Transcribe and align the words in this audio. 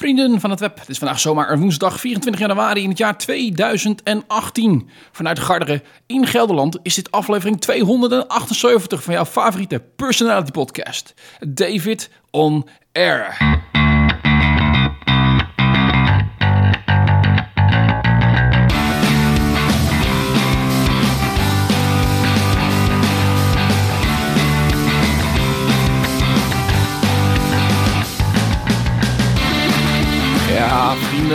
Vrienden 0.00 0.40
van 0.40 0.50
het 0.50 0.60
web, 0.60 0.78
het 0.78 0.88
is 0.88 0.98
vandaag 0.98 1.20
zomaar 1.20 1.58
woensdag 1.58 2.00
24 2.00 2.40
januari 2.40 2.82
in 2.82 2.88
het 2.88 2.98
jaar 2.98 3.18
2018. 3.18 4.88
Vanuit 5.12 5.38
Garderen 5.38 5.82
in 6.06 6.26
Gelderland 6.26 6.78
is 6.82 6.94
dit 6.94 7.10
aflevering 7.10 7.60
278 7.60 9.02
van 9.02 9.14
jouw 9.14 9.24
favoriete 9.24 9.82
personality 9.96 10.50
podcast. 10.50 11.14
David 11.48 12.10
on 12.30 12.68
Air. 12.92 13.38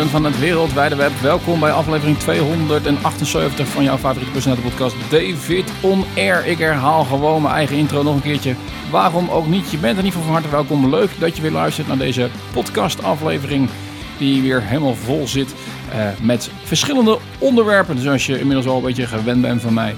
Van 0.06 0.26
het 0.26 0.40
wereldwijde 0.40 0.95
web, 0.95 1.12
welkom 1.22 1.59
bij 1.59 1.72
aflevering 1.72 2.18
278 2.18 3.68
van 3.68 3.84
jouw 3.84 3.98
favoriete 3.98 4.31
personality 4.31 4.68
podcast 4.68 4.95
David 5.09 5.72
On 5.81 6.04
Air. 6.16 6.45
Ik 6.45 6.58
herhaal 6.58 7.04
gewoon 7.04 7.41
mijn 7.41 7.54
eigen 7.55 7.78
intro 7.78 8.04
nog 8.04 8.16
een 8.16 8.22
keertje. 8.22 8.55
Waarom 8.91 9.30
ook 9.30 9.48
niet? 9.48 9.72
Je 9.72 9.78
bent 9.78 9.98
er 9.98 10.04
niet 10.04 10.14
van 10.14 10.22
harte 10.22 10.50
welkom. 10.50 10.90
Leuk 10.90 11.09
dat 11.20 11.36
je 11.36 11.41
weer 11.41 11.52
luistert 11.52 11.88
naar 11.88 11.98
deze 11.98 12.30
podcast 12.54 13.04
aflevering 13.04 13.70
die 14.18 14.41
weer 14.41 14.62
helemaal 14.62 14.95
vol 14.95 15.28
zit 15.28 15.55
eh, 15.91 16.08
met 16.22 16.50
verschillende 16.64 17.17
onderwerpen. 17.38 18.00
Zoals 18.00 18.26
je 18.26 18.40
inmiddels 18.40 18.67
al 18.67 18.78
een 18.78 18.84
beetje 18.84 19.08
gewend 19.08 19.42
bent 19.42 19.62
van 19.62 19.73
mij. 19.73 19.95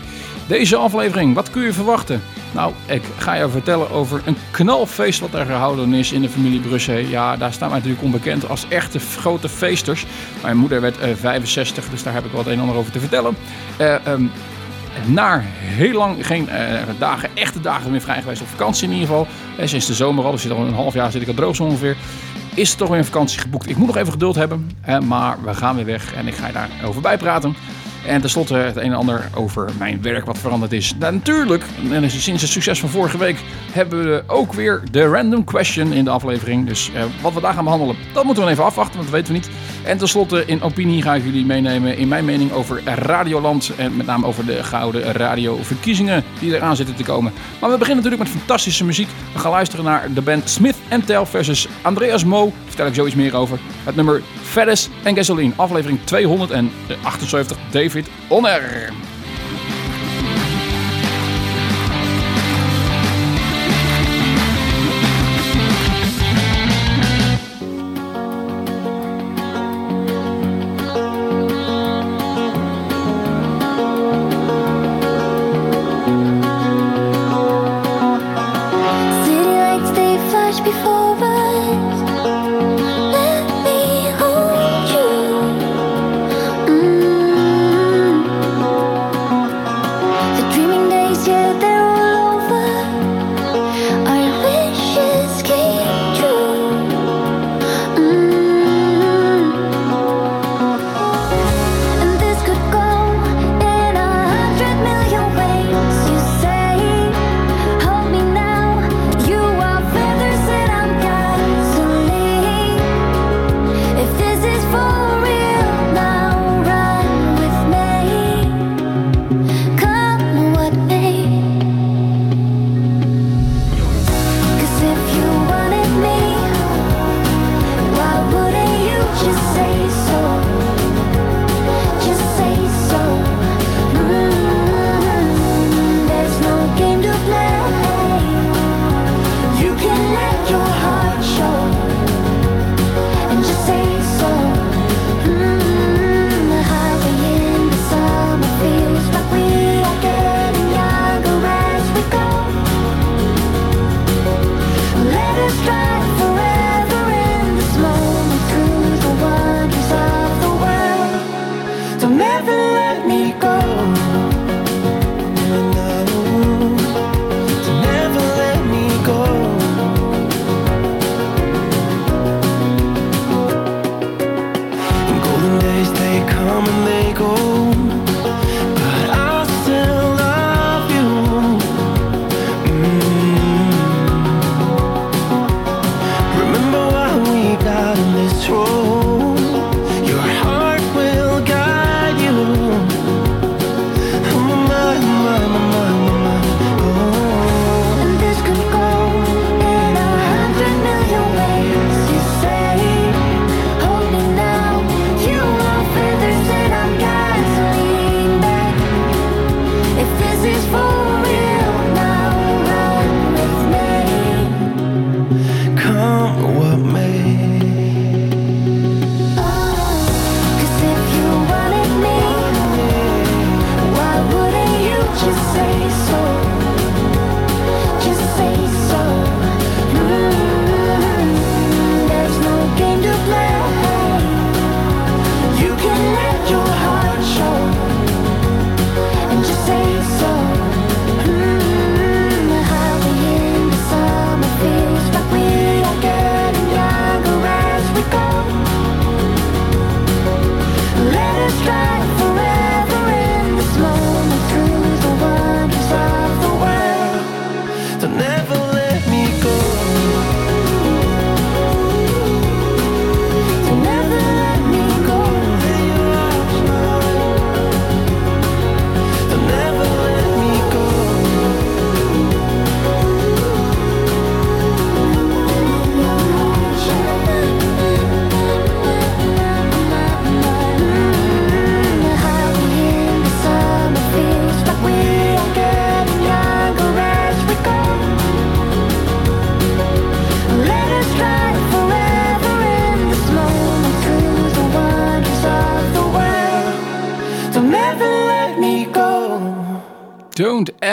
Deze 0.47 0.75
aflevering, 0.75 1.33
wat 1.33 1.49
kun 1.49 1.61
je 1.61 1.73
verwachten? 1.73 2.21
Nou, 2.51 2.73
ik 2.85 3.01
ga 3.17 3.33
je 3.33 3.49
vertellen 3.49 3.91
over 3.91 4.21
een 4.25 4.37
knalfeest 4.51 5.19
wat 5.19 5.33
er 5.33 5.45
gehouden 5.45 5.93
is 5.93 6.11
in 6.11 6.21
de 6.21 6.29
familie 6.29 6.59
Brussel. 6.59 6.97
Ja, 6.97 7.37
daar 7.37 7.53
staan 7.53 7.69
wij 7.69 7.77
natuurlijk 7.77 8.05
onbekend 8.05 8.49
als 8.49 8.65
echte 8.69 8.99
grote 8.99 9.49
feesters. 9.49 10.05
Mijn 10.41 10.57
moeder 10.57 10.81
werd 10.81 10.99
eh, 10.99 11.09
65, 11.15 11.89
dus 11.89 12.03
daar 12.03 12.13
heb 12.13 12.25
ik 12.25 12.31
wat 12.31 12.45
een 12.45 12.51
en 12.51 12.59
ander 12.59 12.75
over 12.75 12.91
te 12.91 12.99
vertellen. 12.99 13.35
Eh, 13.77 14.05
ehm, 14.05 14.25
na 15.05 15.41
heel 15.59 15.97
lang 15.97 16.25
geen 16.25 16.49
eh, 16.49 16.81
dagen, 16.99 17.29
echte 17.33 17.61
dagen 17.61 17.91
meer 17.91 18.01
vrij 18.01 18.21
geweest 18.21 18.41
op 18.41 18.47
vakantie 18.47 18.87
in 18.87 18.93
ieder 18.93 19.07
geval. 19.07 19.27
Eh, 19.57 19.67
sinds 19.67 19.85
de 19.85 19.93
zomer 19.93 20.25
al, 20.25 20.31
dus 20.31 20.51
al 20.51 20.65
een 20.65 20.73
half 20.73 20.93
jaar 20.93 21.11
zit 21.11 21.21
ik 21.21 21.27
al 21.27 21.33
droog 21.33 21.55
zo 21.55 21.63
ongeveer. 21.63 21.95
Is 22.53 22.71
er 22.71 22.77
toch 22.77 22.89
weer 22.89 22.97
een 22.97 23.05
vakantie 23.05 23.39
geboekt. 23.39 23.69
Ik 23.69 23.77
moet 23.77 23.87
nog 23.87 23.97
even 23.97 24.11
geduld 24.11 24.35
hebben, 24.35 24.71
eh, 24.81 24.99
maar 24.99 25.37
we 25.43 25.53
gaan 25.53 25.75
weer 25.75 25.85
weg 25.85 26.13
en 26.13 26.27
ik 26.27 26.33
ga 26.33 26.47
je 26.47 26.53
daarover 26.53 27.01
bijpraten. 27.01 27.55
En 28.07 28.21
tenslotte 28.21 28.55
het 28.55 28.75
een 28.75 28.83
en 28.83 28.93
ander 28.93 29.29
over 29.35 29.69
mijn 29.77 30.01
werk 30.01 30.25
wat 30.25 30.37
veranderd 30.37 30.71
is. 30.71 30.93
Nou, 30.99 31.13
natuurlijk, 31.13 31.63
en 31.91 32.11
sinds 32.11 32.41
het 32.41 32.51
succes 32.51 32.79
van 32.79 32.89
vorige 32.89 33.17
week 33.17 33.37
hebben 33.71 34.03
we 34.03 34.23
ook 34.27 34.53
weer 34.53 34.81
de 34.91 35.07
random 35.07 35.43
question 35.43 35.93
in 35.93 36.03
de 36.03 36.09
aflevering. 36.09 36.67
Dus 36.67 36.91
eh, 36.93 37.03
wat 37.21 37.33
we 37.33 37.41
daar 37.41 37.53
gaan 37.53 37.63
behandelen, 37.63 37.95
dat 38.13 38.23
moeten 38.23 38.43
we 38.43 38.49
even 38.49 38.63
afwachten, 38.63 38.97
want 38.97 39.11
dat 39.11 39.19
weten 39.19 39.33
we 39.33 39.39
niet. 39.39 39.49
En 39.87 39.97
tenslotte 39.97 40.43
in 40.45 40.61
opinie 40.61 41.01
ga 41.01 41.15
ik 41.15 41.23
jullie 41.23 41.45
meenemen 41.45 41.97
in 41.97 42.07
mijn 42.07 42.25
mening 42.25 42.51
over 42.51 42.81
Radioland. 42.85 43.71
En 43.77 43.97
met 43.97 44.05
name 44.05 44.25
over 44.25 44.45
de 44.45 44.63
gouden 44.63 45.01
radioverkiezingen 45.01 46.23
die 46.39 46.55
eraan 46.55 46.75
zitten 46.75 46.95
te 46.95 47.03
komen. 47.03 47.33
Maar 47.59 47.69
we 47.69 47.77
beginnen 47.77 48.03
natuurlijk 48.03 48.31
met 48.31 48.39
fantastische 48.39 48.85
muziek. 48.85 49.07
We 49.33 49.39
gaan 49.39 49.51
luisteren 49.51 49.85
naar 49.85 50.13
de 50.13 50.21
band 50.21 50.49
Smith 50.49 50.75
Tell 51.05 51.25
versus 51.25 51.67
Andreas 51.81 52.23
Mo. 52.23 52.45
Daar 52.45 52.53
vertel 52.65 52.87
ik 52.87 52.93
zoiets 52.93 53.15
meer 53.15 53.35
over. 53.35 53.59
Het 53.83 53.95
nummer 53.95 54.21
Feddes 54.41 54.89
en 55.03 55.15
Gasoline. 55.15 55.53
Aflevering 55.55 55.99
278 56.03 57.57
David 57.71 58.07
On 58.27 58.45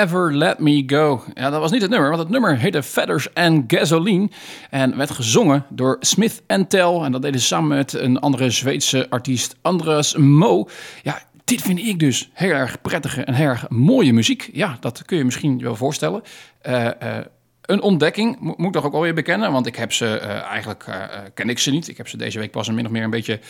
Don't 0.04 0.16
Ever 0.16 0.34
Let 0.36 0.58
Me 0.58 0.82
Go. 0.86 1.24
Ja, 1.34 1.50
dat 1.50 1.60
was 1.60 1.70
niet 1.70 1.82
het 1.82 1.90
nummer, 1.90 2.08
want 2.08 2.22
het 2.22 2.30
nummer 2.30 2.58
heette 2.58 2.82
Feathers 2.82 3.34
and 3.34 3.64
Gasoline. 3.72 4.28
En 4.70 4.96
werd 4.96 5.10
gezongen 5.10 5.64
door 5.68 5.96
Smith 6.00 6.42
Tell. 6.68 6.94
En 7.02 7.12
dat 7.12 7.22
deden 7.22 7.40
ze 7.40 7.46
samen 7.46 7.76
met 7.76 7.92
een 7.92 8.18
andere 8.18 8.50
Zweedse 8.50 9.10
artiest, 9.10 9.56
Andras 9.62 10.16
Mo. 10.16 10.68
Ja, 11.02 11.18
dit 11.44 11.62
vind 11.62 11.78
ik 11.78 11.98
dus 11.98 12.30
heel 12.32 12.50
erg 12.50 12.80
prettige 12.80 13.22
en 13.24 13.34
heel 13.34 13.48
erg 13.48 13.68
mooie 13.68 14.12
muziek. 14.12 14.50
Ja, 14.52 14.76
dat 14.80 15.02
kun 15.04 15.16
je 15.16 15.24
misschien 15.24 15.58
wel 15.62 15.76
voorstellen. 15.76 16.22
Eh, 16.60 16.86
eh, 16.86 17.24
een 17.62 17.82
ontdekking, 17.82 18.36
mo- 18.40 18.54
moet 18.56 18.66
ik 18.66 18.72
toch 18.72 18.84
ook 18.84 18.94
alweer 18.94 19.14
bekennen. 19.14 19.52
Want 19.52 19.66
ik 19.66 19.76
heb 19.76 19.92
ze 19.92 20.18
eh, 20.18 20.42
eigenlijk, 20.42 20.84
eh, 20.88 20.96
ken 21.34 21.48
ik 21.48 21.58
ze 21.58 21.70
niet. 21.70 21.88
Ik 21.88 21.96
heb 21.96 22.08
ze 22.08 22.16
deze 22.16 22.38
week 22.38 22.50
pas 22.50 22.70
min 22.70 22.84
of 22.86 22.90
meer 22.90 23.04
een 23.04 23.10
beetje 23.10 23.40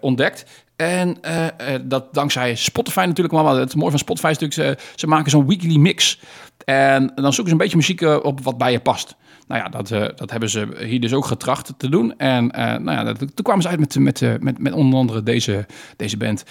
ontdekt. 0.00 0.44
En 0.76 1.18
eh, 1.22 1.46
eh, 1.46 1.80
dat 1.84 2.14
dankzij 2.14 2.54
Spotify 2.54 3.04
natuurlijk. 3.06 3.34
Maar 3.34 3.56
het 3.56 3.74
mooie 3.74 3.90
van 3.90 3.98
Spotify 3.98 4.28
is 4.30 4.38
natuurlijk, 4.38 4.80
ze, 4.94 5.06
maken 5.06 5.30
zo'n 5.30 5.46
weekly 5.46 5.76
mix. 5.76 6.20
En 6.64 7.12
dan 7.14 7.32
zoeken 7.32 7.46
ze 7.46 7.52
een 7.52 7.56
beetje 7.56 7.76
muziek 7.76 8.00
eh, 8.00 8.18
op 8.22 8.40
wat 8.40 8.58
bij 8.58 8.72
je 8.72 8.80
past. 8.80 9.16
Nou 9.48 9.62
ja, 9.62 9.68
dat, 9.68 9.88
dat 10.16 10.30
hebben 10.30 10.50
ze 10.50 10.68
hier 10.78 11.00
dus 11.00 11.12
ook 11.12 11.26
getracht 11.26 11.74
te 11.76 11.88
doen. 11.88 12.18
En 12.18 12.46
nou 12.46 12.90
ja, 12.90 13.04
dat, 13.04 13.18
toen 13.18 13.30
kwamen 13.42 13.62
ze 13.62 13.68
uit 13.68 13.78
met, 13.78 13.98
met, 13.98 14.42
met, 14.42 14.58
met 14.58 14.72
onder 14.72 14.98
andere 14.98 15.22
deze, 15.22 15.66
deze 15.96 16.16
band. 16.16 16.44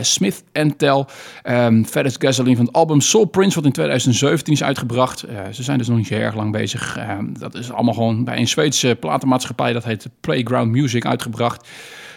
Smith 0.00 0.44
Tell. 0.76 1.04
Um, 1.44 1.84
Feathers 1.84 2.16
Gasoline 2.18 2.56
van 2.56 2.66
het 2.66 2.74
album 2.74 3.00
Soul 3.00 3.24
Prince, 3.24 3.54
wat 3.54 3.64
in 3.64 3.72
2017 3.72 4.52
is 4.52 4.62
uitgebracht. 4.62 5.24
Ze 5.52 5.62
zijn 5.62 5.78
dus 5.78 5.88
nog 5.88 5.96
niet 5.96 6.06
zo 6.06 6.14
erg 6.14 6.34
lang 6.34 6.52
bezig. 6.52 6.96
Ehm, 6.96 7.32
dat 7.38 7.54
is 7.54 7.72
allemaal 7.72 7.94
gewoon 7.94 8.24
bij 8.24 8.38
een 8.38 8.48
Zweedse 8.48 8.96
platenmaatschappij. 9.00 9.72
Dat 9.72 9.84
heet 9.84 10.08
Playground 10.20 10.70
Music 10.70 11.06
uitgebracht. 11.06 11.68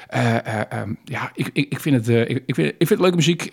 Eh, 0.07 0.36
eh, 0.36 0.62
ehm, 0.69 0.94
ja, 1.04 1.31
ik, 1.34 1.50
ik, 1.54 1.72
ik, 1.72 1.80
vind 1.80 1.96
het, 1.96 2.10
eh, 2.10 2.22
ik, 2.22 2.44
ik, 2.46 2.56
vind, 2.56 2.68
ik 2.68 2.75
vind 2.78 2.90
het 2.90 3.00
leuke 3.00 3.16
muziek. 3.16 3.50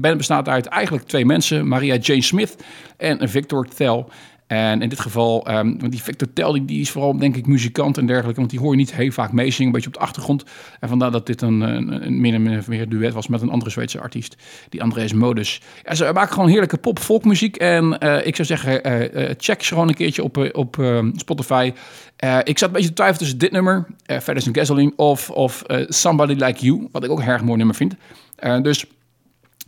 Band 0.00 0.16
bestaat 0.16 0.48
uit 0.48 0.66
eigenlijk 0.66 1.06
twee 1.06 1.24
mensen. 1.24 1.68
Maria 1.68 1.96
Jane 1.96 2.22
Smith 2.22 2.56
en 2.96 3.28
Victor 3.28 3.66
Tell. 3.66 4.04
En 4.46 4.82
in 4.82 4.88
dit 4.88 5.00
geval, 5.00 5.46
ehm, 5.46 5.78
want 5.78 5.92
die 5.92 6.02
Victor 6.02 6.32
Tell, 6.32 6.52
die, 6.52 6.64
die 6.64 6.80
is 6.80 6.90
vooral 6.90 7.18
denk 7.18 7.36
ik 7.36 7.46
muzikant 7.46 7.98
en 7.98 8.06
dergelijke. 8.06 8.38
Want 8.38 8.50
die 8.50 8.60
hoor 8.60 8.70
je 8.70 8.76
niet 8.76 8.94
heel 8.94 9.10
vaak 9.10 9.32
meezingen, 9.32 9.66
een 9.66 9.72
beetje 9.72 9.88
op 9.88 9.94
de 9.94 10.00
achtergrond. 10.00 10.44
En 10.80 10.88
vandaar 10.88 11.10
dat 11.10 11.26
dit 11.26 11.42
een, 11.42 11.60
een, 11.60 12.06
een 12.06 12.20
min 12.20 12.58
of 12.58 12.68
meer 12.68 12.88
duet 12.88 13.12
was 13.12 13.28
met 13.28 13.42
een 13.42 13.50
andere 13.50 13.70
Zweedse 13.70 14.00
artiest. 14.00 14.36
Die 14.68 14.82
Andreas 14.82 15.12
Modus. 15.12 15.60
Ja, 15.84 15.94
ze 15.94 16.10
maken 16.14 16.32
gewoon 16.32 16.48
heerlijke 16.48 16.76
pop-folkmuziek. 16.76 17.56
En 17.56 17.92
ik 18.24 18.36
zou 18.36 18.48
zeggen, 18.48 18.80
check 19.38 19.62
ze 19.62 19.72
gewoon 19.72 19.88
een 19.88 19.94
keertje 19.94 20.22
op, 20.22 20.50
op 20.52 20.78
eh, 20.78 21.04
Spotify. 21.12 21.72
Eh, 22.16 22.38
ik 22.44 22.58
zat 22.58 22.68
een 22.68 22.74
beetje 22.74 22.88
te 22.88 22.94
twijfelen 22.94 23.20
tussen 23.20 23.38
dit 23.38 23.52
nummer, 23.52 23.76
uh, 23.76 24.18
Feathers 24.18 24.46
and 24.46 24.56
Gasoline, 24.56 24.92
of, 24.96 25.30
of 25.30 25.62
eh, 25.62 25.84
Somebody 25.88 26.32
Like 26.32 26.64
You. 26.64 26.88
Wat 26.92 27.04
ik 27.04 27.10
ook 27.10 27.18
een 27.18 27.26
erg 27.26 27.42
mooi 27.42 27.56
nummer 27.56 27.76
vind. 27.76 27.94
Eh, 28.36 28.60
dus 28.62 28.86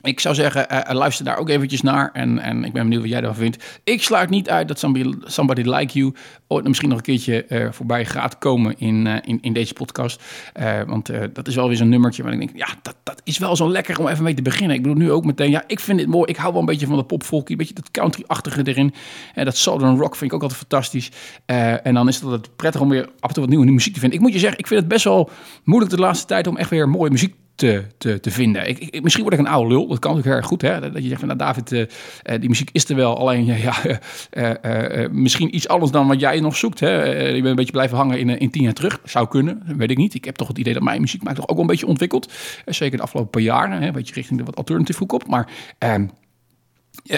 ik 0.02 0.20
zou 0.20 0.34
zeggen, 0.34 0.68
eh, 0.68 0.94
luister 0.94 1.24
daar 1.24 1.38
ook 1.38 1.48
eventjes 1.48 1.82
naar. 1.82 2.10
En, 2.12 2.38
en 2.38 2.64
ik 2.64 2.72
ben 2.72 2.82
benieuwd 2.82 3.00
wat 3.00 3.10
jij 3.10 3.20
ervan 3.20 3.34
vindt. 3.34 3.80
Ik 3.84 4.02
sluit 4.02 4.30
niet 4.30 4.50
uit 4.50 4.68
dat 4.68 4.78
Somebody, 5.24 5.62
Like 5.62 5.98
You 5.98 6.14
ooit 6.46 6.66
misschien 6.66 6.88
nog 6.88 6.98
een 6.98 7.04
keertje 7.04 7.44
eh, 7.44 7.68
voorbij 7.70 8.04
gaat 8.04 8.38
komen 8.38 8.78
in, 8.78 9.06
eh, 9.06 9.16
in, 9.24 9.38
in 9.40 9.52
deze 9.52 9.72
podcast. 9.72 10.22
Eh, 10.52 10.82
want 10.86 11.08
eh, 11.08 11.22
dat 11.32 11.48
is 11.48 11.54
wel 11.54 11.68
weer 11.68 11.76
zo'n 11.76 11.88
nummertje 11.88 12.22
waar 12.22 12.32
ik 12.32 12.38
denk, 12.38 12.50
ja, 12.54 12.68
dat, 12.82 12.96
dat 13.02 13.20
is 13.24 13.38
wel 13.38 13.56
zo 13.56 13.70
lekker 13.70 13.98
om 13.98 14.08
even 14.08 14.24
mee 14.24 14.34
te 14.34 14.42
beginnen. 14.42 14.76
Ik 14.76 14.82
bedoel 14.82 14.98
nu 14.98 15.10
ook 15.10 15.24
meteen, 15.24 15.50
ja, 15.50 15.64
ik 15.66 15.80
vind 15.80 15.98
dit 15.98 16.06
mooi. 16.06 16.30
Ik 16.30 16.36
hou 16.36 16.52
wel 16.52 16.60
een 16.60 16.66
beetje 16.66 16.86
van 16.86 16.96
de 16.96 17.04
popfolkie, 17.04 17.50
een 17.50 17.56
beetje 17.56 17.74
dat 17.74 17.90
country-achtige 17.90 18.62
erin. 18.62 18.94
En 19.34 19.44
dat 19.44 19.56
Southern 19.56 19.96
Rock 19.96 20.16
vind 20.16 20.30
ik 20.30 20.36
ook 20.36 20.42
altijd 20.42 20.60
fantastisch. 20.60 21.10
Eh, 21.44 21.86
en 21.86 21.94
dan 21.94 22.08
is 22.08 22.14
het 22.14 22.24
altijd 22.24 22.56
prettig 22.56 22.80
om 22.80 22.88
weer 22.88 23.08
af 23.20 23.28
en 23.28 23.34
toe 23.34 23.42
wat 23.42 23.48
nieuwe 23.48 23.70
muziek 23.70 23.94
te 23.94 24.00
vinden. 24.00 24.18
Ik 24.18 24.24
moet 24.24 24.32
je 24.32 24.38
zeggen, 24.38 24.58
ik 24.58 24.66
vind 24.66 24.80
het 24.80 24.88
best 24.88 25.04
wel 25.04 25.30
moeilijk 25.64 25.92
de 25.92 25.98
laatste 26.00 26.26
tijd 26.26 26.46
om 26.46 26.56
echt 26.56 26.70
weer 26.70 26.88
mooie 26.88 27.10
muziek 27.10 27.34
te, 27.58 27.84
te, 27.98 28.20
te 28.20 28.30
vinden. 28.30 28.68
Ik, 28.68 29.02
misschien 29.02 29.22
word 29.22 29.34
ik 29.34 29.40
een 29.40 29.52
oude 29.52 29.68
lul. 29.68 29.88
Dat 29.88 29.98
kan 29.98 30.14
natuurlijk 30.14 30.40
erg 30.40 30.46
goed. 30.46 30.62
Hè? 30.62 30.80
Dat 30.80 31.02
je 31.02 31.08
zegt 31.08 31.18
van, 31.18 31.26
nou 31.26 31.38
David, 31.38 31.72
eh, 31.72 31.80
eh, 32.22 32.40
die 32.40 32.48
muziek 32.48 32.70
is 32.72 32.88
er 32.88 32.96
wel. 32.96 33.18
Alleen, 33.18 33.44
ja, 33.44 33.74
eh, 34.30 35.10
misschien 35.10 35.54
iets 35.54 35.68
anders 35.68 35.90
dan 35.90 36.06
wat 36.06 36.20
jij 36.20 36.40
nog 36.40 36.56
zoekt. 36.56 36.80
Hè? 36.80 37.04
Je 37.04 37.32
bent 37.32 37.44
een 37.44 37.54
beetje 37.54 37.72
blijven 37.72 37.96
hangen 37.96 38.18
in, 38.18 38.38
in 38.38 38.50
tien 38.50 38.62
jaar 38.62 38.72
terug. 38.72 39.00
Zou 39.04 39.28
kunnen, 39.28 39.62
weet 39.76 39.90
ik 39.90 39.96
niet. 39.96 40.14
Ik 40.14 40.24
heb 40.24 40.36
toch 40.36 40.48
het 40.48 40.58
idee 40.58 40.72
dat 40.72 40.82
mijn 40.82 41.00
muziek 41.00 41.22
maakt 41.22 41.36
toch 41.36 41.48
ook 41.48 41.54
wel 41.54 41.64
een 41.64 41.70
beetje 41.70 41.86
ontwikkeld. 41.86 42.32
Zeker 42.66 42.96
de 42.96 43.02
afgelopen 43.02 43.30
paar 43.30 43.42
jaren. 43.42 43.82
Een 43.82 43.92
beetje 43.92 44.14
richting 44.14 44.38
de 44.38 44.44
wat 44.44 44.56
alternative 44.56 44.98
hoek 44.98 45.12
op. 45.12 45.26
Maar... 45.26 45.48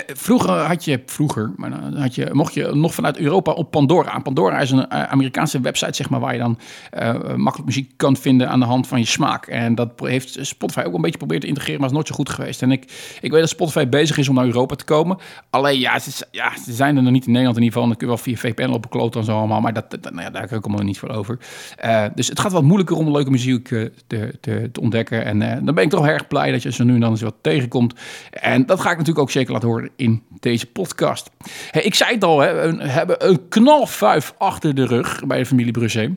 vroeger 0.07 0.51
had 0.51 0.85
je, 0.85 1.03
vroeger, 1.07 1.53
maar 1.57 1.73
had 1.95 2.15
je, 2.15 2.29
mocht 2.33 2.55
je 2.55 2.71
nog 2.73 2.95
vanuit 2.95 3.19
Europa 3.19 3.53
op 3.53 3.71
Pandora. 3.71 4.19
Pandora 4.19 4.61
is 4.61 4.71
een 4.71 4.89
eh, 4.89 5.03
Amerikaanse 5.03 5.61
website, 5.61 5.95
zeg 5.95 6.11
maar, 6.11 6.21
waar 6.21 6.33
je 6.33 6.39
dan 6.39 6.59
eh, 6.91 7.35
makkelijk 7.35 7.65
muziek 7.65 7.93
kan 7.97 8.17
vinden 8.17 8.49
aan 8.49 8.61
de 8.61 8.67
hand 8.67 8.87
van 8.87 8.99
je 8.99 9.07
smaak. 9.07 9.47
En 9.47 9.75
dat 9.75 9.91
heeft 9.97 10.39
Spotify 10.41 10.81
ook 10.81 10.95
een 10.95 11.01
beetje 11.01 11.11
geprobeerd 11.11 11.41
te 11.41 11.47
integreren, 11.47 11.81
maar 11.81 11.89
is 11.89 11.95
nooit 11.95 12.07
zo 12.07 12.15
goed 12.15 12.29
geweest. 12.29 12.63
En 12.63 12.71
ik, 12.71 12.83
ik 13.21 13.31
weet 13.31 13.41
dat 13.41 13.49
Spotify 13.49 13.89
bezig 13.89 14.19
is 14.19 14.29
om 14.29 14.35
naar 14.35 14.45
Europa 14.45 14.75
te 14.75 14.85
komen. 14.85 15.19
Alleen, 15.51 15.79
ja, 15.79 15.99
ze, 15.99 16.27
ja, 16.31 16.53
ze 16.65 16.73
zijn 16.73 16.97
er 16.97 17.03
nog 17.03 17.13
niet 17.13 17.27
in 17.27 17.33
Nederland 17.33 17.57
in 17.57 17.63
ieder 17.63 17.79
geval. 17.79 17.89
Dan 17.89 17.99
kun 17.99 18.09
je 18.09 18.15
wel 18.15 18.23
via 18.23 18.37
VPN 18.37 18.73
op 18.73 18.91
kloten 18.91 19.21
en 19.21 19.27
zo 19.27 19.37
allemaal, 19.39 19.61
maar 19.61 19.73
dat, 19.73 19.99
nou 20.03 20.21
ja, 20.21 20.31
daar 20.31 20.43
heb 20.43 20.53
ik 20.53 20.65
allemaal 20.65 20.85
niet 20.85 20.99
voor 20.99 21.09
over. 21.09 21.39
Eh, 21.77 22.05
dus 22.15 22.29
het 22.29 22.41
gaat 22.41 22.53
wat 22.53 22.63
moeilijker 22.63 22.97
om 22.97 23.11
leuke 23.11 23.31
muziek 23.31 23.69
te, 23.69 23.93
te, 24.41 24.69
te 24.73 24.81
ontdekken. 24.81 25.25
En 25.25 25.65
dan 25.65 25.75
ben 25.75 25.85
ik 25.85 25.91
toch 25.91 26.07
erg 26.07 26.29
blij 26.29 26.51
dat 26.51 26.63
je 26.63 26.73
zo 26.73 26.85
nu 26.85 26.95
en 26.95 27.01
dan 27.01 27.11
eens 27.11 27.23
wat 27.23 27.35
tegenkomt. 27.41 27.95
En 28.31 28.67
dat 28.67 28.81
ga 28.81 28.91
ik 28.91 28.97
natuurlijk 28.97 29.19
ook 29.19 29.31
zeker 29.31 29.53
laten 29.53 29.69
horen 29.69 29.80
in 29.97 30.23
deze 30.41 30.67
podcast. 30.67 31.31
Ik 31.73 31.95
zei 31.95 32.15
het 32.15 32.25
al, 32.25 32.41
hè, 32.41 32.77
we 32.77 32.89
hebben 32.89 33.29
een 33.29 33.49
knalfuif 33.49 34.35
achter 34.39 34.75
de 34.75 34.87
rug 34.87 35.27
bij 35.27 35.39
de 35.39 35.47
familie 35.47 35.73
Brusset. 35.73 36.11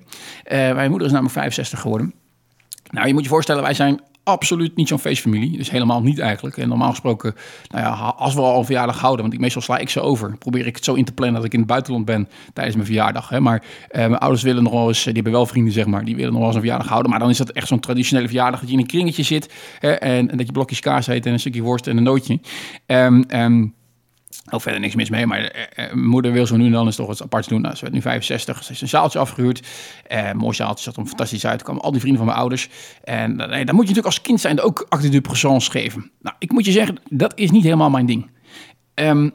Eh 0.43 0.73
mijn 0.73 0.89
moeder 0.89 1.07
is 1.07 1.13
namelijk 1.13 1.37
65 1.39 1.79
geworden. 1.79 2.13
Nou, 2.91 3.07
je 3.07 3.13
moet 3.13 3.23
je 3.23 3.29
voorstellen, 3.29 3.61
wij 3.63 3.73
zijn 3.73 4.01
absoluut 4.23 4.75
niet 4.75 4.87
zo'n 4.87 4.99
feestfamilie. 4.99 5.57
Dus 5.57 5.69
helemaal 5.69 6.01
niet 6.01 6.19
eigenlijk. 6.19 6.57
En 6.57 6.67
normaal 6.67 6.89
gesproken, 6.89 7.35
nou 7.69 7.83
ja, 7.83 7.89
als 8.17 8.33
we 8.33 8.41
al 8.41 8.59
een 8.59 8.65
verjaardag 8.65 8.99
houden, 8.99 9.21
want 9.21 9.33
ik, 9.33 9.39
meestal 9.39 9.61
sla 9.61 9.77
ik 9.77 9.89
ze 9.89 10.01
over, 10.01 10.37
probeer 10.37 10.65
ik 10.65 10.75
het 10.75 10.85
zo 10.85 10.93
in 10.93 11.05
te 11.05 11.13
plannen 11.13 11.35
dat 11.35 11.45
ik 11.45 11.53
in 11.53 11.59
het 11.59 11.67
buitenland 11.67 12.05
ben 12.05 12.29
tijdens 12.53 12.75
mijn 12.75 12.87
verjaardag. 12.87 13.29
Hè. 13.29 13.39
Maar 13.39 13.63
eh, 13.89 13.99
mijn 13.99 14.17
ouders 14.17 14.43
willen 14.43 14.63
nog 14.63 14.73
wel 14.73 14.87
eens, 14.87 15.03
die 15.03 15.13
hebben 15.13 15.31
wel 15.31 15.45
vrienden 15.45 15.73
zeg 15.73 15.85
maar, 15.85 16.05
die 16.05 16.15
willen 16.15 16.31
nog 16.31 16.39
wel 16.39 16.47
eens 16.47 16.55
een 16.55 16.61
verjaardag 16.61 16.89
houden. 16.89 17.11
Maar 17.11 17.19
dan 17.19 17.29
is 17.29 17.37
dat 17.37 17.49
echt 17.49 17.67
zo'n 17.67 17.79
traditionele 17.79 18.27
verjaardag 18.27 18.59
dat 18.59 18.69
je 18.69 18.75
in 18.75 18.81
een 18.81 18.87
kringetje 18.87 19.23
zit 19.23 19.53
hè, 19.79 19.91
en, 19.91 20.31
en 20.31 20.37
dat 20.37 20.45
je 20.45 20.51
blokjes 20.51 20.79
kaas 20.79 21.07
eet 21.07 21.25
en 21.25 21.33
een 21.33 21.39
stukje 21.39 21.61
worst 21.61 21.87
en 21.87 21.97
een 21.97 22.03
nootje. 22.03 22.39
Ehm 22.85 23.21
ehm, 23.27 23.65
ook 24.49 24.61
verder 24.61 24.81
niks 24.81 24.95
mis 24.95 25.09
mee, 25.09 25.25
maar 25.25 25.39
eh, 25.39 25.85
eh, 25.85 25.93
moeder 25.93 26.31
wil 26.31 26.45
zo 26.45 26.55
nu 26.55 26.65
en 26.65 26.71
dan 26.71 26.85
eens 26.85 26.95
toch 26.95 27.11
iets 27.11 27.23
aparts 27.23 27.47
doen. 27.47 27.61
Nou, 27.61 27.75
ze 27.75 27.81
werd 27.81 27.93
nu 27.93 28.01
65, 28.01 28.63
ze 28.63 28.67
heeft 28.67 28.81
een 28.81 28.87
zaaltje 28.87 29.19
afgehuurd. 29.19 29.67
Eh, 30.07 30.31
mooi 30.31 30.55
zaaltje, 30.55 30.83
zat 30.83 30.97
er 30.97 31.05
fantastisch 31.05 31.45
uit. 31.45 31.63
Kwamen 31.63 31.81
al 31.81 31.91
die 31.91 31.99
vrienden 31.99 32.19
van 32.19 32.29
mijn 32.29 32.39
ouders. 32.39 32.69
En 33.03 33.39
eh, 33.39 33.49
nee, 33.49 33.65
dan 33.65 33.75
moet 33.75 33.87
je 33.87 33.89
natuurlijk 33.89 34.05
als 34.05 34.21
kind 34.21 34.41
zijn 34.41 34.61
ook 34.61 34.85
acte 34.89 35.09
de 35.09 35.21
présence 35.21 35.71
geven. 35.71 36.11
Nou, 36.21 36.35
ik 36.39 36.51
moet 36.51 36.65
je 36.65 36.71
zeggen, 36.71 36.97
dat 37.09 37.31
is 37.35 37.51
niet 37.51 37.63
helemaal 37.63 37.89
mijn 37.89 38.05
ding. 38.05 38.31
Ehm, 38.93 39.29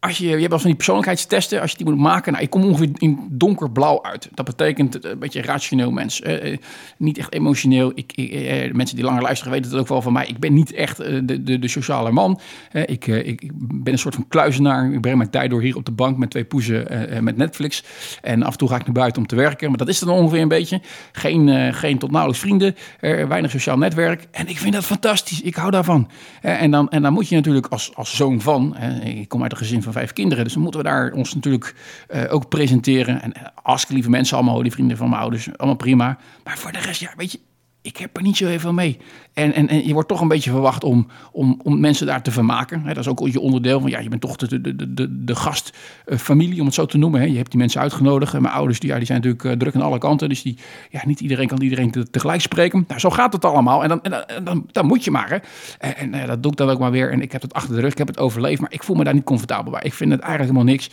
als 0.00 0.18
je, 0.18 0.24
je 0.26 0.36
hebt 0.36 0.48
wel 0.48 0.58
van 0.58 0.66
die 0.66 0.76
persoonlijkheidstesten, 0.76 1.60
als 1.60 1.70
je 1.70 1.76
die 1.76 1.86
moet 1.86 1.98
maken, 1.98 2.32
nou, 2.32 2.44
ik 2.44 2.50
kom 2.50 2.64
ongeveer 2.64 2.88
in 2.94 3.26
donkerblauw 3.30 4.02
uit. 4.02 4.28
Dat 4.34 4.44
betekent 4.44 5.00
eh, 5.00 5.10
een 5.10 5.18
beetje 5.18 5.42
rationeel 5.42 5.90
mens. 5.90 6.20
eh, 6.20 6.52
eh, 6.52 6.58
niet 6.98 7.18
echt 7.18 7.32
emotioneel. 7.32 7.92
Ik, 7.94 8.12
ik, 8.12 8.74
mensen 8.74 8.96
die 8.96 9.04
langer 9.04 9.22
luisteren 9.22 9.52
weten 9.52 9.70
het 9.70 9.80
ook 9.80 9.88
wel 9.88 10.02
van 10.02 10.12
mij. 10.12 10.26
Ik 10.26 10.38
ben 10.38 10.54
niet 10.54 10.72
echt 10.72 10.96
de, 10.96 11.42
de, 11.42 11.58
de 11.58 11.68
sociale 11.68 12.10
man. 12.10 12.40
Ik, 12.72 13.06
ik, 13.06 13.50
ben 13.58 13.92
een 13.92 13.98
soort 13.98 14.14
van 14.14 14.28
kluizenaar. 14.28 14.92
Ik 14.92 15.00
breng 15.00 15.16
mijn 15.16 15.30
tijd 15.30 15.50
door 15.50 15.60
hier 15.60 15.76
op 15.76 15.84
de 15.84 15.92
bank 15.92 16.16
met 16.16 16.30
twee 16.30 16.44
poezen 16.44 16.86
met 17.24 17.36
Netflix. 17.36 17.84
En 18.22 18.42
af 18.42 18.52
en 18.52 18.58
toe 18.58 18.68
ga 18.68 18.76
ik 18.76 18.84
naar 18.84 18.94
buiten 18.94 19.22
om 19.22 19.28
te 19.28 19.36
werken. 19.36 19.68
Maar 19.68 19.78
dat 19.78 19.88
is 19.88 19.98
dan 19.98 20.08
ongeveer 20.08 20.40
een 20.40 20.48
beetje. 20.48 20.80
Geen, 21.12 21.74
geen 21.74 21.98
tot 21.98 22.10
nauwelijks 22.10 22.42
vrienden. 22.42 22.74
weinig 23.00 23.50
sociaal 23.50 23.78
netwerk. 23.78 24.26
En 24.30 24.48
ik 24.48 24.58
vind 24.58 24.74
dat 24.74 24.84
fantastisch. 24.84 25.40
Ik 25.40 25.54
hou 25.54 25.70
daarvan. 25.70 26.10
En, 26.40 26.70
dan, 26.70 26.88
en 26.88 27.02
dan 27.02 27.12
moet 27.12 27.28
je 27.28 27.34
natuurlijk 27.34 27.66
als, 27.66 27.94
als 27.94 28.16
zoon 28.16 28.40
van... 28.40 28.76
ik 29.04 29.28
kom 29.28 29.42
uit 29.42 29.52
een 29.52 29.58
gezin 29.58 29.82
van 29.82 29.87
van 29.92 30.00
vijf 30.00 30.12
kinderen. 30.12 30.44
Dus 30.44 30.52
dan 30.52 30.62
moeten 30.62 30.80
we 30.80 30.86
daar 30.86 31.12
ons 31.12 31.34
natuurlijk 31.34 31.74
eh, 32.08 32.34
ook 32.34 32.48
presenteren. 32.48 33.22
En 33.22 33.32
uh, 33.36 33.42
hartstikke 33.62 33.94
lieve 33.94 34.10
mensen, 34.10 34.36
allemaal 34.36 34.62
die 34.62 34.72
vrienden 34.72 34.96
van 34.96 35.08
mijn 35.08 35.20
ouders, 35.20 35.48
allemaal 35.56 35.76
prima. 35.76 36.18
Maar 36.44 36.58
voor 36.58 36.72
de 36.72 36.78
rest, 36.78 37.00
ja, 37.00 37.12
weet 37.16 37.32
je, 37.32 37.40
ik 37.88 37.96
heb 37.96 38.16
er 38.16 38.22
niet 38.22 38.36
zo 38.36 38.46
heel 38.46 38.58
veel 38.58 38.72
mee. 38.72 38.98
En, 39.32 39.52
en, 39.52 39.68
en 39.68 39.86
je 39.86 39.92
wordt 39.92 40.08
toch 40.08 40.20
een 40.20 40.28
beetje 40.28 40.50
verwacht 40.50 40.84
om, 40.84 41.06
om, 41.32 41.60
om 41.62 41.80
mensen 41.80 42.06
daar 42.06 42.22
te 42.22 42.30
vermaken. 42.30 42.84
Dat 42.84 42.96
is 42.96 43.08
ook 43.08 43.28
je 43.28 43.40
onderdeel 43.40 43.80
van, 43.80 43.90
ja, 43.90 43.98
je 43.98 44.08
bent 44.08 44.20
toch 44.20 44.36
de, 44.36 44.60
de, 44.60 44.94
de, 44.94 45.24
de, 45.24 45.34
gastfamilie, 45.34 46.60
om 46.60 46.66
het 46.66 46.74
zo 46.74 46.86
te 46.86 46.98
noemen. 46.98 47.20
Hè. 47.20 47.26
Je 47.26 47.36
hebt 47.36 47.50
die 47.50 47.58
mensen 47.58 47.80
uitgenodigd. 47.80 48.34
En 48.34 48.42
mijn 48.42 48.54
ouders, 48.54 48.80
die, 48.80 48.90
ja, 48.90 48.96
die 48.96 49.06
zijn 49.06 49.18
natuurlijk 49.18 49.44
uh, 49.44 49.52
druk 49.52 49.74
aan 49.74 49.82
alle 49.82 49.98
kanten. 49.98 50.28
Dus 50.28 50.42
die, 50.42 50.58
ja, 50.90 51.02
niet 51.06 51.20
iedereen 51.20 51.46
kan 51.46 51.62
iedereen 51.62 51.90
te, 51.90 52.10
tegelijk 52.10 52.40
spreken. 52.40 52.84
Nou, 52.88 53.00
zo 53.00 53.10
gaat 53.10 53.32
het 53.32 53.44
allemaal. 53.44 53.82
En 53.82 53.88
dan, 53.88 54.00
dan, 54.44 54.66
dan 54.72 54.86
moet 54.86 55.04
je 55.04 55.10
maar. 55.10 55.28
Hè. 55.28 55.36
En, 55.78 55.96
en 55.96 56.20
uh, 56.20 56.26
dat 56.26 56.42
doe 56.42 56.52
ik 56.52 56.58
dan 56.58 56.70
ook 56.70 56.78
maar 56.78 56.90
weer. 56.90 57.12
En 57.12 57.22
ik 57.22 57.32
heb 57.32 57.42
het 57.42 57.54
achter 57.54 57.74
de 57.74 57.80
rug, 57.80 57.92
ik 57.92 57.98
heb 57.98 58.06
het 58.08 58.18
overleefd. 58.18 58.60
Maar 58.60 58.72
ik 58.72 58.82
voel 58.82 58.96
me 58.96 59.04
daar 59.04 59.14
niet 59.14 59.24
comfortabel 59.24 59.72
bij. 59.72 59.82
Ik 59.84 59.94
vind 59.94 60.10
het 60.10 60.20
eigenlijk 60.20 60.52
helemaal 60.52 60.72
niks. 60.72 60.90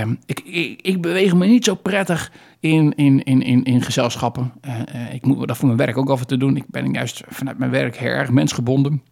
Um, 0.00 0.18
ik, 0.26 0.40
ik, 0.40 0.80
ik 0.82 1.02
beweeg 1.02 1.34
me 1.34 1.46
niet 1.46 1.64
zo 1.64 1.74
prettig 1.74 2.32
in, 2.64 2.94
in, 2.94 3.22
in, 3.22 3.42
in, 3.42 3.64
in 3.64 3.82
gezelschappen. 3.82 4.52
Uh, 4.66 4.74
uh, 4.94 5.14
ik 5.14 5.26
moet 5.26 5.48
dat 5.48 5.56
voor 5.56 5.66
mijn 5.66 5.78
werk 5.78 5.96
ook 5.96 6.10
af 6.10 6.20
en 6.20 6.26
te 6.26 6.36
doen. 6.36 6.56
Ik 6.56 6.64
ben 6.66 6.92
juist 6.92 7.22
vanuit 7.28 7.58
mijn 7.58 7.70
werk 7.70 7.96
heel 7.96 8.10
erg 8.10 8.30
mensgebonden. 8.30 9.02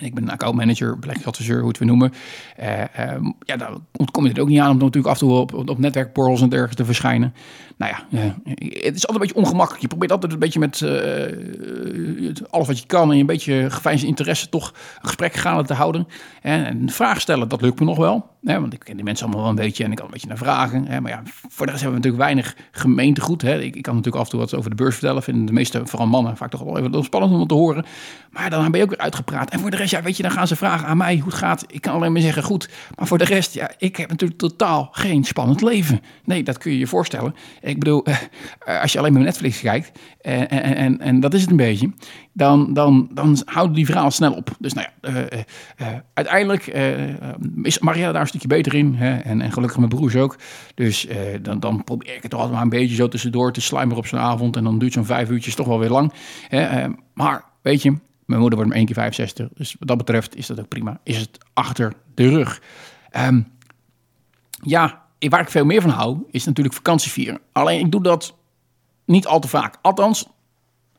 Ik 0.00 0.14
ben 0.14 0.28
accountmanager, 0.28 0.98
beleggingsadviseur, 0.98 1.58
hoe 1.58 1.68
het 1.68 1.78
we 1.78 1.84
noemen. 1.84 2.12
Uh, 2.60 3.14
um, 3.14 3.34
ja, 3.40 3.56
daar 3.56 3.70
kom 4.10 4.26
je 4.26 4.32
er 4.32 4.40
ook 4.40 4.48
niet 4.48 4.60
aan 4.60 4.70
om 4.70 4.78
natuurlijk 4.78 5.06
af 5.06 5.20
en 5.20 5.26
toe 5.26 5.36
op, 5.36 5.54
op, 5.54 5.68
en 5.68 5.92
dergelijke 5.92 6.74
te 6.74 6.84
verschijnen. 6.84 7.34
Nou 7.76 7.92
ja, 7.92 8.22
het 8.58 8.96
is 8.96 9.06
altijd 9.06 9.10
een 9.10 9.18
beetje 9.18 9.34
ongemakkelijk. 9.34 9.82
Je 9.82 9.88
probeert 9.88 10.12
altijd 10.12 10.32
een 10.32 10.38
beetje 10.38 10.58
met 10.58 10.80
uh, 10.80 12.46
alles 12.50 12.66
wat 12.66 12.78
je 12.78 12.86
kan 12.86 13.12
en 13.12 13.18
een 13.18 13.26
beetje 13.26 13.70
geveinsde 13.70 14.06
interesse 14.06 14.48
toch 14.48 14.68
een 14.70 15.08
gesprek 15.08 15.34
gaande 15.34 15.64
te 15.64 15.74
houden. 15.74 16.06
En, 16.42 16.64
en 16.66 16.90
vragen 16.90 17.20
stellen, 17.20 17.48
dat 17.48 17.60
lukt 17.60 17.80
me 17.80 17.84
nog 17.84 17.98
wel. 17.98 18.31
Want 18.42 18.72
ik 18.72 18.80
ken 18.80 18.94
die 18.94 19.04
mensen 19.04 19.24
allemaal 19.24 19.42
wel 19.42 19.50
een 19.50 19.64
beetje 19.64 19.84
en 19.84 19.90
ik 19.90 19.96
kan 19.96 20.06
een 20.06 20.12
beetje 20.12 20.28
naar 20.28 20.36
vragen. 20.36 20.86
Hè, 20.86 21.00
maar 21.00 21.10
ja, 21.10 21.22
voor 21.48 21.66
de 21.66 21.72
rest 21.72 21.82
hebben 21.82 22.02
we 22.02 22.08
natuurlijk 22.08 22.22
weinig 22.22 22.56
gemeentegoed. 22.70 23.42
Hè. 23.42 23.60
Ik, 23.60 23.76
ik, 23.76 23.82
kan 23.82 23.94
natuurlijk 23.94 24.22
af 24.22 24.24
en 24.24 24.30
toe 24.30 24.40
wat 24.40 24.54
over 24.54 24.70
de 24.70 24.76
beurs 24.76 24.94
vertellen. 24.94 25.22
Vinden 25.22 25.46
de 25.46 25.52
meeste, 25.52 25.86
vooral 25.86 26.08
mannen, 26.08 26.36
vaak 26.36 26.50
toch 26.50 26.62
wel 26.62 26.78
even 26.78 27.04
spannend 27.04 27.32
om 27.32 27.46
te 27.46 27.54
horen. 27.54 27.84
Maar 28.30 28.50
dan 28.50 28.70
ben 28.70 28.78
je 28.78 28.84
ook 28.84 28.90
weer 28.90 28.98
uitgepraat. 28.98 29.50
En 29.50 29.60
voor 29.60 29.70
de 29.70 29.76
rest, 29.76 29.90
ja, 29.90 30.02
weet 30.02 30.16
je, 30.16 30.22
dan 30.22 30.32
gaan 30.32 30.46
ze 30.46 30.56
vragen 30.56 30.86
aan 30.86 30.96
mij 30.96 31.16
hoe 31.16 31.24
het 31.24 31.34
gaat. 31.34 31.64
Ik 31.68 31.80
kan 31.80 31.94
alleen 31.94 32.12
maar 32.12 32.20
zeggen 32.20 32.42
goed. 32.42 32.68
Maar 32.96 33.06
voor 33.06 33.18
de 33.18 33.24
rest, 33.24 33.54
ja, 33.54 33.70
ik 33.78 33.96
heb 33.96 34.10
natuurlijk 34.10 34.40
totaal 34.40 34.88
geen 34.92 35.24
spannend 35.24 35.60
leven. 35.60 36.00
Nee, 36.24 36.42
dat 36.42 36.58
kun 36.58 36.72
je 36.72 36.78
je 36.78 36.86
voorstellen. 36.86 37.34
Ik 37.60 37.78
bedoel, 37.78 38.04
uh, 38.08 38.80
als 38.80 38.92
je 38.92 38.98
alleen 38.98 39.12
maar 39.12 39.22
Netflix 39.22 39.60
kijkt, 39.60 39.98
uh, 40.22 40.40
en, 40.40 40.48
en, 40.50 41.00
en 41.00 41.20
dat 41.20 41.34
is 41.34 41.40
het 41.40 41.50
een 41.50 41.56
beetje, 41.56 41.92
dan, 42.32 42.74
dan, 42.74 43.10
dan 43.14 43.38
houden 43.44 43.76
die 43.76 43.86
verhalen 43.86 44.12
snel 44.12 44.32
op. 44.32 44.50
Dus 44.58 44.72
nou 44.72 44.88
ja, 45.02 45.10
uh, 45.10 45.86
uiteindelijk 46.14 46.66
is 47.62 47.78
Maria 47.78 48.12
daar 48.12 48.20
een 48.20 48.26
stukje 48.26 48.48
beter 48.48 48.74
in. 48.74 48.94
Hè? 48.94 49.16
En, 49.16 49.40
en 49.40 49.52
gelukkig 49.52 49.78
mijn 49.78 49.88
broers 49.88 50.16
ook. 50.16 50.36
Dus 50.74 51.06
dan, 51.42 51.60
dan 51.60 51.84
probeer 51.84 52.14
ik 52.14 52.22
het 52.22 52.30
toch 52.30 52.40
altijd 52.40 52.56
maar 52.56 52.64
een 52.64 52.80
beetje 52.80 52.94
zo 52.94 53.08
tussendoor 53.08 53.52
te 53.52 53.60
slijmeren 53.60 53.98
op 53.98 54.06
zo'n 54.06 54.18
avond. 54.18 54.56
En 54.56 54.64
dan 54.64 54.78
duurt 54.78 54.92
zo'n 54.92 55.04
vijf 55.04 55.30
uurtjes 55.30 55.54
toch 55.54 55.66
wel 55.66 55.78
weer 55.78 55.90
lang. 55.90 56.12
Hè? 56.48 56.88
maar 57.14 57.44
weet 57.62 57.82
je, 57.82 57.90
mijn 58.24 58.40
moeder 58.40 58.58
wordt 58.58 58.68
maar 58.68 58.78
één 58.78 58.86
keer 58.86 58.94
65. 58.94 59.48
Dus 59.54 59.76
wat 59.78 59.88
dat 59.88 59.96
betreft 59.96 60.36
is 60.36 60.46
dat 60.46 60.60
ook 60.60 60.68
prima. 60.68 61.00
Is 61.02 61.16
het 61.16 61.38
achter 61.52 61.92
de 62.14 62.28
rug. 62.28 62.62
Um, 63.16 63.46
ja, 64.62 65.02
waar 65.18 65.40
ik 65.40 65.50
veel 65.50 65.64
meer 65.64 65.80
van 65.80 65.90
hou, 65.90 66.18
is 66.30 66.44
natuurlijk 66.44 66.74
vakantie 66.74 67.10
vieren. 67.10 67.40
Alleen 67.52 67.80
ik 67.80 67.92
doe 67.92 68.02
dat 68.02 68.34
niet 69.04 69.26
al 69.26 69.40
te 69.40 69.48
vaak. 69.48 69.78
Althans, 69.82 70.28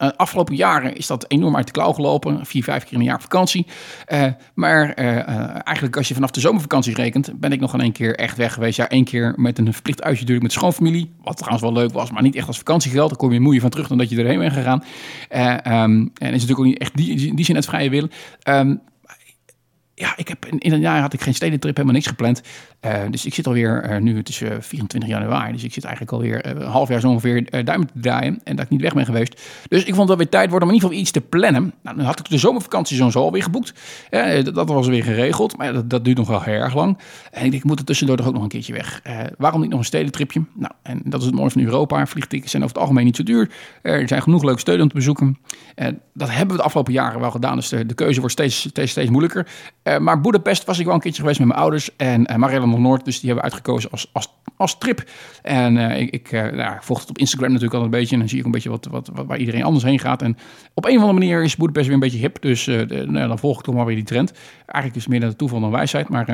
uh, 0.03 0.09
afgelopen 0.15 0.55
jaren 0.55 0.95
is 0.95 1.07
dat 1.07 1.25
enorm 1.27 1.55
uit 1.55 1.65
de 1.65 1.71
klauw 1.71 1.93
gelopen. 1.93 2.45
Vier, 2.45 2.63
vijf 2.63 2.83
keer 2.83 2.93
in 2.93 2.99
een 2.99 3.05
jaar 3.05 3.21
vakantie. 3.21 3.65
Uh, 4.13 4.25
maar 4.53 4.99
uh, 4.99 5.29
eigenlijk 5.67 5.97
als 5.97 6.07
je 6.07 6.13
vanaf 6.13 6.31
de 6.31 6.39
zomervakantie 6.39 6.93
rekent, 6.93 7.39
ben 7.39 7.51
ik 7.51 7.59
nog 7.59 7.73
een 7.73 7.91
keer 7.91 8.15
echt 8.15 8.37
weg 8.37 8.53
geweest. 8.53 8.77
Ja, 8.77 8.89
één 8.89 9.03
keer 9.03 9.33
met 9.35 9.59
een 9.59 9.73
verplicht 9.73 10.01
uitje 10.01 10.19
natuurlijk 10.19 10.45
met 10.45 10.51
schoonfamilie. 10.51 11.13
Wat 11.23 11.37
trouwens 11.37 11.63
wel 11.63 11.73
leuk 11.73 11.93
was, 11.93 12.11
maar 12.11 12.21
niet 12.21 12.35
echt 12.35 12.47
als 12.47 12.57
vakantiegeld. 12.57 13.09
Daar 13.09 13.17
kom 13.17 13.31
je 13.31 13.39
moeie 13.39 13.61
van 13.61 13.69
terug 13.69 13.87
dan 13.87 13.97
dat 13.97 14.09
je 14.09 14.17
erheen 14.17 14.39
bent 14.39 14.53
gegaan. 14.53 14.83
Um, 15.29 16.11
en 16.13 16.33
is 16.33 16.41
natuurlijk 16.41 16.59
ook 16.59 16.65
niet 16.65 16.77
echt 16.77 16.95
die, 16.95 17.15
die, 17.15 17.35
die 17.35 17.45
zin 17.45 17.55
het 17.55 17.65
vrije. 17.65 18.09
Um, 18.49 18.81
ja, 19.95 20.13
ik 20.17 20.27
heb 20.27 20.45
in, 20.45 20.59
in, 20.59 20.73
een 20.73 20.79
jaar 20.79 21.01
had 21.01 21.13
ik 21.13 21.21
geen 21.21 21.33
stedentrip, 21.33 21.75
helemaal 21.75 21.95
niks 21.95 22.07
gepland. 22.07 22.41
Uh, 22.85 23.01
dus 23.09 23.25
ik 23.25 23.33
zit 23.33 23.47
alweer, 23.47 23.91
uh, 23.91 23.97
nu 23.97 24.17
het 24.17 24.29
is 24.29 24.41
uh, 24.41 24.51
24 24.59 25.09
januari, 25.09 25.51
dus 25.51 25.63
ik 25.63 25.73
zit 25.73 25.83
eigenlijk 25.83 26.13
alweer 26.13 26.45
een 26.45 26.61
half 26.61 26.89
jaar 26.89 26.99
zo 26.99 27.07
ongeveer 27.09 27.63
duimen 27.65 27.87
te 27.87 27.99
draaien. 27.99 28.39
En 28.43 28.55
dat 28.55 28.65
ik 28.65 28.71
niet 28.71 28.81
weg 28.81 28.93
ben 28.93 29.05
geweest. 29.05 29.41
Dus 29.67 29.83
ik 29.83 29.95
vond 29.95 30.07
dat 30.07 30.17
weer 30.17 30.29
tijd 30.29 30.49
worden 30.49 30.67
om 30.67 30.73
in 30.73 30.81
ieder 30.81 30.89
geval 30.89 31.03
iets 31.03 31.11
te 31.11 31.21
plannen. 31.21 31.73
Nou, 31.81 31.97
dan 31.97 32.05
had 32.05 32.19
ik 32.19 32.29
de 32.29 32.37
zomervakantie 32.37 33.11
zo 33.11 33.19
alweer 33.19 33.43
geboekt. 33.43 33.73
Dat, 34.09 34.55
dat, 34.55 34.69
was 34.69 34.87
weer 34.87 35.03
geregeld, 35.03 35.57
maar 35.57 35.73
dat, 35.73 35.89
dat, 35.89 36.05
duurt 36.05 36.17
nog 36.17 36.27
wel 36.27 36.41
heel 36.41 36.53
erg 36.53 36.75
lang. 36.75 36.97
En 37.31 37.45
ik 37.45 37.51
denk, 37.51 37.63
ik 37.63 37.69
moet 37.69 37.79
er 37.79 37.85
tussendoor 37.85 38.17
toch 38.17 38.27
ook 38.27 38.33
nog 38.33 38.43
een 38.43 38.49
keertje 38.49 38.73
weg. 38.73 39.01
waarom 39.37 39.61
niet 39.61 39.69
nog 39.69 39.79
een 39.79 39.85
stedentripje? 39.85 40.41
Nou, 40.53 40.71
en 40.81 41.01
dat 41.05 41.19
is 41.19 41.25
het 41.25 41.35
mooie 41.35 41.49
van 41.49 41.61
Europa. 41.61 42.05
Vliegtickets 42.05 42.51
zijn 42.51 42.63
over 42.63 42.75
het 42.75 42.83
algemeen 42.83 43.05
niet 43.05 43.15
zo 43.15 43.23
duur. 43.23 43.49
er 43.81 44.07
zijn 44.07 44.21
genoeg 44.21 44.43
leuke 44.43 44.59
steden 44.59 44.81
om 44.81 44.87
te 44.87 44.95
bezoeken. 44.95 45.37
dat 46.13 46.29
hebben 46.29 46.55
we 46.55 46.61
de 46.61 46.63
afgelopen 46.63 46.93
jaren 46.93 47.19
wel 47.19 47.31
gedaan, 47.31 47.55
dus 47.55 47.69
de, 47.69 47.85
de 47.85 47.93
keuze 47.93 48.19
wordt 48.19 48.33
steeds, 48.33 48.59
steeds, 48.59 48.91
steeds 48.91 49.09
moeilijker. 49.09 49.47
Uh, 49.83 49.97
maar 49.97 50.21
Boedapest 50.21 50.65
was 50.65 50.79
ik 50.79 50.85
wel 50.85 50.93
een 50.93 50.99
keertje 50.99 51.21
geweest 51.21 51.39
met 51.39 51.47
mijn 51.47 51.59
ouders 51.59 51.95
en 51.95 52.31
uh, 52.31 52.35
Marielle 52.37 52.67
nog 52.67 52.79
Noord, 52.79 53.05
dus 53.05 53.19
die 53.19 53.29
hebben 53.29 53.49
we 53.49 53.51
uitgekozen 53.51 53.91
als, 53.91 54.09
als, 54.13 54.33
als 54.57 54.77
trip. 54.77 55.03
En 55.41 55.75
uh, 55.75 55.99
ik, 55.99 56.09
ik, 56.09 56.31
nou, 56.31 56.77
volg 56.79 56.99
het 56.99 57.09
op 57.09 57.17
Instagram 57.17 57.51
natuurlijk 57.51 57.79
al 57.79 57.83
een 57.83 57.89
beetje 57.89 58.13
en 58.13 58.19
dan 58.19 58.29
zie 58.29 58.39
ik 58.39 58.45
een 58.45 58.51
beetje 58.51 58.69
wat, 58.69 58.85
wat, 58.85 59.09
wat, 59.13 59.25
waar 59.25 59.37
iedereen 59.37 59.63
anders 59.63 59.83
heen 59.83 59.99
gaat. 59.99 60.21
En 60.21 60.37
op 60.73 60.85
een 60.85 60.95
of 60.95 61.01
andere 61.01 61.19
manier 61.19 61.43
is 61.43 61.55
Boedapest 61.55 61.85
weer 61.85 61.95
een 61.95 62.01
beetje 62.01 62.17
hip, 62.17 62.41
dus 62.41 62.65
nou, 62.65 63.27
dan 63.27 63.39
volg 63.39 63.57
ik 63.57 63.63
toch 63.63 63.75
maar 63.75 63.85
weer 63.85 63.95
die 63.95 64.03
trend. 64.03 64.33
Eigenlijk 64.65 64.95
is 64.95 65.01
het 65.01 65.11
meer 65.11 65.19
naar 65.19 65.35
toeval 65.35 65.59
dan 65.59 65.71
wijsheid, 65.71 66.09
maar... 66.09 66.25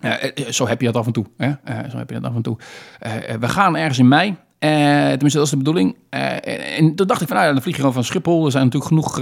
Uh, 0.00 0.14
zo 0.50 0.66
heb 0.66 0.80
je 0.80 0.86
dat 0.86 0.96
af 0.96 1.06
en 1.06 1.12
toe. 1.12 1.26
Hè? 1.36 1.48
Uh, 1.48 1.90
zo 1.90 1.96
heb 1.96 2.10
je 2.10 2.20
dat 2.20 2.30
af 2.30 2.36
en 2.36 2.42
toe. 2.42 2.58
Uh, 3.06 3.12
we 3.40 3.48
gaan 3.48 3.76
ergens 3.76 3.98
in 3.98 4.08
mei. 4.08 4.36
tenminste, 4.58 5.38
dat 5.38 5.44
is 5.44 5.50
de 5.50 5.56
bedoeling. 5.56 5.96
en 6.10 6.94
toen 6.94 7.06
dacht 7.06 7.20
ik 7.20 7.26
van, 7.26 7.36
nou 7.36 7.48
ja, 7.48 7.52
dan 7.52 7.62
vlieg 7.62 7.74
je 7.74 7.80
gewoon 7.80 7.94
van 7.94 8.04
Schiphol. 8.04 8.44
Er 8.44 8.50
zijn 8.50 8.64
natuurlijk 8.64 8.90
genoeg 8.90 9.18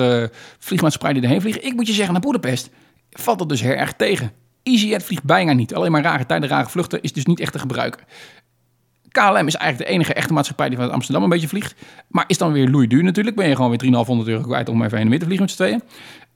vliegmaatschappijen 0.59 1.16
die 1.16 1.25
erheen 1.25 1.40
vliegen. 1.40 1.64
Ik 1.64 1.75
moet 1.75 1.87
je 1.87 1.92
zeggen, 1.92 2.12
naar 2.12 2.23
Boedapest 2.23 2.71
valt 3.20 3.38
dat 3.38 3.48
dus 3.48 3.60
heel 3.60 3.72
erg 3.72 3.92
tegen. 3.92 4.32
EasyJet 4.62 5.04
vliegt 5.04 5.25
bijna 5.25 5.52
niet. 5.52 5.75
Alleen 5.75 5.92
maar 5.92 6.02
rare 6.02 6.26
tijden, 6.26 6.48
rare 6.48 6.68
vluchten 6.68 7.02
is 7.02 7.12
dus 7.12 7.26
niet 7.26 7.40
echt 7.40 7.52
te 7.52 7.58
gebruiken. 7.58 8.04
KLM 9.08 9.46
is 9.46 9.54
eigenlijk 9.54 9.78
de 9.78 9.96
enige 9.96 10.14
echte 10.14 10.32
maatschappij 10.32 10.66
die 10.66 10.76
vanuit 10.76 10.94
Amsterdam 10.94 11.22
een 11.22 11.28
beetje 11.28 11.48
vliegt. 11.48 11.75
Maar 12.08 12.25
is 12.26 12.38
dan 12.38 12.52
weer 12.52 12.68
loeiduur 12.68 13.02
natuurlijk. 13.02 13.37
Ben 13.37 13.48
je 13.48 13.54
gewoon 13.54 13.70
weer 13.70 13.78
3,500 13.78 14.28
euro 14.28 14.42
kwijt 14.42 14.68
om 14.68 14.82
even 14.82 14.96
heen 14.96 15.04
en 15.04 15.10
weer 15.10 15.18
te 15.18 15.25
vliegen 15.25 15.46
met 15.46 15.54
z'n 15.54 15.62
tweeën. 15.62 15.82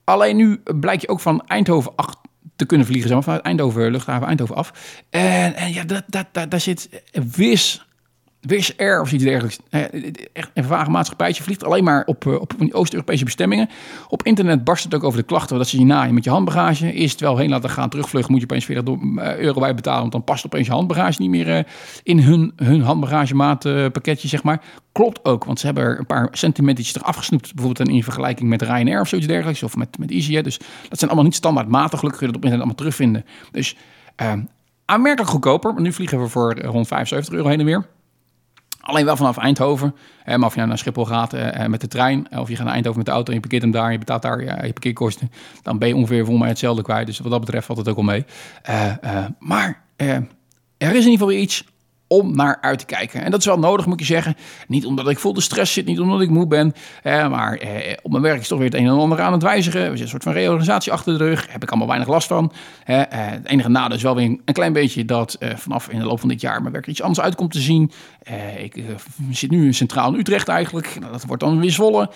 Alleen 0.05 0.37
nu 0.37 0.62
blijk 0.81 1.01
je 1.01 1.09
ook 1.09 1.21
van 1.21 1.47
Eindhoven 1.47 1.93
8 1.97 2.19
te 2.57 2.67
kunnen 2.67 2.87
vliegen. 2.87 3.09
Zeg 3.09 3.25
vanuit 3.25 3.43
Eindhoven, 3.43 3.91
luchthaven 3.91 4.27
Eindhoven 4.27 4.57
af. 4.57 4.73
En, 5.11 5.55
en 5.55 5.73
ja, 5.73 5.85
dat, 5.85 6.05
dat, 6.07 6.27
dat, 6.33 6.51
daar 6.51 6.61
zit 6.61 7.03
wis 7.37 7.87
Wizz 8.43 8.73
Air 8.77 9.01
of 9.01 9.13
iets 9.13 9.25
dergelijks. 9.25 9.59
Echt 10.33 10.51
een 10.55 10.65
vage 10.65 10.91
maatschappijtje. 10.91 11.43
Vliegt 11.43 11.65
alleen 11.65 11.85
maar 11.85 12.05
op, 12.05 12.27
op 12.27 12.55
Oost-Europese 12.71 13.25
bestemmingen. 13.25 13.69
Op 14.09 14.23
internet 14.23 14.65
barst 14.65 14.85
het 14.85 14.95
ook 14.95 15.05
over 15.05 15.19
de 15.19 15.25
klachten 15.25 15.57
dat 15.59 15.69
ze 15.69 15.79
je 15.79 15.85
naaien 15.85 16.15
met 16.15 16.25
je 16.25 16.31
handbagage. 16.31 16.87
Het 16.87 17.21
wel 17.21 17.37
heen 17.37 17.51
laten 17.51 17.71
gaan, 17.71 17.89
terugvluchten, 17.89 18.33
moet 18.33 18.41
je 18.41 18.47
opeens 18.47 18.65
40 18.65 18.95
euro 19.39 19.61
bij 19.61 19.75
betalen. 19.75 20.01
Want 20.01 20.13
dan 20.13 20.25
past 20.25 20.47
opeens 20.47 20.67
je 20.67 20.73
handbagage 20.73 21.21
niet 21.21 21.31
meer 21.31 21.67
in 22.03 22.19
hun, 22.19 22.53
hun 22.57 22.81
handbagagemaatpakketje, 22.81 24.29
zeg 24.29 24.43
maar. 24.43 24.63
Klopt 24.93 25.25
ook, 25.25 25.45
want 25.45 25.61
ze 25.61 25.67
hebben 25.67 25.85
er 25.85 25.99
een 25.99 26.07
paar 26.07 26.29
centimetertjes 26.33 26.97
eraf 26.97 27.17
gesnoept. 27.17 27.55
Bijvoorbeeld 27.55 27.89
in 27.89 28.03
vergelijking 28.03 28.49
met 28.49 28.63
Ryanair 28.63 29.01
of 29.01 29.09
zoiets 29.09 29.27
dergelijks. 29.27 29.63
Of 29.63 29.77
met, 29.77 29.99
met 29.99 30.11
EasyJet. 30.11 30.45
Dus 30.45 30.59
dat 30.89 30.99
zijn 30.99 31.11
allemaal 31.11 31.25
niet 31.25 31.35
standaard 31.35 31.69
maten. 31.69 31.99
Gelukkig 31.99 32.21
kun 32.21 32.27
je 32.29 32.33
dat 32.33 32.43
op 32.43 32.51
internet 32.51 32.59
allemaal 32.59 32.75
terugvinden. 32.75 33.25
Dus 33.51 33.77
uh, 34.23 34.33
aanmerkelijk 34.85 35.31
goedkoper. 35.31 35.73
Maar 35.73 35.83
nu 35.83 35.93
vliegen 35.93 36.21
we 36.21 36.29
voor 36.29 36.61
rond 36.61 36.87
75 36.87 37.35
euro 37.35 37.49
heen 37.49 37.61
en 37.61 37.67
weer. 37.67 37.87
Alleen 38.83 39.05
wel 39.05 39.17
vanaf 39.17 39.37
Eindhoven. 39.37 39.95
Eh, 40.25 40.37
maar 40.37 40.47
of 40.47 40.53
je 40.53 40.57
nou 40.57 40.69
naar 40.69 40.79
Schiphol 40.79 41.05
gaat 41.05 41.33
eh, 41.33 41.67
met 41.67 41.81
de 41.81 41.89
trein, 41.89 42.27
of 42.39 42.49
je 42.49 42.57
gaat 42.57 42.65
naar 42.65 42.75
Eindhoven 42.75 42.99
met 42.99 43.07
de 43.07 43.12
auto 43.12 43.29
en 43.29 43.35
je 43.35 43.41
parkeert 43.41 43.62
hem 43.62 43.71
daar, 43.71 43.93
je 43.93 43.99
betaalt 43.99 44.23
daar 44.23 44.43
ja, 44.43 44.65
je 44.65 44.73
parkeerkosten, 44.73 45.31
dan 45.62 45.79
ben 45.79 45.89
je 45.89 45.97
ongeveer 45.97 46.25
voor 46.25 46.39
mij 46.39 46.49
hetzelfde 46.49 46.83
kwijt. 46.83 47.07
Dus 47.07 47.19
wat 47.19 47.31
dat 47.31 47.41
betreft 47.41 47.67
valt 47.67 47.79
het 47.79 47.89
ook 47.89 47.97
al 47.97 48.03
mee. 48.03 48.25
Uh, 48.71 49.27
maar 49.39 49.83
er 49.97 50.27
is 50.79 51.05
in 51.05 51.11
ieder 51.11 51.27
geval 51.27 51.33
iets 51.33 51.65
om 52.12 52.37
naar 52.37 52.59
uit 52.61 52.78
te 52.78 52.85
kijken. 52.85 53.23
En 53.23 53.31
dat 53.31 53.40
is 53.40 53.47
wel 53.47 53.59
nodig, 53.59 53.87
moet 53.87 53.99
je 53.99 54.04
zeggen. 54.04 54.37
Niet 54.69 54.87
omdat 54.87 55.09
ik 55.09 55.19
vol 55.19 55.33
de 55.33 55.40
stress 55.40 55.73
zit, 55.73 55.87
niet 55.87 56.00
omdat 56.00 56.21
ik 56.21 56.31
moe 56.31 56.47
ben. 56.47 56.75
Eh, 57.02 57.28
maar 57.28 57.57
eh, 57.57 57.97
op 58.02 58.11
mijn 58.11 58.23
werk 58.23 58.40
is 58.40 58.49
toch 58.49 58.59
weer 58.59 58.71
het 58.71 58.76
een 58.76 58.87
en 58.87 58.92
ander 58.92 59.21
aan 59.21 59.33
het 59.33 59.42
wijzigen. 59.42 59.81
We 59.81 59.87
zitten 59.87 60.02
een 60.02 60.09
soort 60.09 60.23
van 60.23 60.33
reorganisatie 60.33 60.92
achter 60.92 61.19
de 61.19 61.25
rug. 61.25 61.47
Heb 61.50 61.62
ik 61.62 61.69
allemaal 61.69 61.88
weinig 61.88 62.09
last 62.09 62.28
van. 62.28 62.52
Eh, 62.85 63.00
het 63.09 63.47
enige 63.47 63.69
nadeel 63.69 63.97
is 63.97 64.02
wel 64.02 64.14
weer 64.14 64.25
een 64.45 64.54
klein 64.54 64.73
beetje 64.73 65.04
dat 65.04 65.38
vanaf 65.54 65.88
in 65.88 65.99
de 65.99 66.04
loop 66.04 66.21
van 66.21 66.28
dit 66.28 66.40
jaar 66.40 66.61
mijn 66.61 66.73
werk 66.73 66.87
iets 66.87 67.02
anders 67.02 67.21
uitkomt 67.21 67.52
te 67.52 67.61
zien. 67.61 67.90
ik 68.59 68.85
zit 69.31 69.50
nu 69.50 69.73
centraal 69.73 70.12
in 70.12 70.21
Utrecht 70.21 70.49
eigenlijk. 70.49 70.97
Nou, 71.00 71.12
dat 71.12 71.25
wordt 71.25 71.42
dan 71.42 71.61
weer 71.61 71.71
Zwolle. 71.71 72.11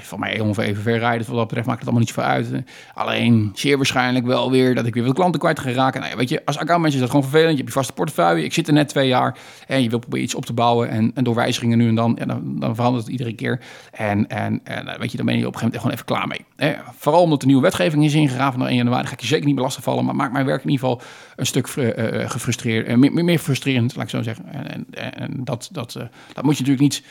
van 0.00 0.20
mij 0.20 0.40
ongeveer 0.40 0.64
even 0.64 0.82
ver 0.82 0.98
rijden. 0.98 1.26
Wat 1.26 1.36
dat 1.36 1.46
betreft 1.46 1.66
maakt 1.66 1.78
het 1.78 1.88
allemaal 1.88 2.06
niet 2.06 2.14
zoveel 2.14 2.30
uit. 2.30 2.64
alleen 2.94 3.50
zeer 3.54 3.76
waarschijnlijk 3.76 4.26
wel 4.26 4.50
weer 4.50 4.74
dat 4.74 4.86
ik 4.86 4.94
weer 4.94 5.04
wat 5.04 5.14
klanten 5.14 5.40
kwijt 5.40 5.60
ga 5.60 5.70
raken. 5.70 6.00
Nou, 6.00 6.16
weet 6.16 6.28
je, 6.28 6.42
als 6.44 6.58
accountmanager 6.58 6.94
is 6.94 7.00
dat 7.00 7.10
gewoon 7.10 7.30
vervelend. 7.30 7.50
Je 7.50 7.56
hebt 7.56 7.68
je 7.68 7.78
vaste 7.78 7.92
portefeuille. 7.92 8.44
Ik 8.44 8.52
zit 8.52 8.68
er 8.68 8.74
net 8.74 8.88
twee 8.88 9.08
jaar. 9.08 9.25
En 9.66 9.82
je 9.82 9.88
wil 9.88 9.98
proberen 9.98 10.24
iets 10.24 10.34
op 10.34 10.46
te 10.46 10.52
bouwen. 10.52 10.88
En, 10.88 11.10
en 11.14 11.24
door 11.24 11.34
wijzigingen 11.34 11.78
nu 11.78 11.88
en 11.88 11.94
dan, 11.94 12.16
ja, 12.18 12.24
dan, 12.24 12.60
dan 12.60 12.74
verandert 12.74 13.02
het 13.04 13.12
iedere 13.12 13.32
keer. 13.34 13.60
En, 13.92 14.28
en, 14.28 14.60
en 14.64 14.88
eh, 14.88 14.98
weet 14.98 15.10
je, 15.10 15.16
dan 15.16 15.26
ben 15.26 15.38
je 15.38 15.46
op 15.46 15.54
een 15.54 15.58
gegeven 15.60 15.80
moment 15.82 16.04
gewoon 16.04 16.22
even 16.22 16.36
klaar 16.56 16.66
mee. 16.66 16.74
Vooral 16.96 17.22
omdat 17.22 17.40
de 17.40 17.46
nieuwe 17.46 17.62
wetgeving 17.62 18.04
is 18.04 18.14
ingegaan 18.14 18.52
van 18.52 18.66
1 18.66 18.76
januari. 18.76 19.06
Ga 19.06 19.12
ik 19.12 19.20
je 19.20 19.26
zeker 19.26 19.46
niet 19.46 19.54
belasting 19.54 19.84
vallen. 19.84 20.04
Maar 20.04 20.14
maakt 20.16 20.32
mijn 20.32 20.46
werk 20.46 20.64
in 20.64 20.70
ieder 20.70 20.88
geval 20.88 21.02
een 21.36 21.46
stuk 21.46 21.66
eh, 21.66 22.22
eh, 22.22 22.30
gefrustreerd. 22.30 22.86
eh, 22.86 22.96
meer, 22.96 23.24
meer- 23.24 23.38
frustrerend, 23.38 23.94
laat 23.96 24.04
ik 24.04 24.10
zo 24.10 24.22
zeggen. 24.22 24.44
En, 24.52 24.86
en, 24.90 25.14
en 25.14 25.44
dat, 25.44 25.68
dat, 25.72 25.92
dat 26.32 26.44
moet 26.44 26.56
je 26.58 26.64
natuurlijk 26.64 26.80
niet 26.80 27.02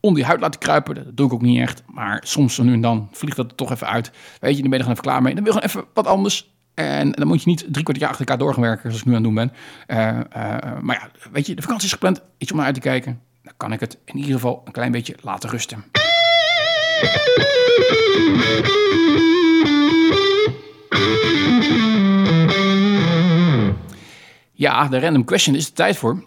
onder 0.00 0.20
je 0.20 0.26
huid 0.26 0.40
laten 0.40 0.60
kruipen. 0.60 0.94
Dat 0.94 1.16
doe 1.16 1.26
ik 1.26 1.32
ook 1.32 1.42
niet 1.42 1.60
echt. 1.60 1.82
Maar 1.86 2.20
soms 2.26 2.58
nu 2.58 2.72
en 2.72 2.80
dan 2.80 3.08
vliegt 3.12 3.36
dat 3.36 3.50
er 3.50 3.56
toch 3.56 3.70
even 3.72 3.86
uit. 3.88 4.10
Weet 4.40 4.56
je, 4.56 4.60
dan 4.62 4.70
ben 4.70 4.78
je 4.78 4.84
er 4.84 4.90
gewoon 4.90 4.90
even 4.90 5.02
klaar 5.02 5.22
mee. 5.22 5.34
Dan 5.34 5.44
wil 5.44 5.52
je 5.52 5.58
gewoon 5.60 5.82
even 5.84 5.90
wat 5.94 6.06
anders. 6.06 6.53
En 6.74 7.12
dan 7.12 7.26
moet 7.26 7.42
je 7.42 7.48
niet 7.48 7.64
drie 7.68 7.84
kwart 7.84 7.98
jaar 7.98 8.08
achter 8.08 8.26
elkaar 8.26 8.44
door 8.44 8.54
gaan 8.54 8.62
werken, 8.62 8.82
zoals 8.82 8.98
ik 9.00 9.04
nu 9.04 9.14
aan 9.14 9.24
het 9.24 9.34
doen 9.34 9.34
ben. 9.34 9.52
Eh, 9.86 10.08
eh, 10.08 10.80
maar 10.80 10.96
ja, 10.96 11.30
weet 11.30 11.46
je, 11.46 11.54
de 11.54 11.62
vakantie 11.62 11.86
is 11.86 11.92
gepland. 11.92 12.22
Iets 12.38 12.50
om 12.50 12.56
naar 12.56 12.66
uit 12.66 12.74
te 12.74 12.80
kijken. 12.80 13.20
Dan 13.42 13.52
kan 13.56 13.72
ik 13.72 13.80
het 13.80 13.98
in 14.04 14.16
ieder 14.16 14.32
geval 14.32 14.62
een 14.64 14.72
klein 14.72 14.92
beetje 14.92 15.16
laten 15.22 15.50
rusten. 15.50 15.84
Ja, 24.52 24.88
de 24.88 25.00
random 25.00 25.24
question 25.24 25.56
is 25.56 25.66
de 25.66 25.72
tijd 25.72 25.96
voor. 25.96 26.22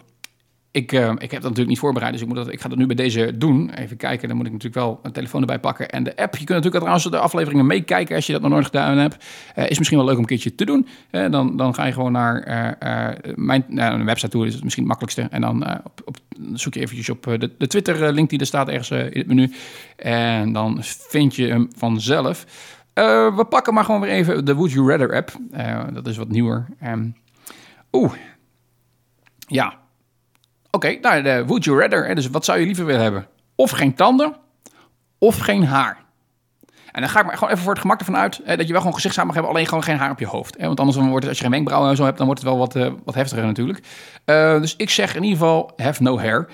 Ik, 0.78 0.92
eh, 0.92 1.08
ik 1.08 1.20
heb 1.20 1.30
dat 1.30 1.42
natuurlijk 1.42 1.68
niet 1.68 1.78
voorbereid, 1.78 2.12
dus 2.12 2.20
ik, 2.20 2.26
moet 2.26 2.36
dat, 2.36 2.52
ik 2.52 2.60
ga 2.60 2.68
dat 2.68 2.78
nu 2.78 2.86
bij 2.86 2.96
deze 2.96 3.38
doen. 3.38 3.70
Even 3.70 3.96
kijken, 3.96 4.28
dan 4.28 4.36
moet 4.36 4.46
ik 4.46 4.52
natuurlijk 4.52 4.84
wel 4.84 5.00
een 5.02 5.12
telefoon 5.12 5.40
erbij 5.40 5.58
pakken. 5.58 5.90
En 5.90 6.02
de 6.02 6.16
app, 6.16 6.32
je 6.32 6.44
kunt 6.44 6.48
natuurlijk 6.48 6.76
trouwens 6.76 7.10
de 7.10 7.18
afleveringen 7.18 7.66
meekijken 7.66 8.16
als 8.16 8.26
je 8.26 8.32
dat 8.32 8.42
nog 8.42 8.50
nooit 8.50 8.64
gedaan 8.64 8.98
hebt. 8.98 9.24
Eh, 9.54 9.70
is 9.70 9.78
misschien 9.78 9.98
wel 9.98 10.06
leuk 10.06 10.16
om 10.16 10.22
een 10.22 10.28
keertje 10.28 10.54
te 10.54 10.64
doen. 10.64 10.86
Eh, 11.10 11.30
dan, 11.30 11.56
dan 11.56 11.74
ga 11.74 11.84
je 11.84 11.92
gewoon 11.92 12.12
naar 12.12 12.42
eh, 12.42 13.34
mijn 13.34 14.04
website 14.04 14.30
toe, 14.30 14.46
is 14.46 14.54
het 14.54 14.62
misschien 14.62 14.88
het 14.88 14.98
makkelijkste. 14.98 15.36
En 15.36 15.40
dan 15.40 15.82
op, 15.84 16.02
op, 16.04 16.16
zoek 16.52 16.74
je 16.74 16.80
eventjes 16.80 17.08
op 17.08 17.22
de, 17.22 17.50
de 17.58 17.66
Twitter-link 17.66 18.30
die 18.30 18.38
er 18.40 18.46
staat 18.46 18.68
ergens 18.68 18.90
in 18.90 19.18
het 19.18 19.26
menu. 19.26 19.52
En 19.96 20.52
dan 20.52 20.78
vind 20.82 21.34
je 21.34 21.46
hem 21.46 21.68
vanzelf. 21.76 22.46
We 23.34 23.46
pakken 23.48 23.74
maar 23.74 23.84
gewoon 23.84 24.00
weer 24.00 24.10
even 24.10 24.44
de 24.44 24.54
Would 24.54 24.72
You 24.72 24.90
Rather 24.90 25.14
app. 25.14 25.32
Dat 25.92 26.06
is 26.06 26.16
wat 26.16 26.28
nieuwer. 26.28 26.66
Ehm, 26.80 27.08
Oeh, 27.92 28.12
ja, 29.46 29.78
Oké, 30.70 30.98
nou, 31.00 31.22
de 31.22 31.44
would 31.46 31.64
you 31.64 31.80
rather. 31.80 32.14
Dus 32.14 32.28
wat 32.28 32.44
zou 32.44 32.58
je 32.58 32.66
liever 32.66 32.84
willen 32.84 33.02
hebben? 33.02 33.26
Of 33.54 33.70
geen 33.70 33.94
tanden, 33.94 34.36
of 35.18 35.38
geen 35.38 35.64
haar. 35.64 36.06
En 36.92 37.00
dan 37.00 37.12
ga 37.12 37.20
ik 37.20 37.26
maar 37.26 37.34
gewoon 37.34 37.52
even 37.52 37.62
voor 37.62 37.72
het 37.72 37.80
gemak 37.80 37.98
ervan 37.98 38.16
uit... 38.16 38.40
Hè, 38.44 38.56
dat 38.56 38.66
je 38.66 38.72
wel 38.72 38.80
gewoon 38.80 38.94
gezichtshaar 38.94 39.26
mag 39.26 39.34
hebben, 39.34 39.52
alleen 39.52 39.66
gewoon 39.66 39.82
geen 39.82 39.96
haar 39.96 40.10
op 40.10 40.18
je 40.18 40.26
hoofd. 40.26 40.56
Hè? 40.58 40.66
Want 40.66 40.80
anders 40.80 40.96
wordt 40.98 41.14
het, 41.14 41.28
als 41.28 41.36
je 41.36 41.42
geen 41.42 41.52
wenkbrauwen 41.52 41.90
en 41.90 41.96
zo 41.96 42.04
hebt... 42.04 42.16
dan 42.16 42.26
wordt 42.26 42.42
het 42.42 42.50
wel 42.50 42.58
wat, 42.58 42.76
eh, 42.76 42.92
wat 43.04 43.14
heftiger 43.14 43.44
natuurlijk. 43.44 43.82
Eh, 44.24 44.60
dus 44.60 44.76
ik 44.76 44.90
zeg 44.90 45.14
in 45.14 45.22
ieder 45.22 45.38
geval, 45.38 45.72
have 45.76 46.02
no 46.02 46.18
hair. 46.18 46.46
70% 46.46 46.50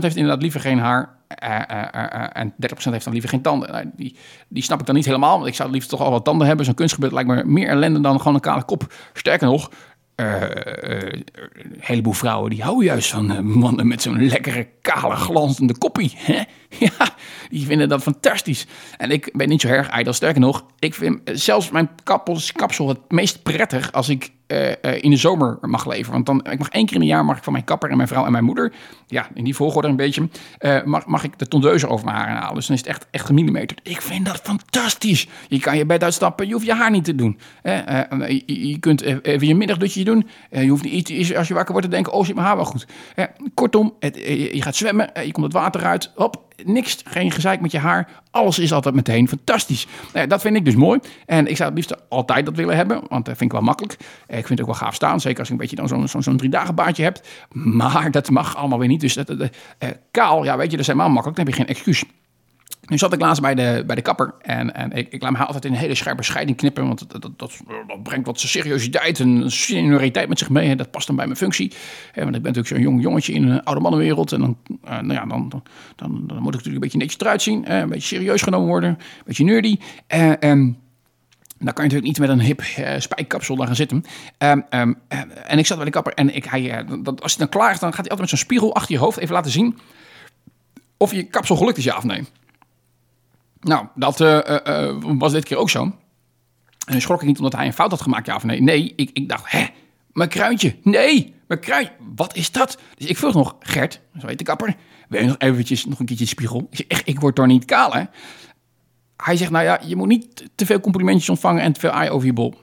heeft 0.00 0.16
inderdaad 0.16 0.42
liever 0.42 0.60
geen 0.60 0.78
haar... 0.78 1.16
eh, 1.28 2.40
en 2.40 2.52
30% 2.52 2.56
heeft 2.90 3.04
dan 3.04 3.12
liever 3.12 3.30
geen 3.30 3.42
tanden. 3.42 3.72
Nou, 3.72 3.90
die, 3.96 4.16
die 4.48 4.62
snap 4.62 4.80
ik 4.80 4.86
dan 4.86 4.94
niet 4.94 5.06
helemaal, 5.06 5.36
want 5.36 5.48
ik 5.48 5.54
zou 5.54 5.70
liefst 5.70 5.88
toch 5.88 6.00
al 6.00 6.10
wat 6.10 6.24
tanden 6.24 6.46
hebben. 6.46 6.64
Zo'n 6.64 6.74
kunstgebied 6.74 7.12
lijkt 7.12 7.28
me 7.28 7.44
meer 7.44 7.68
ellende 7.68 8.00
dan 8.00 8.18
gewoon 8.18 8.34
een 8.34 8.40
kale 8.40 8.64
kop. 8.64 8.92
Sterker 9.12 9.46
nog, 9.46 9.70
eh, 10.18 10.42
eh, 10.42 11.12
een 11.52 11.76
heleboel 11.78 12.12
vrouwen 12.12 12.50
die 12.50 12.62
houden 12.62 12.84
juist 12.84 13.10
van 13.10 13.30
eh, 13.30 13.38
mannen 13.38 13.86
met 13.86 14.02
zo'n 14.02 14.26
lekkere, 14.28 14.68
kale, 14.80 15.14
glanzende 15.14 15.78
koppie. 15.78 16.12
Hè? 16.16 16.42
Ja, 16.78 17.14
die 17.50 17.66
vinden 17.66 17.88
dat 17.88 18.02
fantastisch. 18.02 18.66
En 18.96 19.10
ik 19.10 19.30
ben 19.32 19.48
niet 19.48 19.60
zo 19.60 19.68
erg 19.68 19.88
ijdel. 19.88 20.12
Sterker 20.12 20.40
nog, 20.40 20.64
ik 20.78 20.94
vind 20.94 21.20
zelfs 21.24 21.70
mijn 21.70 21.90
kappels, 22.04 22.52
kapsel 22.52 22.88
het 22.88 22.98
meest 23.08 23.42
prettig 23.42 23.92
als 23.92 24.08
ik 24.08 24.30
eh, 24.48 24.70
eh, 24.84 25.02
in 25.02 25.10
de 25.10 25.16
zomer 25.16 25.58
mag 25.60 25.86
leven. 25.86 26.12
Want 26.12 26.26
dan, 26.26 26.44
ik 26.50 26.58
mag 26.58 26.68
één 26.68 26.86
keer 26.86 26.94
in 26.96 27.00
een 27.00 27.06
jaar 27.08 27.24
mag 27.24 27.36
ik 27.36 27.42
van 27.42 27.52
mijn 27.52 27.64
kapper 27.64 27.90
en 27.90 27.96
mijn 27.96 28.08
vrouw 28.08 28.24
en 28.26 28.32
mijn 28.32 28.44
moeder, 28.44 28.72
ja, 29.06 29.28
in 29.34 29.44
die 29.44 29.54
volgorde 29.54 29.88
een 29.88 29.96
beetje, 29.96 30.28
eh, 30.58 30.82
mag, 30.84 31.06
mag 31.06 31.24
ik 31.24 31.38
de 31.38 31.46
tondeuze 31.48 31.88
over 31.88 32.04
mijn 32.04 32.16
haren 32.16 32.36
halen. 32.36 32.54
Dus 32.54 32.66
dan 32.66 32.76
is 32.76 32.80
het 32.82 32.90
echt, 32.90 33.06
echt 33.10 33.26
gemillimeterd. 33.26 33.80
Ik 33.82 34.02
vind 34.02 34.26
dat 34.26 34.40
fantastisch. 34.42 35.28
Je 35.48 35.58
kan 35.60 35.76
je 35.76 35.86
bed 35.86 36.02
uitstappen, 36.04 36.46
je 36.46 36.52
hoeft 36.52 36.66
je 36.66 36.74
haar 36.74 36.90
niet 36.90 37.04
te 37.04 37.14
doen. 37.14 37.38
Je, 37.62 38.76
kunt 38.80 39.02
even 39.24 39.46
je 39.46 39.54
middagdutje 39.54 40.04
doen. 40.04 40.28
Je 40.50 40.68
hoeft 40.68 40.84
niet 40.84 41.34
als 41.36 41.48
je 41.48 41.54
wakker 41.54 41.72
wordt 41.72 41.88
te 41.88 41.94
denken, 41.94 42.12
oh, 42.12 42.24
zit 42.24 42.34
mijn 42.34 42.46
haar 42.46 42.56
wel 42.56 42.64
goed. 42.64 42.86
Kortom, 43.54 43.94
het, 44.00 44.16
je- 44.16 44.56
je 44.56 44.62
gaat 44.62 44.76
zwemmen, 44.76 45.10
je 45.24 45.32
komt 45.32 45.44
het 45.46 45.54
water 45.54 45.84
uit, 45.84 46.12
hop, 46.14 46.47
niks, 46.64 46.98
geen 47.04 47.30
gezeik 47.30 47.60
met 47.60 47.70
je 47.72 47.78
haar. 47.78 48.08
Alles 48.30 48.58
is 48.58 48.72
altijd 48.72 48.94
meteen 48.94 49.28
fantastisch. 49.28 49.86
Nou 50.12 50.26
dat 50.26 50.40
vind 50.40 50.56
ik 50.56 50.64
dus 50.64 50.74
mooi. 50.74 51.00
En 51.26 51.46
ik 51.46 51.56
zou 51.56 51.68
het 51.68 51.78
liefst 51.78 52.08
altijd 52.08 52.44
dat 52.46 52.56
willen 52.56 52.76
hebben, 52.76 53.00
want 53.08 53.24
dat 53.24 53.36
vind 53.36 53.50
ik 53.50 53.52
wel 53.52 53.66
makkelijk. 53.66 53.96
Eh, 54.26 54.38
Ik 54.38 54.46
vind 54.46 54.58
het 54.58 54.60
ook 54.60 54.74
wel 54.74 54.84
gaaf 54.86 54.94
staan, 54.94 55.20
zeker 55.20 55.38
als 55.38 55.46
je 55.46 55.52
een 55.54 55.60
beetje 55.60 55.76
dan 55.76 55.88
zo'n 55.88 56.08
zo'n 56.08 56.22
zo'n 56.22 56.36
drie 56.36 56.50
dagen 56.50 56.74
baardje 56.74 57.02
hebt. 57.02 57.28
Maar 57.52 58.10
dat 58.10 58.30
mag 58.30 58.56
allemaal 58.56 58.78
weer 58.78 58.88
niet. 58.88 59.00
Dus 59.00 59.14
dat, 59.14 59.26
dat, 59.26 59.38
dat, 59.38 59.50
eh, 59.78 59.88
kaal, 60.10 60.44
ja 60.44 60.56
weet 60.56 60.64
je, 60.64 60.70
dat 60.70 60.80
is 60.80 60.86
helemaal 60.86 61.10
makkelijk. 61.10 61.36
Dan 61.36 61.46
heb 61.46 61.54
je 61.54 61.60
geen 61.62 61.74
excuus. 61.74 62.04
Nu 62.88 62.98
zat 62.98 63.12
ik 63.12 63.20
laatst 63.20 63.42
bij 63.42 63.54
de, 63.54 63.82
bij 63.86 63.96
de 63.96 64.02
kapper 64.02 64.34
en, 64.40 64.74
en 64.74 64.92
ik, 64.92 65.08
ik 65.12 65.22
laat 65.22 65.32
me 65.32 65.38
altijd 65.38 65.64
in 65.64 65.72
een 65.72 65.78
hele 65.78 65.94
scherpe 65.94 66.22
scheiding 66.22 66.56
knippen, 66.56 66.86
want 66.86 67.10
dat, 67.10 67.22
dat, 67.22 67.32
dat, 67.36 67.60
brengt 68.02 68.26
wat 68.26 68.40
seriositeit 68.40 69.20
en 69.20 69.50
senioriteit 69.50 70.28
met 70.28 70.38
zich 70.38 70.50
mee. 70.50 70.68
hè. 70.68 70.74
Dat 70.74 70.90
past 70.90 71.06
dan 71.06 71.16
bij 71.16 71.24
mijn 71.24 71.38
functie. 71.38 71.72
Want 72.14 72.36
ik 72.36 72.42
ben 72.42 72.52
natuurlijk 72.52 72.68
zo'n 72.68 72.80
jong 72.80 73.02
jongetje 73.02 73.32
in 73.32 73.48
een 73.48 73.64
oude 73.64 73.80
mannenwereld 73.80 74.32
en 74.32 74.40
dan, 74.40 74.56
eh, 74.84 74.90
nou 74.90 75.12
ja, 75.12 75.26
dan, 75.26 75.48
dan, 75.48 75.62
dan, 75.96 76.10
moet 76.26 76.36
ik 76.36 76.44
natuurlijk 76.44 76.74
een 76.74 76.80
beetje 76.80 76.98
netjes 76.98 77.20
eruit 77.20 77.42
zien, 77.42 77.72
een 77.72 77.88
beetje 77.88 78.16
serieus 78.16 78.42
genomen 78.42 78.68
worden, 78.68 78.90
een 78.90 79.24
beetje 79.24 79.44
nerdy. 79.44 79.76
Eh, 80.06 80.42
en 80.44 80.78
dan 81.58 81.72
kan 81.72 81.84
je 81.84 81.90
natuurlijk 81.90 82.04
niet 82.04 82.18
met 82.18 82.28
een 82.28 82.40
hip 82.40 82.60
eh, 82.60 83.00
spijkkapsel 83.00 83.56
daar 83.56 83.66
gaan 83.66 83.76
zitten. 83.76 84.04
Ehm, 84.38 84.60
ehm, 84.68 84.92
eh, 85.08 85.20
en 85.46 85.58
ik 85.58 85.66
zat 85.66 85.76
bij 85.76 85.86
de 85.86 85.92
kapper 85.92 86.12
en 86.12 86.34
ik, 86.34 86.44
hij, 86.44 86.84
dat, 87.02 87.22
als 87.22 87.36
hij 87.36 87.46
dan 87.46 87.60
klaar 87.60 87.72
is, 87.72 87.78
dan 87.78 87.94
gaat 87.94 88.00
hij 88.00 88.10
altijd 88.10 88.20
met 88.20 88.28
zo'n 88.28 88.38
spiegel 88.38 88.74
achter 88.74 88.94
je 88.94 89.00
hoofd 89.00 89.18
even 89.18 89.34
laten 89.34 89.50
zien 89.50 89.78
of 90.96 91.12
je 91.12 91.22
kapsel 91.22 91.56
gelukt 91.56 91.78
is, 91.78 91.84
ja 91.84 91.96
of 91.96 92.04
nee. 92.04 92.24
Nou, 93.68 93.86
dat 93.94 94.20
eh, 94.20 94.38
eh, 94.38 94.88
eh, 94.88 94.96
was 95.00 95.32
dit 95.32 95.44
keer 95.44 95.56
ook 95.56 95.70
zo. 95.70 95.92
En 96.86 97.00
schrok 97.00 97.20
ik 97.20 97.26
niet 97.26 97.38
omdat 97.38 97.52
hij 97.52 97.66
een 97.66 97.72
fout 97.72 97.90
had 97.90 98.00
gemaakt, 98.00 98.26
ja 98.26 98.34
of 98.34 98.44
nee. 98.44 98.62
Nee, 98.62 98.92
ik, 98.96 99.10
ik 99.12 99.28
dacht, 99.28 99.50
hè, 99.50 99.66
mijn 100.12 100.28
kruintje. 100.28 100.76
Nee, 100.82 101.34
mijn 101.46 101.60
kruintje. 101.60 101.92
Wat 102.16 102.36
is 102.36 102.52
dat? 102.52 102.78
Dus 102.96 103.06
ik 103.06 103.16
vroeg 103.16 103.34
nog, 103.34 103.56
Gert, 103.60 104.00
zo 104.20 104.26
heet 104.26 104.38
de 104.38 104.44
kapper, 104.44 104.76
wil 105.08 105.20
je 105.20 105.26
nog 105.26 105.38
eventjes 105.38 105.84
nog 105.84 105.98
een 105.98 106.06
keertje 106.06 106.26
spiegel? 106.26 106.66
Ik 106.70 106.76
zeg, 106.76 106.86
echt, 106.86 107.08
ik 107.08 107.20
word 107.20 107.34
toch 107.34 107.46
niet 107.46 107.64
kaal, 107.64 107.92
hè? 107.92 108.04
Hij 109.16 109.36
zegt, 109.36 109.50
nou 109.50 109.64
ja, 109.64 109.80
je 109.84 109.96
moet 109.96 110.08
niet 110.08 110.48
te 110.54 110.66
veel 110.66 110.80
complimentjes 110.80 111.28
ontvangen 111.28 111.62
en 111.62 111.72
te 111.72 111.80
veel 111.80 111.90
aai 111.90 112.10
over 112.10 112.26
je 112.26 112.32
bol. 112.32 112.54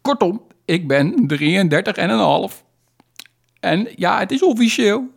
Kortom, 0.00 0.42
ik 0.64 0.88
ben 0.88 1.26
33 1.26 1.96
en 1.96 2.10
een 2.10 2.18
half. 2.18 2.64
En 3.60 3.88
ja, 3.96 4.18
het 4.18 4.30
is 4.30 4.42
officieel. 4.42 5.08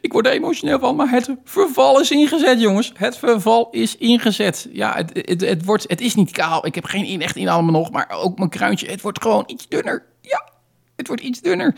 Ik 0.00 0.12
word 0.12 0.26
emotioneel 0.26 0.78
van, 0.78 0.96
maar 0.96 1.10
het 1.10 1.30
verval 1.44 2.00
is 2.00 2.10
ingezet, 2.10 2.60
jongens. 2.60 2.92
Het 2.94 3.16
verval 3.16 3.68
is 3.70 3.96
ingezet. 3.96 4.68
Ja, 4.72 4.94
het, 4.94 5.10
het, 5.14 5.40
het, 5.40 5.64
wordt, 5.64 5.84
het 5.88 6.00
is 6.00 6.14
niet 6.14 6.30
kaal. 6.30 6.66
Ik 6.66 6.74
heb 6.74 6.84
geen 6.84 7.04
in, 7.04 7.22
echt 7.22 7.36
inhalen 7.36 7.72
nog, 7.72 7.90
maar 7.90 8.10
ook 8.10 8.38
mijn 8.38 8.50
kruintje. 8.50 8.90
Het 8.90 9.00
wordt 9.00 9.22
gewoon 9.22 9.44
iets 9.46 9.68
dunner. 9.68 10.04
Ja, 10.20 10.52
het 10.96 11.06
wordt 11.06 11.22
iets 11.22 11.40
dunner. 11.40 11.74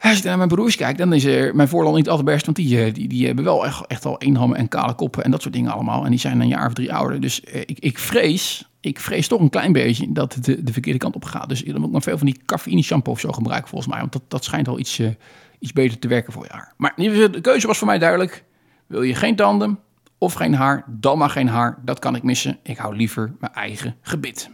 Als 0.00 0.18
je 0.18 0.24
naar 0.24 0.36
mijn 0.36 0.48
broers 0.48 0.76
kijkt, 0.76 0.98
dan 0.98 1.12
is 1.12 1.24
er 1.24 1.54
mijn 1.54 1.68
voorland 1.68 1.96
niet 1.96 2.08
altijd 2.08 2.26
best. 2.26 2.44
Want 2.44 2.56
die, 2.56 2.84
eh, 2.84 2.94
die, 2.94 3.08
die 3.08 3.26
hebben 3.26 3.44
wel 3.44 3.66
echt, 3.66 3.86
echt 3.86 4.04
al 4.04 4.18
eenhammen 4.18 4.58
en 4.58 4.68
kale 4.68 4.94
koppen 4.94 5.24
en 5.24 5.30
dat 5.30 5.42
soort 5.42 5.54
dingen 5.54 5.72
allemaal. 5.72 6.04
En 6.04 6.10
die 6.10 6.18
zijn 6.18 6.40
een 6.40 6.48
jaar 6.48 6.66
of 6.66 6.72
drie 6.72 6.92
ouder. 6.92 7.20
Dus 7.20 7.40
eh, 7.40 7.60
ik, 7.60 7.78
ik 7.78 7.98
vrees, 7.98 8.68
ik 8.80 9.00
vrees 9.00 9.28
toch 9.28 9.40
een 9.40 9.50
klein 9.50 9.72
beetje 9.72 10.12
dat 10.12 10.34
het 10.34 10.44
de, 10.44 10.62
de 10.62 10.72
verkeerde 10.72 10.98
kant 10.98 11.14
op 11.14 11.24
gaat. 11.24 11.48
Dus 11.48 11.64
dan 11.64 11.76
moet 11.76 11.86
ik 11.86 11.92
maar 11.92 12.02
veel 12.02 12.18
van 12.18 12.26
die 12.26 12.40
cafeïne 12.44 12.82
shampoo 12.82 13.12
of 13.12 13.20
zo 13.20 13.32
gebruiken 13.32 13.68
volgens 13.68 13.90
mij. 13.90 14.00
Want 14.00 14.12
dat, 14.12 14.22
dat 14.28 14.44
schijnt 14.44 14.68
al 14.68 14.78
iets, 14.78 14.98
eh, 14.98 15.08
iets 15.58 15.72
beter 15.72 15.98
te 15.98 16.08
werken 16.08 16.32
voor 16.32 16.44
je 16.44 16.52
haar. 16.52 16.72
Maar 16.76 16.92
de 16.96 17.40
keuze 17.40 17.66
was 17.66 17.78
voor 17.78 17.86
mij 17.86 17.98
duidelijk. 17.98 18.44
Wil 18.86 19.02
je 19.02 19.14
geen 19.14 19.36
tanden 19.36 19.78
of 20.18 20.32
geen 20.32 20.54
haar, 20.54 20.84
dan 20.86 21.18
maar 21.18 21.30
geen 21.30 21.48
haar. 21.48 21.78
Dat 21.84 21.98
kan 21.98 22.16
ik 22.16 22.22
missen. 22.22 22.58
Ik 22.62 22.76
hou 22.76 22.96
liever 22.96 23.32
mijn 23.40 23.52
eigen 23.52 23.96
gebit. 24.00 24.50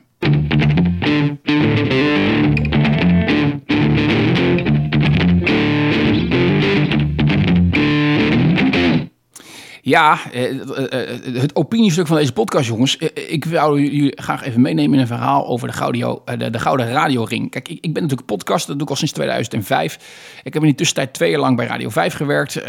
Ja, 9.84 10.18
eh, 10.32 10.60
eh, 10.60 11.10
eh, 11.10 11.34
het 11.34 11.54
opiniestuk 11.56 12.06
van 12.06 12.16
deze 12.16 12.32
podcast, 12.32 12.68
jongens. 12.68 12.96
Ik 13.28 13.44
wil 13.44 13.78
jullie 13.78 14.12
graag 14.20 14.44
even 14.44 14.60
meenemen 14.60 14.94
in 14.94 15.00
een 15.00 15.06
verhaal 15.06 15.46
over 15.46 15.68
de 15.68 15.74
Gouden, 15.74 16.18
de, 16.38 16.50
de 16.50 16.58
Gouden 16.58 16.92
Radioring. 16.92 17.50
Kijk, 17.50 17.68
ik, 17.68 17.78
ik 17.80 17.92
ben 17.92 18.02
natuurlijk 18.02 18.28
podcaster, 18.28 18.68
dat 18.68 18.76
doe 18.76 18.86
ik 18.86 18.90
al 18.90 18.96
sinds 18.96 19.12
2005. 19.12 19.94
Ik 20.42 20.54
heb 20.54 20.62
in 20.62 20.68
die 20.68 20.76
tussentijd 20.76 21.14
twee 21.14 21.30
jaar 21.30 21.40
lang 21.40 21.56
bij 21.56 21.66
Radio 21.66 21.88
5 21.88 22.14
gewerkt. 22.14 22.64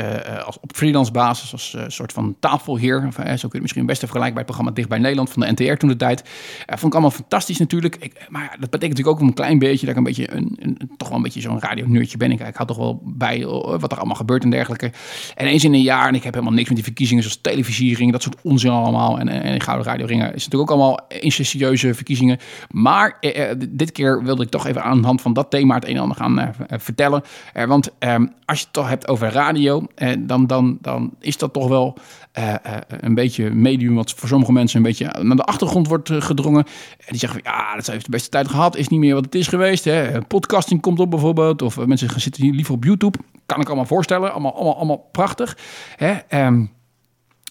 als, 0.45 0.59
op 0.59 0.75
freelance 0.75 1.11
basis, 1.11 1.51
als 1.51 1.77
soort 1.87 2.13
van 2.13 2.35
tafelheer. 2.39 3.01
Zo 3.01 3.11
kun 3.11 3.27
je 3.27 3.37
het 3.41 3.61
misschien 3.61 3.81
het 3.81 3.89
beste 3.89 4.07
vergelijken 4.07 4.33
bij 4.33 4.43
het 4.43 4.45
programma 4.45 4.71
Dicht 4.71 4.89
bij 4.89 4.97
Nederland 4.97 5.29
van 5.29 5.41
de 5.41 5.51
NTR 5.51 5.73
toen 5.73 5.89
de 5.89 5.95
tijd. 5.95 6.23
Vond 6.67 6.83
ik 6.83 6.93
allemaal 6.93 7.11
fantastisch 7.11 7.57
natuurlijk. 7.57 7.95
Ik, 7.95 8.25
maar 8.29 8.49
dat 8.59 8.69
betekent 8.69 8.97
natuurlijk 8.97 9.21
ook 9.21 9.27
een 9.27 9.33
klein 9.33 9.59
beetje 9.59 9.85
dat 9.85 9.89
ik 9.89 9.97
een 9.97 10.03
beetje 10.03 10.33
een, 10.33 10.77
toch 10.97 11.07
wel 11.07 11.17
een 11.17 11.23
beetje 11.23 11.41
zo'n 11.41 11.59
radioneurtje 11.59 12.17
ben. 12.17 12.31
Ik, 12.31 12.39
ik 12.39 12.55
hou 12.55 12.67
toch 12.67 12.77
wel 12.77 13.01
bij 13.05 13.45
wat 13.45 13.91
er 13.91 13.97
allemaal 13.97 14.15
gebeurt 14.15 14.43
en 14.43 14.49
dergelijke. 14.49 14.91
En 15.35 15.47
eens 15.47 15.63
in 15.63 15.73
een 15.73 15.81
jaar, 15.81 16.07
en 16.07 16.15
ik 16.15 16.23
heb 16.23 16.33
helemaal 16.33 16.53
niks 16.53 16.67
met 16.67 16.75
die 16.75 16.83
verkiezingen 16.83 17.02
verkiezingen 17.03 17.23
zoals 17.23 17.41
televisiering, 17.41 18.11
dat 18.11 18.21
soort 18.21 18.37
onzin 18.41 18.71
allemaal. 18.71 19.19
En, 19.19 19.27
en, 19.27 19.41
en 19.41 19.61
Gouden 19.61 19.85
Radio 19.85 20.05
Ringen 20.05 20.33
is 20.33 20.43
natuurlijk 20.43 20.71
ook 20.71 20.77
allemaal 20.77 20.99
incestueuze 21.07 21.93
verkiezingen. 21.93 22.37
Maar 22.69 23.17
eh, 23.19 23.49
eh, 23.49 23.57
dit 23.69 23.91
keer 23.91 24.23
wilde 24.23 24.43
ik 24.43 24.49
toch 24.49 24.67
even 24.67 24.83
aan 24.83 25.01
de 25.01 25.07
hand 25.07 25.21
van 25.21 25.33
dat 25.33 25.49
thema 25.49 25.75
het 25.75 25.87
een 25.87 25.95
en 25.95 26.01
ander 26.01 26.17
gaan 26.17 26.39
eh, 26.39 26.47
eh, 26.47 26.79
vertellen. 26.79 27.21
Eh, 27.53 27.65
want 27.65 27.89
ehm, 27.99 28.25
als 28.45 28.59
je 28.59 28.63
het 28.63 28.73
toch 28.73 28.89
hebt 28.89 29.07
over 29.07 29.27
radio, 29.31 29.85
eh, 29.95 30.13
dan, 30.19 30.47
dan, 30.47 30.77
dan 30.81 31.13
is 31.19 31.37
dat 31.37 31.53
toch 31.53 31.67
wel 31.67 31.97
eh, 32.33 32.53
eh, 32.53 32.77
een 32.87 33.13
beetje 33.13 33.49
medium 33.49 33.95
wat 33.95 34.11
voor 34.11 34.27
sommige 34.27 34.51
mensen 34.51 34.77
een 34.77 34.83
beetje 34.83 35.13
naar 35.21 35.35
de 35.35 35.43
achtergrond 35.43 35.87
wordt 35.87 36.09
eh, 36.09 36.21
gedrongen. 36.21 36.63
En 36.97 37.05
die 37.07 37.19
zeggen 37.19 37.41
van 37.43 37.51
ja, 37.53 37.75
dat 37.75 37.87
heeft 37.87 38.05
de 38.05 38.11
beste 38.11 38.29
tijd 38.29 38.47
gehad, 38.47 38.75
is 38.75 38.87
niet 38.87 38.99
meer 38.99 39.13
wat 39.13 39.25
het 39.25 39.35
is 39.35 39.47
geweest. 39.47 39.85
Hè. 39.85 40.21
Podcasting 40.21 40.81
komt 40.81 40.99
op 40.99 41.09
bijvoorbeeld, 41.09 41.61
of 41.61 41.77
eh, 41.77 41.85
mensen 41.85 42.09
gaan 42.09 42.19
zitten 42.19 42.43
hier 42.43 42.53
liever 42.53 42.73
op 42.73 42.83
YouTube. 42.83 43.17
Kan 43.45 43.61
ik 43.61 43.67
allemaal 43.67 43.85
voorstellen, 43.85 44.31
allemaal, 44.31 44.55
allemaal, 44.55 44.75
allemaal 44.75 45.09
prachtig. 45.11 45.57
Hè. 45.95 46.11
Ehm, 46.27 46.65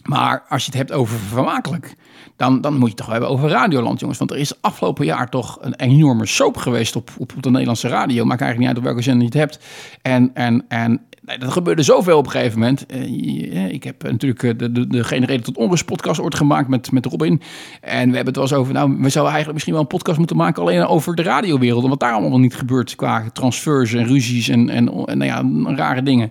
maar 0.03 0.43
als 0.49 0.65
je 0.65 0.71
het 0.71 0.79
hebt 0.79 0.93
over 0.93 1.19
vermakelijk, 1.19 1.95
dan, 2.37 2.61
dan 2.61 2.73
moet 2.73 2.83
je 2.83 2.87
het 2.89 2.97
toch 2.97 3.11
hebben 3.11 3.29
over 3.29 3.49
Radioland, 3.49 4.01
jongens. 4.01 4.19
Want 4.19 4.31
er 4.31 4.37
is 4.37 4.63
afgelopen 4.63 5.05
jaar 5.05 5.29
toch 5.29 5.59
een 5.61 5.75
enorme 5.75 6.27
soap 6.27 6.57
geweest 6.57 6.97
op, 6.97 7.11
op, 7.19 7.33
de 7.41 7.51
Nederlandse 7.51 7.89
radio. 7.89 8.25
Maakt 8.25 8.41
eigenlijk 8.41 8.59
niet 8.59 8.69
uit 8.69 8.79
op 8.79 8.85
welke 8.85 9.03
zender 9.03 9.23
je 9.23 9.39
het 9.39 9.51
hebt. 9.51 9.65
En, 10.03 10.31
en, 10.35 10.65
en 10.69 11.01
dat 11.39 11.53
gebeurde 11.53 11.83
zoveel 11.83 12.19
op 12.19 12.25
een 12.25 12.31
gegeven 12.31 12.59
moment. 12.59 12.87
Eh, 12.87 13.69
ik 13.69 13.85
heb 13.85 14.03
natuurlijk 14.03 14.43
eh, 14.43 14.51
de, 14.57 14.73
de, 14.73 14.87
de 14.87 15.41
tot 15.43 15.57
Onrust 15.57 15.85
podcast 15.85 16.21
ooit 16.21 16.35
gemaakt 16.35 16.69
met, 16.69 16.93
met 16.93 17.07
Robin. 17.07 17.41
En 17.81 18.11
we 18.11 18.17
hebben 18.17 18.27
het 18.27 18.37
wel 18.37 18.45
eens 18.45 18.53
over, 18.53 18.73
nou, 18.73 18.89
we 18.89 19.09
zouden 19.09 19.33
eigenlijk 19.33 19.53
misschien 19.53 19.73
wel 19.73 19.83
een 19.83 19.87
podcast 19.87 20.19
moeten 20.19 20.37
maken 20.37 20.63
alleen 20.63 20.87
over 20.87 21.15
de 21.15 21.23
radiowereld. 21.23 21.83
En 21.83 21.89
wat 21.89 22.01
daar 22.01 22.13
allemaal 22.13 22.39
niet 22.39 22.55
gebeurt 22.55 22.95
qua 22.95 23.25
transfers 23.33 23.93
en 23.93 24.07
ruzies 24.07 24.49
en, 24.49 24.69
en, 24.69 25.07
en 25.07 25.19
nou 25.19 25.25
ja, 25.25 25.75
rare 25.75 26.03
dingen. 26.03 26.31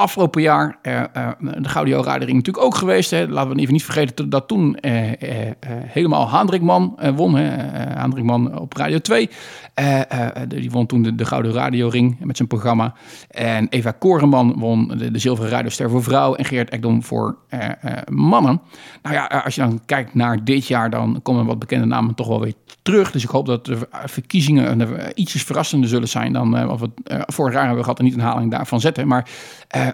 Afgelopen 0.00 0.42
jaar, 0.42 0.78
eh, 0.82 1.00
eh, 1.00 1.28
de 1.38 1.68
Gouden 1.68 2.02
Radering 2.02 2.36
natuurlijk 2.36 2.64
ook 2.64 2.74
geweest. 2.74 3.10
Hè. 3.10 3.28
Laten 3.28 3.54
we 3.54 3.60
even 3.60 3.72
niet 3.72 3.84
vergeten 3.84 4.30
dat 4.30 4.48
toen 4.48 4.76
eh, 5.60 5.76
helemaal 5.86 6.28
Haandrikman 6.28 6.98
won. 7.14 7.36
Hè. 7.36 7.48
Haandrikman 7.94 8.58
op 8.58 8.76
Radio 8.76 8.98
2. 8.98 9.30
Eh, 9.74 10.00
eh, 10.00 10.48
die 10.48 10.70
won 10.70 10.86
toen 10.86 11.02
de, 11.02 11.14
de 11.14 11.24
Gouden 11.24 11.52
Radioring 11.52 12.16
met 12.20 12.36
zijn 12.36 12.48
programma. 12.48 12.94
En 13.30 13.68
Eva 13.68 13.90
Koreman 13.90 14.54
won 14.58 14.88
de, 14.88 15.18
Zilveren 15.18 15.50
Radioster 15.50 15.90
voor 15.90 16.02
vrouwen. 16.02 16.38
En 16.38 16.44
Geert 16.44 16.70
Ekdom 16.70 17.02
voor 17.02 17.36
mannen. 18.08 18.60
Nou 19.02 19.14
ja, 19.14 19.24
als 19.44 19.54
je 19.54 19.60
dan 19.60 19.80
kijkt 19.86 20.14
naar 20.14 20.44
dit 20.44 20.66
jaar, 20.66 20.90
dan 20.90 21.20
komen 21.22 21.46
wat 21.46 21.58
bekende 21.58 21.86
namen 21.86 22.14
toch 22.14 22.28
wel 22.28 22.40
weer 22.40 22.54
terug. 22.82 23.10
Dus 23.10 23.24
ik 23.24 23.28
hoop 23.28 23.46
dat 23.46 23.64
de 23.66 23.78
verkiezingen 23.90 24.90
ietsjes 25.14 25.42
verrassender 25.42 25.88
zullen 25.88 26.08
zijn 26.08 26.32
dan 26.32 26.66
wat 26.66 26.80
we 26.80 26.90
vorig 27.26 27.54
jaar 27.54 27.66
hebben 27.66 27.82
gehad. 27.82 27.98
En 27.98 28.04
niet 28.04 28.14
een 28.14 28.20
haling 28.20 28.50
daarvan 28.50 28.80
zetten. 28.80 29.08
Maar 29.08 29.28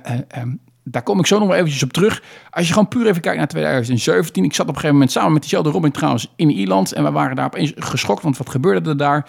eh, 0.02 0.18
eh, 0.28 0.48
daar 0.84 1.02
kom 1.02 1.18
ik 1.18 1.26
zo 1.26 1.38
nog 1.38 1.48
wel 1.48 1.56
eventjes 1.56 1.82
op 1.82 1.92
terug. 1.92 2.22
Als 2.50 2.66
je 2.66 2.72
gewoon 2.72 2.88
puur 2.88 3.06
even 3.06 3.20
kijkt 3.20 3.38
naar 3.38 3.46
2017. 3.46 4.44
Ik 4.44 4.54
zat 4.54 4.60
op 4.60 4.68
een 4.68 4.74
gegeven 4.74 4.94
moment 4.94 5.12
samen 5.12 5.32
met 5.32 5.40
diezelfde 5.40 5.70
Robin 5.70 5.90
trouwens 5.90 6.32
in 6.36 6.50
Ierland. 6.50 6.92
En 6.92 7.04
we 7.04 7.10
waren 7.10 7.36
daar 7.36 7.46
opeens 7.46 7.72
geschokt, 7.76 8.22
want 8.22 8.36
wat 8.36 8.50
gebeurde 8.50 8.90
er 8.90 8.96
daar? 8.96 9.28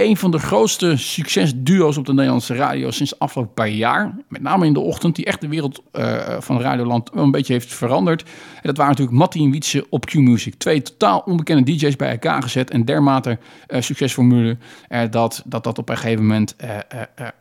Een 0.00 0.16
van 0.16 0.30
de 0.30 0.38
grootste 0.38 0.96
succesduo's 0.96 1.96
op 1.96 2.06
de 2.06 2.12
Nederlandse 2.12 2.54
radio 2.54 2.90
sinds 2.90 3.18
afgelopen 3.18 3.54
paar 3.54 3.68
jaar. 3.68 4.14
Met 4.28 4.42
name 4.42 4.66
in 4.66 4.72
de 4.72 4.80
ochtend, 4.80 5.16
die 5.16 5.24
echt 5.24 5.40
de 5.40 5.48
wereld 5.48 5.82
eh, 5.92 6.36
van 6.38 6.60
Radioland 6.60 7.10
een 7.14 7.30
beetje 7.30 7.52
heeft 7.52 7.74
veranderd. 7.74 8.22
En 8.22 8.60
dat 8.62 8.76
waren 8.76 8.92
natuurlijk 8.92 9.18
Mattie 9.18 9.44
en 9.44 9.50
Wietse 9.50 9.86
op 9.90 10.06
Q-Music. 10.06 10.54
Twee 10.54 10.82
totaal 10.82 11.18
onbekende 11.18 11.62
DJ's 11.62 11.96
bij 11.96 12.10
elkaar 12.10 12.42
gezet. 12.42 12.70
En 12.70 12.84
dermate 12.84 13.38
eh, 13.66 13.80
succesformule 13.80 14.56
eh, 14.88 15.02
dat, 15.10 15.42
dat 15.46 15.64
dat 15.64 15.78
op 15.78 15.88
een 15.88 15.96
gegeven 15.96 16.26
moment 16.26 16.56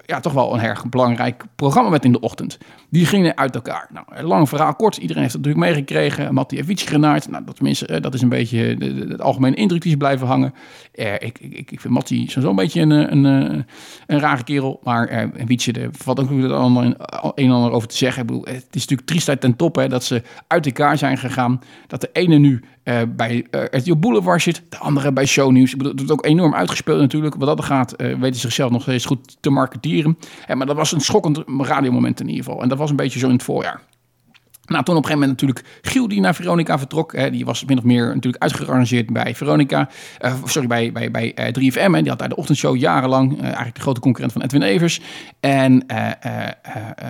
ja, 0.05 0.19
toch 0.19 0.33
wel 0.33 0.53
een 0.53 0.61
erg 0.61 0.89
belangrijk 0.89 1.43
programma 1.55 1.89
werd 1.89 2.05
in 2.05 2.11
de 2.11 2.19
ochtend. 2.19 2.57
Die 2.89 3.05
gingen 3.05 3.37
uit 3.37 3.55
elkaar. 3.55 3.89
Nou, 3.93 4.27
lang 4.27 4.49
verhaal 4.49 4.75
kort. 4.75 4.97
Iedereen 4.97 5.21
heeft 5.21 5.33
het 5.33 5.45
natuurlijk 5.45 5.71
meegekregen. 5.71 6.33
Mattie 6.33 6.57
heeft 6.57 6.69
Wietse 6.69 6.87
genaaid. 6.87 7.29
Nou, 7.29 7.45
dat, 7.45 7.55
tenminste, 7.55 7.99
dat 7.99 8.13
is 8.13 8.21
een 8.21 8.29
beetje 8.29 8.75
de, 8.77 9.17
algemene 9.17 9.55
indruk 9.55 9.81
die 9.81 9.91
is 9.91 9.97
blijven 9.97 10.27
hangen. 10.27 10.53
Ik, 10.93 11.39
ik, 11.39 11.71
ik 11.71 11.81
vind 11.81 11.93
Mattie 11.93 12.31
een 12.49 12.55
beetje 12.55 12.81
een, 12.81 12.91
een, 12.91 13.23
een, 13.23 13.65
een 14.07 14.19
rare 14.19 14.43
kerel. 14.43 14.79
Maar 14.83 15.07
eh 15.07 15.45
Wietse, 15.45 15.71
er 15.71 15.89
valt 15.91 16.19
ook 16.19 16.29
het 16.29 16.51
ander, 16.51 16.83
een 16.83 16.95
en 17.35 17.51
ander 17.51 17.71
over 17.71 17.87
te 17.87 17.97
zeggen. 17.97 18.21
Ik 18.21 18.27
bedoel, 18.27 18.45
het 18.45 18.67
is 18.71 18.81
natuurlijk 18.81 19.07
triestheid 19.07 19.41
ten 19.41 19.55
top 19.55 19.75
hè, 19.75 19.87
dat 19.87 20.03
ze 20.03 20.23
uit 20.47 20.65
elkaar 20.65 20.97
zijn 20.97 21.17
gegaan. 21.17 21.61
Dat 21.87 22.01
de 22.01 22.09
ene 22.13 22.37
nu 22.37 22.63
eh, 22.83 23.01
bij 23.15 23.45
uh, 23.51 23.63
RTL 23.63 23.95
Boulevard 23.95 24.41
zit, 24.41 24.61
de 24.69 24.77
andere 24.77 25.11
bij 25.11 25.25
Shownieuws. 25.25 25.71
Ik 25.71 25.77
bedoel, 25.77 25.91
het 25.91 26.01
wordt 26.01 26.15
ook 26.15 26.31
enorm 26.31 26.55
uitgespeeld 26.55 26.99
natuurlijk. 26.99 27.35
Wat 27.35 27.57
dat 27.57 27.65
gaat, 27.65 27.91
eh, 27.91 28.07
weten 28.07 28.35
ze 28.35 28.41
zichzelf 28.41 28.71
nog 28.71 28.81
steeds 28.81 29.05
goed 29.05 29.37
te 29.39 29.49
marketeren. 29.49 30.17
Eh, 30.47 30.55
maar 30.55 30.65
dat 30.65 30.75
was 30.75 30.91
een 30.91 31.01
schokkend 31.01 31.43
radiomoment 31.57 32.19
in 32.19 32.29
ieder 32.29 32.43
geval. 32.43 32.61
En 32.61 32.69
dat 32.69 32.77
was 32.77 32.89
een 32.89 32.95
beetje 32.95 33.19
zo 33.19 33.25
in 33.27 33.33
het 33.33 33.43
voorjaar. 33.43 33.81
Nou, 34.69 34.83
toen 34.83 34.95
op 34.95 35.03
een 35.03 35.09
gegeven 35.09 35.27
moment 35.29 35.41
natuurlijk 35.41 35.65
Giel 35.81 36.07
die 36.07 36.21
naar 36.21 36.35
Veronica 36.35 36.77
vertrok. 36.77 37.15
Hè, 37.15 37.31
die 37.31 37.45
was 37.45 37.65
min 37.65 37.77
of 37.77 37.83
meer 37.83 38.05
natuurlijk 38.05 38.43
uitgerangeerd 38.43 39.13
bij 39.13 39.35
Veronica. 39.35 39.89
Eh, 40.17 40.33
sorry, 40.45 40.67
bij, 40.67 40.91
bij, 40.91 41.11
bij 41.11 41.33
eh, 41.33 41.45
3FM. 41.45 41.91
Hè. 41.91 42.01
Die 42.01 42.09
had 42.09 42.19
daar 42.19 42.29
de 42.29 42.35
ochtendshow 42.35 42.75
jarenlang. 42.75 43.37
eh, 43.37 43.43
eigenlijk 43.43 43.75
de 43.75 43.81
grote 43.81 43.99
concurrent 43.99 44.33
van 44.33 44.41
Edwin 44.41 44.61
Evers. 44.61 45.01
En 45.39 45.85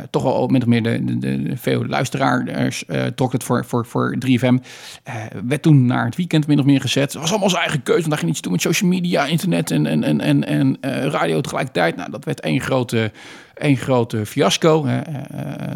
toch 0.09 0.23
wel 0.23 0.47
min 0.47 0.61
of 0.61 0.67
meer 0.67 0.83
de, 0.83 1.17
de, 1.19 1.51
veel 1.55 1.85
luisteraars 1.85 2.83
trok 3.15 3.31
het 3.31 3.43
voor, 3.43 3.65
voor, 3.65 3.85
voor 3.85 4.15
3FM. 4.25 4.57
Eh, 5.03 5.13
werd 5.45 5.61
toen 5.61 5.85
naar 5.85 6.05
het 6.05 6.15
weekend 6.15 6.47
min 6.47 6.59
of 6.59 6.65
meer 6.65 6.81
gezet. 6.81 7.13
Het 7.13 7.21
was 7.21 7.29
allemaal 7.29 7.49
zijn 7.49 7.61
eigen 7.61 7.83
keuze. 7.83 7.99
Want 7.99 8.11
daar 8.11 8.19
ging 8.19 8.31
iets 8.31 8.41
doen 8.41 8.51
met 8.51 8.61
social 8.61 8.89
media, 8.89 9.25
internet 9.25 9.71
en, 9.71 9.85
en, 9.85 10.03
en, 10.03 10.21
en, 10.21 10.43
en 10.43 10.77
radio 11.11 11.41
tegelijkertijd. 11.41 11.95
Nou, 11.95 12.11
dat 12.11 12.25
werd 12.25 12.39
één 12.39 12.61
grote 12.61 13.11
één 13.59 13.77
grote 13.77 14.25
fiasco. 14.25 14.85
eh, 14.85 15.03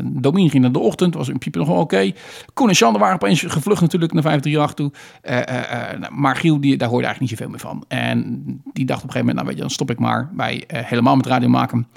Domien 0.04 0.50
ging 0.50 0.63
naar 0.63 0.72
de 0.72 0.80
ochtend, 0.80 1.13
was 1.13 1.28
in 1.28 1.38
principe 1.38 1.58
nog 1.58 1.67
wel 1.67 1.78
oké. 1.78 2.12
Koen 2.54 2.69
en 2.69 2.76
Sander 2.76 3.02
waren 3.02 3.15
opeens 3.15 3.41
gevlucht 3.41 3.82
natuurlijk 3.82 4.13
naar 4.13 4.22
538 4.22 4.74
toe. 4.76 4.91
Eh, 5.22 6.00
nou, 6.00 6.13
maar 6.13 6.36
Giel, 6.36 6.62
die, 6.62 6.78
daar 6.78 6.89
hoorde 6.89 7.06
eigenlijk 7.06 7.19
niet 7.19 7.39
zoveel 7.39 7.50
meer 7.50 7.60
van. 7.72 7.86
En 7.88 8.43
die 8.74 8.86
dacht 8.86 9.04
op 9.04 9.08
een 9.08 9.13
gegeven 9.13 9.19
moment, 9.19 9.36
nou 9.36 9.46
weet 9.48 9.56
je, 9.56 9.62
dan 9.62 9.69
stop 9.69 9.89
ik 9.89 10.00
maar 10.00 10.30
bij 10.34 10.63
helemaal 10.67 11.15
met 11.15 11.26
radio 11.26 11.50
maken. 11.50 11.88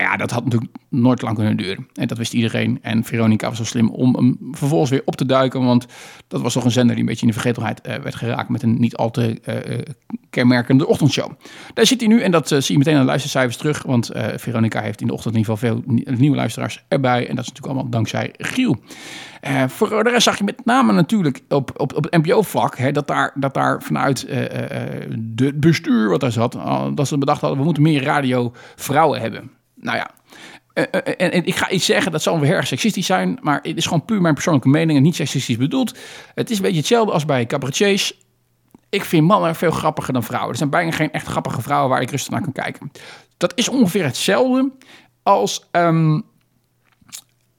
Ja, 0.00 0.16
dat 0.16 0.30
had 0.30 0.44
natuurlijk 0.44 0.72
nooit 0.88 1.22
lang 1.22 1.34
kunnen 1.36 1.56
duren. 1.56 1.86
En 1.94 2.06
dat 2.06 2.18
wist 2.18 2.32
iedereen. 2.32 2.78
En 2.82 3.04
Veronica 3.04 3.48
was 3.48 3.56
zo 3.56 3.64
slim 3.64 3.90
om 3.90 4.14
hem 4.14 4.38
vervolgens 4.52 4.90
weer 4.90 5.02
op 5.04 5.16
te 5.16 5.26
duiken. 5.26 5.64
Want 5.64 5.86
dat 6.28 6.40
was 6.40 6.52
toch 6.52 6.64
een 6.64 6.70
zender 6.70 6.94
die 6.94 7.04
een 7.04 7.10
beetje 7.10 7.26
in 7.26 7.32
de 7.32 7.38
vergetelheid 7.38 7.80
eh, 7.80 7.96
werd 7.96 8.14
geraakt. 8.14 8.48
Met 8.48 8.62
een 8.62 8.80
niet 8.80 8.96
al 8.96 9.10
te 9.10 9.40
eh, 9.42 9.78
eh, 9.78 9.86
kenmerkende 10.30 10.86
ochtendshow. 10.86 11.30
Daar 11.74 11.86
zit 11.86 12.00
hij 12.00 12.08
nu 12.08 12.20
en 12.20 12.30
dat 12.30 12.48
zie 12.48 12.64
je 12.66 12.78
meteen 12.78 12.94
aan 12.94 13.00
de 13.00 13.06
luistercijfers 13.06 13.56
terug. 13.56 13.82
Want 13.82 14.10
Veronica 14.36 14.80
heeft 14.80 15.00
in 15.00 15.06
de 15.06 15.12
ochtend 15.12 15.34
in 15.34 15.40
ieder 15.40 15.56
geval 15.56 15.70
veel 15.70 15.82
nie- 15.86 16.06
nieuwe 16.16 16.36
luisteraars 16.36 16.84
erbij. 16.88 17.28
En 17.28 17.36
dat 17.36 17.44
is 17.44 17.48
natuurlijk 17.48 17.66
allemaal 17.66 17.90
dankzij 17.90 18.34
Giel. 18.38 18.76
Voor 19.66 20.04
de 20.04 20.10
rest 20.10 20.22
zag 20.22 20.38
je 20.38 20.44
met 20.44 20.64
name 20.64 20.92
natuurlijk 20.92 21.40
op, 21.48 21.70
op, 21.76 21.96
op 21.96 22.04
het 22.04 22.24
NPO-vlak... 22.24 22.94
Dat, 22.94 23.06
daar, 23.06 23.32
dat 23.34 23.54
daar 23.54 23.82
vanuit 23.82 24.26
het 25.34 25.60
bestuur 25.60 26.08
wat 26.08 26.20
daar 26.20 26.32
zat... 26.32 26.58
dat 26.94 27.08
ze 27.08 27.18
bedacht 27.18 27.40
hadden, 27.40 27.58
we 27.58 27.64
moeten 27.64 27.82
meer 27.82 28.02
radiovrouwen 28.02 29.20
hebben. 29.20 29.50
Nou 29.80 29.96
ja, 29.96 30.10
eh, 30.72 30.84
eh, 30.90 31.14
en, 31.16 31.32
en 31.32 31.44
ik 31.44 31.56
ga 31.56 31.70
iets 31.70 31.84
zeggen, 31.84 32.12
dat 32.12 32.22
zal 32.22 32.40
weer 32.40 32.54
erg 32.54 32.66
seksistisch 32.66 33.06
zijn, 33.06 33.38
maar 33.42 33.60
het 33.62 33.76
is 33.76 33.84
gewoon 33.84 34.04
puur 34.04 34.20
mijn 34.20 34.34
persoonlijke 34.34 34.68
mening 34.68 34.98
en 34.98 35.04
niet 35.04 35.14
seksistisch 35.14 35.56
bedoeld. 35.56 35.98
Het 36.34 36.50
is 36.50 36.56
een 36.56 36.62
beetje 36.62 36.78
hetzelfde 36.78 37.12
als 37.12 37.24
bij 37.24 37.46
cabaretiers. 37.46 38.18
Ik 38.88 39.04
vind 39.04 39.26
mannen 39.26 39.54
veel 39.54 39.70
grappiger 39.70 40.12
dan 40.12 40.22
vrouwen. 40.22 40.50
Er 40.50 40.56
zijn 40.56 40.70
bijna 40.70 40.90
geen 40.90 41.12
echt 41.12 41.26
grappige 41.26 41.62
vrouwen 41.62 41.90
waar 41.90 42.02
ik 42.02 42.10
rustig 42.10 42.32
naar 42.32 42.42
kan 42.42 42.52
kijken. 42.52 42.90
Dat 43.36 43.52
is 43.54 43.68
ongeveer 43.68 44.04
hetzelfde 44.04 44.70
als 45.22 45.68
ehm, 45.70 46.20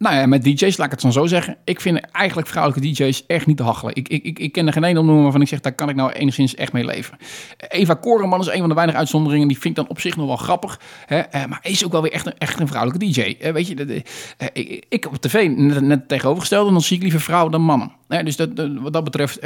nou 0.02 0.16
ja, 0.16 0.26
met 0.26 0.44
DJ's, 0.44 0.78
laat 0.78 0.86
ik 0.86 0.92
het 0.92 1.02
dan 1.02 1.12
zo 1.12 1.26
zeggen. 1.26 1.58
Ik 1.64 1.82
vind 1.82 2.00
eigenlijk 2.00 2.48
vrouwelijke 2.48 2.88
DJ's 2.88 3.26
echt 3.26 3.46
niet 3.46 3.58
te 3.58 3.64
hachelen. 3.64 3.96
Ik, 3.96 4.08
ik, 4.08 4.40
ik, 4.40 4.52
ken 4.52 4.68
er 4.68 4.74
geen 4.74 4.84
ene 4.84 5.00
opnoemen 5.00 5.24
waarvan 5.24 5.42
ik 5.42 5.48
zeg, 5.48 5.60
daar 5.60 5.76
kan 5.76 5.90
ik 5.90 5.96
nou 5.96 6.12
enigszins 6.12 6.56
echt 6.56 6.74
mee 6.74 6.86
leven. 6.86 7.18
Eva 7.58 7.94
Koreman 7.94 8.40
is 8.40 8.48
een 8.48 8.60
van 8.60 8.70
de 8.70 8.76
weinige 8.76 8.98
uitzonderingen. 8.98 9.48
Die 9.48 9.60
vind 9.60 9.78
ik 9.78 9.84
dan 9.84 9.90
op 9.90 10.00
zich 10.00 10.16
nog 10.16 10.28
wel 10.28 10.36
grappig. 10.36 10.80
Hè? 11.06 11.20
eh, 11.20 11.46
Maar 11.46 11.60
is 11.62 11.86
ook 11.86 11.92
wel 11.92 12.02
weer 12.02 12.12
echt 12.12 12.26
een, 12.26 12.38
echt 12.38 12.60
een 12.60 12.68
vrouwelijke 12.68 13.06
DJ. 13.06 13.36
Eh, 13.40 13.52
Weet 13.52 13.68
je, 13.68 13.76
de, 13.76 14.04
eh, 14.38 14.48
ik, 14.54 14.86
ik 14.90 15.06
op 15.06 15.16
tv 15.16 15.50
net, 15.56 15.82
net 15.82 16.08
tegenovergestelde, 16.08 16.72
dan 16.72 16.82
zie 16.82 16.96
ik 16.96 17.04
liever 17.04 17.22
vrouwen 17.22 17.52
dan 17.52 17.62
mannen. 17.62 17.92
Dus 18.08 18.36
dat, 18.36 18.50
wat 18.82 18.94
dat 18.94 19.04
betreft 19.04 19.44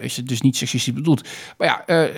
is 0.00 0.16
het 0.16 0.28
dus 0.28 0.40
niet 0.40 0.56
seksistisch 0.56 0.94
bedoeld. 0.94 1.28
Maar 1.58 1.68
ja, 1.68 2.08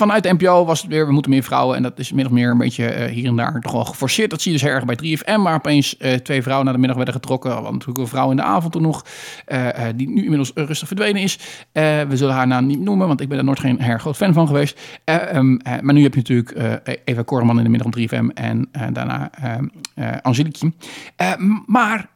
vanuit 0.00 0.22
de 0.22 0.32
NPO 0.32 0.64
was 0.64 0.80
het 0.80 0.90
weer, 0.90 1.06
we 1.06 1.12
moeten 1.12 1.30
meer 1.30 1.42
vrouwen. 1.42 1.76
En 1.76 1.82
dat 1.82 1.98
is 1.98 2.12
min 2.12 2.26
of 2.26 2.32
meer 2.32 2.50
een 2.50 2.58
beetje 2.58 2.86
eh, 2.86 3.12
hier 3.12 3.26
en 3.26 3.36
daar 3.36 3.60
toch 3.60 3.72
wel 3.72 3.84
geforceerd. 3.84 4.30
Dat 4.30 4.40
zie 4.40 4.52
je 4.52 4.58
dus 4.58 4.66
erg 4.68 4.84
bij 4.84 4.98
3FM, 5.04 5.42
waar 5.42 5.54
opeens 5.54 5.96
eh, 5.96 6.14
twee 6.14 6.42
vrouwen 6.42 6.64
naar 6.64 6.74
de 6.74 6.80
middag 6.80 6.96
werden 6.96 7.14
getrokken. 7.14 7.50
Want 7.50 7.72
natuurlijk 7.72 7.98
een 7.98 8.06
vrouw 8.06 8.30
in 8.30 8.36
de 8.36 8.42
avond 8.42 8.72
toen 8.72 8.82
nog, 8.82 9.04
eh, 9.44 9.84
die 9.96 10.08
nu 10.08 10.22
inmiddels 10.22 10.50
rustig 10.54 10.88
verdwenen 10.88 11.22
is. 11.22 11.38
We 11.72 12.16
zullen 12.16 12.34
haar 12.34 12.46
naam 12.46 12.66
niet 12.66 12.80
noemen, 12.80 13.06
want 13.06 13.20
ik 13.20 13.28
ben 13.28 13.38
er 13.38 13.44
nooit 13.44 13.60
geen 13.60 13.80
erg 13.80 14.00
groot 14.00 14.16
fan 14.16 14.32
van 14.32 14.46
geweest. 14.46 14.80
Eh, 15.04 15.36
ehm, 15.36 15.56
eh, 15.56 15.80
maar 15.80 15.94
nu 15.94 16.02
heb 16.02 16.14
je 16.14 16.18
natuurlijk 16.18 16.82
Eva 17.04 17.22
Korman 17.22 17.56
in 17.58 17.64
de 17.64 17.70
middag 17.70 17.86
om 17.86 17.92
3FM 17.92 18.28
en 18.34 18.68
daarna 18.92 19.30
ehm, 19.32 19.66
eh 19.94 20.12
Angelique. 20.22 20.72
Maar 21.66 22.08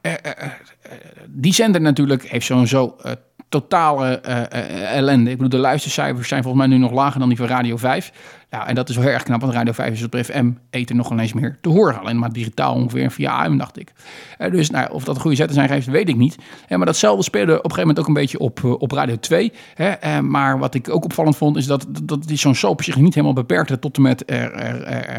die 1.29 1.53
zender 1.55 1.81
natuurlijk 1.81 2.29
heeft 2.29 2.47
sowieso... 2.47 2.97
eh, 3.03 3.13
totale 3.61 4.21
eh, 4.21 4.41
eh, 4.41 4.97
ellende. 4.97 5.31
Ik 5.31 5.37
bedoel, 5.37 5.51
de 5.51 5.59
luistercijfers 5.59 6.29
zijn 6.29 6.43
volgens 6.43 6.67
mij 6.67 6.77
nu 6.77 6.83
nog 6.83 6.93
lager 6.93 7.21
dan 7.21 7.29
die 7.29 7.39
van 7.39 7.47
Radio 7.47 7.77
5. 7.77 8.13
Ja, 8.55 8.67
en 8.67 8.75
dat 8.75 8.89
is 8.89 8.95
wel 8.95 9.05
heel 9.05 9.15
erg 9.15 9.23
knap, 9.23 9.41
want 9.41 9.53
Radio 9.53 9.73
5 9.73 9.93
is 9.93 10.05
op 10.05 10.17
FM 10.25 10.51
eten 10.71 10.97
nog 10.97 11.11
ineens 11.11 11.33
meer 11.33 11.59
te 11.61 11.69
horen. 11.69 12.01
Alleen 12.01 12.19
maar 12.19 12.33
digitaal 12.33 12.75
ongeveer 12.75 13.11
via 13.11 13.45
AM, 13.45 13.59
dacht 13.59 13.79
ik. 13.79 13.93
Eh, 14.39 14.51
dus 14.51 14.71
nou, 14.71 14.93
of 14.93 15.05
dat 15.05 15.19
goede 15.19 15.37
zetten 15.37 15.55
zijn 15.55 15.69
geweest, 15.69 15.89
weet 15.89 16.09
ik 16.09 16.17
niet. 16.17 16.37
Maar 16.69 16.87
datzelfde 16.87 17.23
speelde 17.23 17.53
op 17.53 17.65
een 17.65 17.71
gegeven 17.71 17.81
moment 17.81 17.99
ook 17.99 18.07
een 18.07 18.21
beetje 18.23 18.39
op, 18.39 18.65
op 18.83 18.91
Radio 18.91 19.17
2. 19.17 19.53
Hè. 19.75 19.89
Eh, 19.89 20.19
maar 20.19 20.59
wat 20.59 20.75
ik 20.75 20.89
ook 20.89 21.05
opvallend 21.05 21.37
vond, 21.37 21.57
is 21.57 21.67
dat, 21.67 21.87
dat 22.03 22.25
die 22.25 22.37
zo'n 22.37 22.55
soap 22.55 22.83
zich 22.83 22.97
niet 22.97 23.15
helemaal 23.15 23.35
beperkte 23.35 23.79
tot 23.79 23.97
en 23.97 24.03
met 24.03 24.25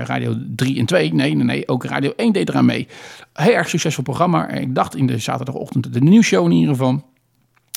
Radio 0.04 0.36
3 0.56 0.80
en 0.80 0.86
2. 0.86 1.14
Nee, 1.14 1.36
nee, 1.36 1.44
nee, 1.44 1.68
ook 1.68 1.84
Radio 1.84 2.14
1 2.16 2.34
deed 2.34 2.50
eraan 2.50 2.66
mee. 2.66 2.88
Heel 3.34 3.54
erg 3.54 3.70
succesvol 3.70 4.04
programma. 4.04 4.50
Ik 4.50 4.76
dacht 4.76 4.96
in 4.96 5.08
de 5.08 5.18
zaterdagochtend 5.18 5.94
de 5.94 6.02
nieuwsshow 6.02 6.46
in 6.46 6.52
ieder 6.52 6.76
geval. 6.76 7.04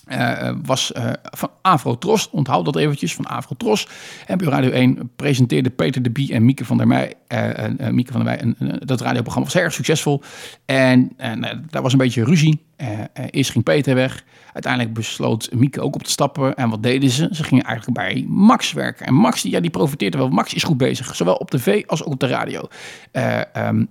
Eh, 0.09 0.51
was 0.65 0.93
eh, 0.93 1.11
van 1.23 1.51
Afro-Tros. 1.63 2.31
Onthoud 2.31 2.65
dat 2.65 2.77
eventjes, 2.77 3.15
van 3.15 3.25
Afro-Tros. 3.27 3.89
En 4.27 4.39
bij 4.39 4.47
Radio 4.49 4.71
1 4.71 5.11
presenteerde 5.17 5.71
Peter 5.71 6.03
de 6.03 6.11
Bie 6.11 6.33
en 6.33 6.45
Mieke 6.45 6.65
van 6.65 6.77
der 6.77 6.87
Meij... 6.87 7.15
eh, 7.27 7.49
eh, 7.65 7.65
eh, 7.79 7.93
Mieke 7.93 8.13
van 8.13 8.25
der 8.25 8.31
Meij, 8.35 8.43
een- 8.59 8.81
dat 8.85 9.01
radioprogramma 9.01 9.51
was 9.53 9.63
erg 9.63 9.73
succesvol. 9.73 10.23
En, 10.65 11.13
en 11.17 11.45
eh, 11.45 11.59
daar 11.71 11.83
was 11.83 11.93
een 11.93 11.99
beetje 11.99 12.25
ruzie. 12.25 12.67
Eh, 12.77 12.89
eh, 13.01 13.05
eerst 13.31 13.51
ging 13.51 13.65
Peter 13.65 13.95
weg. 13.95 14.25
Uiteindelijk 14.53 14.95
besloot 14.95 15.49
Mieke 15.53 15.81
ook 15.81 15.95
op 15.95 16.03
te 16.03 16.11
stappen. 16.11 16.55
En 16.55 16.69
wat 16.71 16.83
deden 16.83 17.11
ze? 17.11 17.29
Ze 17.33 17.45
gingen 17.45 17.65
eigenlijk 17.65 17.99
bij 17.99 18.25
Max 18.29 18.73
werken. 18.73 19.07
En 19.07 19.15
Max, 19.15 19.43
die, 19.43 19.51
ja, 19.53 19.61
die 19.61 19.71
profiteerde 19.71 20.19
wel. 20.19 20.29
Max 20.29 20.55
is 20.55 20.63
goed 20.63 20.77
bezig, 20.77 21.17
zowel 21.17 21.35
op 21.35 21.51
tv 21.51 21.83
als 21.87 22.05
ook 22.05 22.13
op 22.13 22.21
de 22.21 22.27
radio. 22.27 22.69
Eh, 23.13 23.55
ehm, 23.57 23.85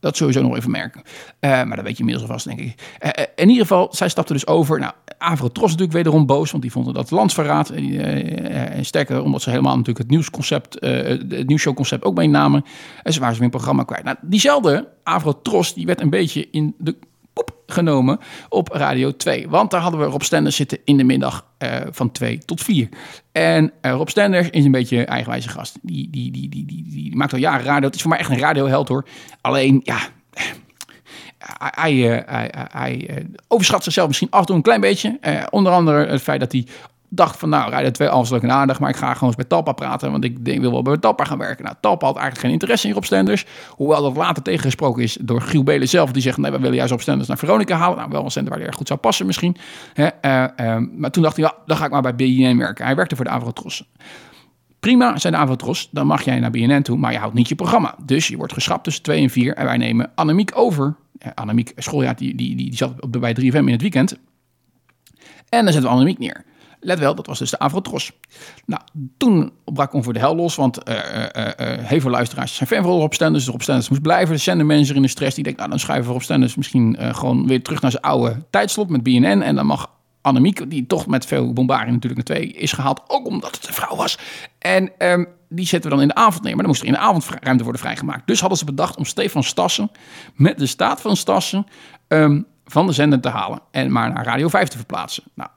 dat 0.00 0.16
sowieso 0.16 0.42
nog 0.42 0.56
even 0.56 0.70
merken. 0.70 1.02
Eh, 1.38 1.50
maar 1.50 1.76
dat 1.76 1.84
weet 1.84 1.92
je 1.92 1.98
inmiddels 1.98 2.28
alvast, 2.28 2.46
denk 2.46 2.60
ik. 2.60 2.74
Eh, 2.98 3.08
eh, 3.14 3.26
in 3.36 3.48
ieder 3.48 3.62
geval, 3.62 3.88
zij 3.90 4.08
stapte 4.08 4.32
dus 4.32 4.46
over. 4.46 4.78
Nou, 4.78 4.92
Avro 5.18 5.48
Tros 5.48 5.70
natuurlijk 5.70 5.92
wederom 5.92 6.26
boos, 6.26 6.50
want 6.50 6.62
die 6.62 6.72
vonden 6.72 6.94
dat 6.94 7.10
landsverraad. 7.10 7.70
En, 7.70 8.00
en 8.72 8.84
sterker, 8.84 9.22
omdat 9.22 9.42
ze 9.42 9.50
helemaal 9.50 9.72
natuurlijk 9.72 9.98
het 9.98 10.10
nieuwsconcept, 10.10 10.76
het 10.80 11.46
nieuwshowconcept 11.46 12.04
ook 12.04 12.16
meenamen. 12.16 12.64
En 13.02 13.12
ze 13.12 13.18
waren 13.20 13.34
ze 13.34 13.40
weer 13.40 13.50
een 13.50 13.56
programma 13.56 13.84
kwijt. 13.84 14.04
Nou, 14.04 14.16
diezelfde 14.20 14.88
Avro 15.02 15.42
Tros, 15.42 15.74
die 15.74 15.86
werd 15.86 16.00
een 16.00 16.10
beetje 16.10 16.48
in 16.50 16.74
de 16.78 16.96
poep 17.44 17.58
genomen 17.66 18.18
op 18.48 18.68
Radio 18.68 19.16
2. 19.16 19.48
Want 19.48 19.70
daar 19.70 19.80
hadden 19.80 20.00
we 20.00 20.06
Rob 20.06 20.22
Stenders 20.22 20.56
zitten 20.56 20.78
in 20.84 20.96
de 20.96 21.04
middag 21.04 21.46
eh, 21.58 21.80
van 21.90 22.12
2 22.12 22.38
tot 22.38 22.60
4. 22.60 22.88
En 23.32 23.72
eh, 23.80 23.92
Rob 23.92 24.08
Stenders 24.08 24.50
is 24.50 24.64
een 24.64 24.70
beetje 24.70 25.04
eigenwijze 25.04 25.48
gast. 25.48 25.78
Die, 25.82 26.10
die, 26.10 26.32
die, 26.32 26.48
die, 26.48 26.66
die, 26.66 26.84
die 26.88 27.16
maakt 27.16 27.32
al 27.32 27.38
jaren 27.38 27.64
radio. 27.64 27.86
Het 27.86 27.94
is 27.94 28.00
voor 28.00 28.10
mij 28.10 28.18
echt 28.20 28.30
een 28.30 28.38
radioheld 28.38 28.88
hoor. 28.88 29.04
Alleen, 29.40 29.80
ja, 29.84 29.98
eh, 30.38 30.44
hij, 32.70 33.26
overschat 33.48 33.84
zichzelf 33.84 34.08
misschien 34.08 34.30
af 34.30 34.40
en 34.40 34.46
toe 34.46 34.56
een 34.56 34.62
klein 34.62 34.80
beetje. 34.80 35.18
Onder 35.50 35.72
andere 35.72 36.06
het 36.06 36.22
feit 36.22 36.40
dat 36.40 36.52
hij 36.52 36.66
dacht 37.12 37.38
van 37.38 37.48
nou, 37.48 37.70
Radio 37.70 37.90
2 37.90 38.08
alles 38.08 38.30
leuk 38.30 38.42
en 38.42 38.50
aardig, 38.50 38.80
maar 38.80 38.90
ik 38.90 38.96
ga 38.96 39.12
gewoon 39.12 39.28
eens 39.28 39.36
met 39.36 39.48
Talpa 39.48 39.72
praten, 39.72 40.10
want 40.10 40.24
ik 40.24 40.44
denk, 40.44 40.60
wil 40.60 40.70
wel 40.70 40.82
bij 40.82 40.96
Talpa 40.96 41.24
gaan 41.24 41.38
werken. 41.38 41.64
Nou, 41.64 41.76
Talpa 41.80 42.06
had 42.06 42.16
eigenlijk 42.16 42.44
geen 42.44 42.52
interesse 42.52 42.88
in 42.88 42.94
Rob 42.94 43.38
hoewel 43.68 44.02
dat 44.02 44.16
later 44.16 44.42
tegengesproken 44.42 45.02
is 45.02 45.18
door 45.20 45.40
Giel 45.40 45.62
Belen 45.62 45.88
zelf, 45.88 46.12
die 46.12 46.22
zegt 46.22 46.36
nee, 46.36 46.50
we 46.50 46.58
willen 46.58 46.76
juist 46.76 46.90
Rob 46.90 47.00
Stenders 47.00 47.28
naar 47.28 47.38
Veronica 47.38 47.76
halen. 47.76 47.98
Nou, 47.98 48.10
wel 48.10 48.24
een 48.24 48.30
cent 48.30 48.48
waar 48.48 48.58
hij 48.58 48.66
erg 48.66 48.76
goed 48.76 48.86
zou 48.86 48.98
passen 48.98 49.26
misschien. 49.26 49.56
Hè, 49.92 50.06
eh, 50.06 50.44
eh, 50.56 50.82
maar 50.96 51.10
toen 51.10 51.22
dacht 51.22 51.36
hij, 51.36 51.44
ja, 51.44 51.54
dan 51.66 51.76
ga 51.76 51.84
ik 51.84 51.90
maar 51.90 52.02
bij 52.02 52.14
BNN 52.14 52.58
werken. 52.58 52.84
Hij 52.84 52.96
werkte 52.96 53.16
voor 53.16 53.24
de 53.24 53.30
Avrotros. 53.30 53.84
Prima, 54.80 55.18
zijn 55.18 55.32
de 55.32 55.38
Avrotros, 55.38 55.88
dan 55.90 56.06
mag 56.06 56.22
jij 56.22 56.40
naar 56.40 56.50
BNN 56.50 56.82
toe, 56.82 56.96
maar 56.96 57.12
je 57.12 57.18
houdt 57.18 57.34
niet 57.34 57.48
je 57.48 57.54
programma. 57.54 57.94
Dus 58.04 58.28
je 58.28 58.36
wordt 58.36 58.52
geschrapt 58.52 58.84
tussen 58.84 59.02
2 59.02 59.22
en 59.22 59.30
4 59.30 59.54
en 59.54 59.64
wij 59.64 59.76
nemen 59.76 60.10
Annemiek 60.14 60.50
over. 60.54 60.96
Eh, 61.18 61.30
Annemiek 61.34 61.72
Schooljaar, 61.76 62.16
die, 62.16 62.34
die, 62.34 62.56
die, 62.56 62.68
die 62.68 62.76
zat 62.76 63.00
op- 63.00 63.12
bij 63.20 63.34
3FM 63.34 63.54
in 63.54 63.70
het 63.70 63.80
weekend. 63.80 64.18
En 65.48 65.64
dan 65.64 65.72
zetten 65.72 65.82
we 65.82 65.88
Annemiek 65.88 66.18
neer. 66.18 66.44
Let 66.80 66.98
wel, 66.98 67.14
dat 67.14 67.26
was 67.26 67.38
dus 67.38 67.50
de 67.50 67.58
Avrotros. 67.58 68.12
Nou, 68.66 68.82
toen 69.16 69.52
brak 69.64 69.92
ongeveer 69.92 70.12
de 70.12 70.18
hel 70.18 70.36
los, 70.36 70.54
want 70.54 70.82
eh, 70.82 70.94
heel 71.80 72.00
veel 72.00 72.10
luisteraars 72.10 72.54
zijn 72.54 72.68
fan 72.68 72.82
van 72.82 72.92
Rob 72.92 73.12
Stenders. 73.12 73.44
Dus 73.44 73.52
Rob 73.52 73.62
Stenders 73.62 73.88
moest 73.88 74.02
blijven. 74.02 74.34
De 74.34 74.40
zendermanager 74.40 74.96
in 74.96 75.02
de 75.02 75.08
stress, 75.08 75.34
die 75.34 75.44
denkt, 75.44 75.58
nou 75.58 75.70
dan 75.70 75.78
schuiven 75.78 76.06
we 76.06 76.12
Rob 76.12 76.22
Stenders 76.22 76.54
misschien 76.54 76.96
gewoon 77.00 77.46
weer 77.46 77.62
terug 77.62 77.80
naar 77.80 77.90
zijn 77.90 78.02
oude 78.02 78.42
tijdslot 78.50 78.88
met 78.88 79.02
BNN. 79.02 79.42
En 79.42 79.54
dan 79.54 79.66
mag 79.66 79.88
Annemiek, 80.22 80.70
die 80.70 80.86
toch 80.86 81.06
met 81.06 81.26
veel 81.26 81.52
bombardie 81.52 81.92
natuurlijk 81.92 82.28
naar 82.28 82.36
twee 82.36 82.52
is 82.52 82.72
gehaald, 82.72 83.02
ook 83.06 83.26
omdat 83.26 83.56
het 83.56 83.68
een 83.68 83.74
vrouw 83.74 83.96
was. 83.96 84.18
En 84.58 84.90
ehm, 84.98 85.24
die 85.48 85.66
zetten 85.66 85.90
we 85.90 85.96
dan 85.96 86.04
in 86.04 86.12
de 86.14 86.20
avond 86.20 86.42
neer. 86.42 86.54
Maar 86.54 86.62
dan 86.62 86.70
moest 86.70 86.80
er 86.80 86.86
in 86.86 86.92
de 86.92 86.98
avondruimte 86.98 87.62
worden 87.62 87.80
vrijgemaakt. 87.80 88.26
Dus 88.26 88.40
hadden 88.40 88.58
ze 88.58 88.64
bedacht 88.64 88.96
om 88.96 89.04
Stefan 89.04 89.42
Stassen 89.42 89.90
met 90.34 90.58
de 90.58 90.66
staat 90.66 91.00
van 91.00 91.16
Stassen 91.16 91.66
ehm, 92.08 92.42
van 92.64 92.86
de 92.86 92.92
zender 92.92 93.20
te 93.20 93.28
halen. 93.28 93.60
En 93.70 93.92
maar 93.92 94.12
naar 94.12 94.24
Radio 94.24 94.48
5 94.48 94.68
te 94.68 94.76
verplaatsen. 94.76 95.22
Nou, 95.34 95.50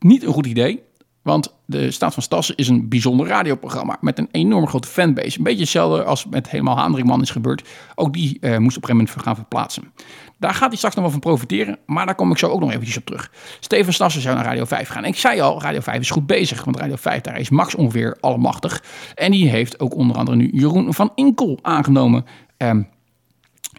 niet 0.00 0.22
een 0.22 0.32
goed 0.32 0.46
idee. 0.46 0.82
Want 1.22 1.54
de 1.66 1.90
Staat 1.90 2.14
van 2.14 2.22
Stassen 2.22 2.56
is 2.56 2.68
een 2.68 2.88
bijzonder 2.88 3.26
radioprogramma 3.26 3.96
met 4.00 4.18
een 4.18 4.28
enorm 4.30 4.66
grote 4.66 4.88
fanbase. 4.88 5.38
Een 5.38 5.44
beetje 5.44 5.60
hetzelfde 5.60 6.04
als 6.04 6.26
met 6.26 6.50
helemaal 6.50 6.76
Haandringman 6.76 7.22
is 7.22 7.30
gebeurd. 7.30 7.68
Ook 7.94 8.12
die 8.12 8.38
eh, 8.40 8.50
moest 8.58 8.76
op 8.76 8.82
een 8.82 8.88
gegeven 8.88 8.96
moment 8.96 9.10
gaan 9.10 9.34
verplaatsen. 9.34 9.92
Daar 10.38 10.54
gaat 10.54 10.68
hij 10.68 10.76
straks 10.76 10.94
nog 10.94 11.04
wel 11.04 11.12
van 11.12 11.20
profiteren, 11.20 11.78
maar 11.86 12.06
daar 12.06 12.14
kom 12.14 12.30
ik 12.30 12.38
zo 12.38 12.48
ook 12.48 12.60
nog 12.60 12.70
eventjes 12.70 12.96
op 12.96 13.04
terug. 13.04 13.32
Steven 13.60 13.92
Stassen 13.92 14.22
zou 14.22 14.34
naar 14.34 14.44
Radio 14.44 14.64
5 14.64 14.88
gaan. 14.88 15.04
Ik 15.04 15.16
zei 15.16 15.40
al, 15.40 15.62
Radio 15.62 15.80
5 15.80 16.00
is 16.00 16.10
goed 16.10 16.26
bezig, 16.26 16.64
want 16.64 16.76
Radio 16.76 16.96
5, 16.96 17.20
daar 17.20 17.40
is 17.40 17.50
Max 17.50 17.74
ongeveer 17.74 18.16
allemachtig. 18.20 18.84
En 19.14 19.30
die 19.30 19.48
heeft 19.48 19.80
ook 19.80 19.94
onder 19.94 20.16
andere 20.16 20.36
nu 20.36 20.50
Jeroen 20.52 20.94
van 20.94 21.12
Inkel 21.14 21.58
aangenomen 21.62 22.24
ehm, 22.56 22.82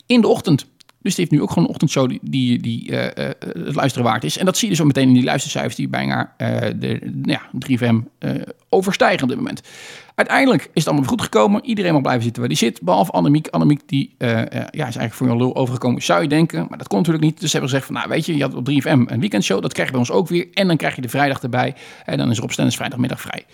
in 0.06 0.22
de 0.22 0.28
ochtend. 0.28 0.71
Dus 1.02 1.16
die 1.16 1.26
heeft 1.26 1.32
nu 1.32 1.42
ook 1.42 1.50
gewoon 1.50 1.64
een 1.64 1.70
ochtendshow 1.70 2.10
die, 2.10 2.20
die, 2.24 2.60
die 2.60 2.98
eh, 2.98 3.28
eh, 3.28 3.36
het 3.66 3.76
luisteren 3.76 4.08
waard 4.08 4.24
is. 4.24 4.38
En 4.38 4.46
dat 4.46 4.58
zie 4.58 4.72
je 4.72 4.80
ook 4.82 4.88
meteen 4.88 5.08
in 5.08 5.14
die 5.14 5.24
luistercijfers 5.24 5.76
die 5.76 5.88
bijna 5.88 6.34
eh, 6.38 6.58
de 6.76 7.00
nou 7.14 7.32
ja, 7.32 7.50
3FM 7.68 7.96
eh, 8.20 8.32
overstijgen 8.70 9.24
op 9.24 9.30
dit 9.30 9.38
moment. 9.38 9.62
Uiteindelijk 10.16 10.62
is 10.62 10.70
het 10.74 10.88
allemaal 10.88 11.10
goed 11.10 11.22
gekomen. 11.22 11.66
Iedereen 11.66 11.94
mag 11.94 12.02
blijven 12.02 12.24
zitten 12.24 12.40
waar 12.42 12.50
die 12.50 12.58
zit, 12.58 12.82
behalve 12.82 13.12
Annemiek. 13.12 13.48
Annemiek 13.48 13.82
die, 13.86 14.16
eh, 14.18 14.42
eh, 14.42 14.48
ja, 14.52 14.64
is 14.64 14.80
eigenlijk 14.80 15.14
voor 15.14 15.28
een 15.28 15.38
lul 15.38 15.56
overgekomen, 15.56 16.02
zou 16.02 16.22
je 16.22 16.28
denken. 16.28 16.66
Maar 16.70 16.78
dat 16.78 16.88
kon 16.88 16.98
natuurlijk 16.98 17.24
niet. 17.24 17.40
Dus 17.40 17.52
ze 17.52 17.58
hebben 17.58 17.70
gezegd 17.70 17.86
van, 17.86 17.96
nou 17.96 18.10
weet 18.10 18.26
je, 18.26 18.36
je 18.36 18.42
had 18.44 18.54
op 18.54 18.70
3FM 18.70 19.12
een 19.12 19.20
weekendshow. 19.20 19.62
Dat 19.62 19.74
krijg 19.74 19.88
je 19.88 19.94
bij 19.94 20.04
ons 20.08 20.12
ook 20.12 20.28
weer. 20.28 20.48
En 20.54 20.68
dan 20.68 20.78
krijg 20.78 20.96
je 20.96 21.02
de 21.02 21.10
vrijdag 21.10 21.42
erbij. 21.42 21.76
En 22.06 22.18
dan 22.18 22.30
is 22.30 22.40
op 22.40 22.52
Stenders 22.52 22.76
vrijdagmiddag 22.76 23.22
vrij. 23.22 23.46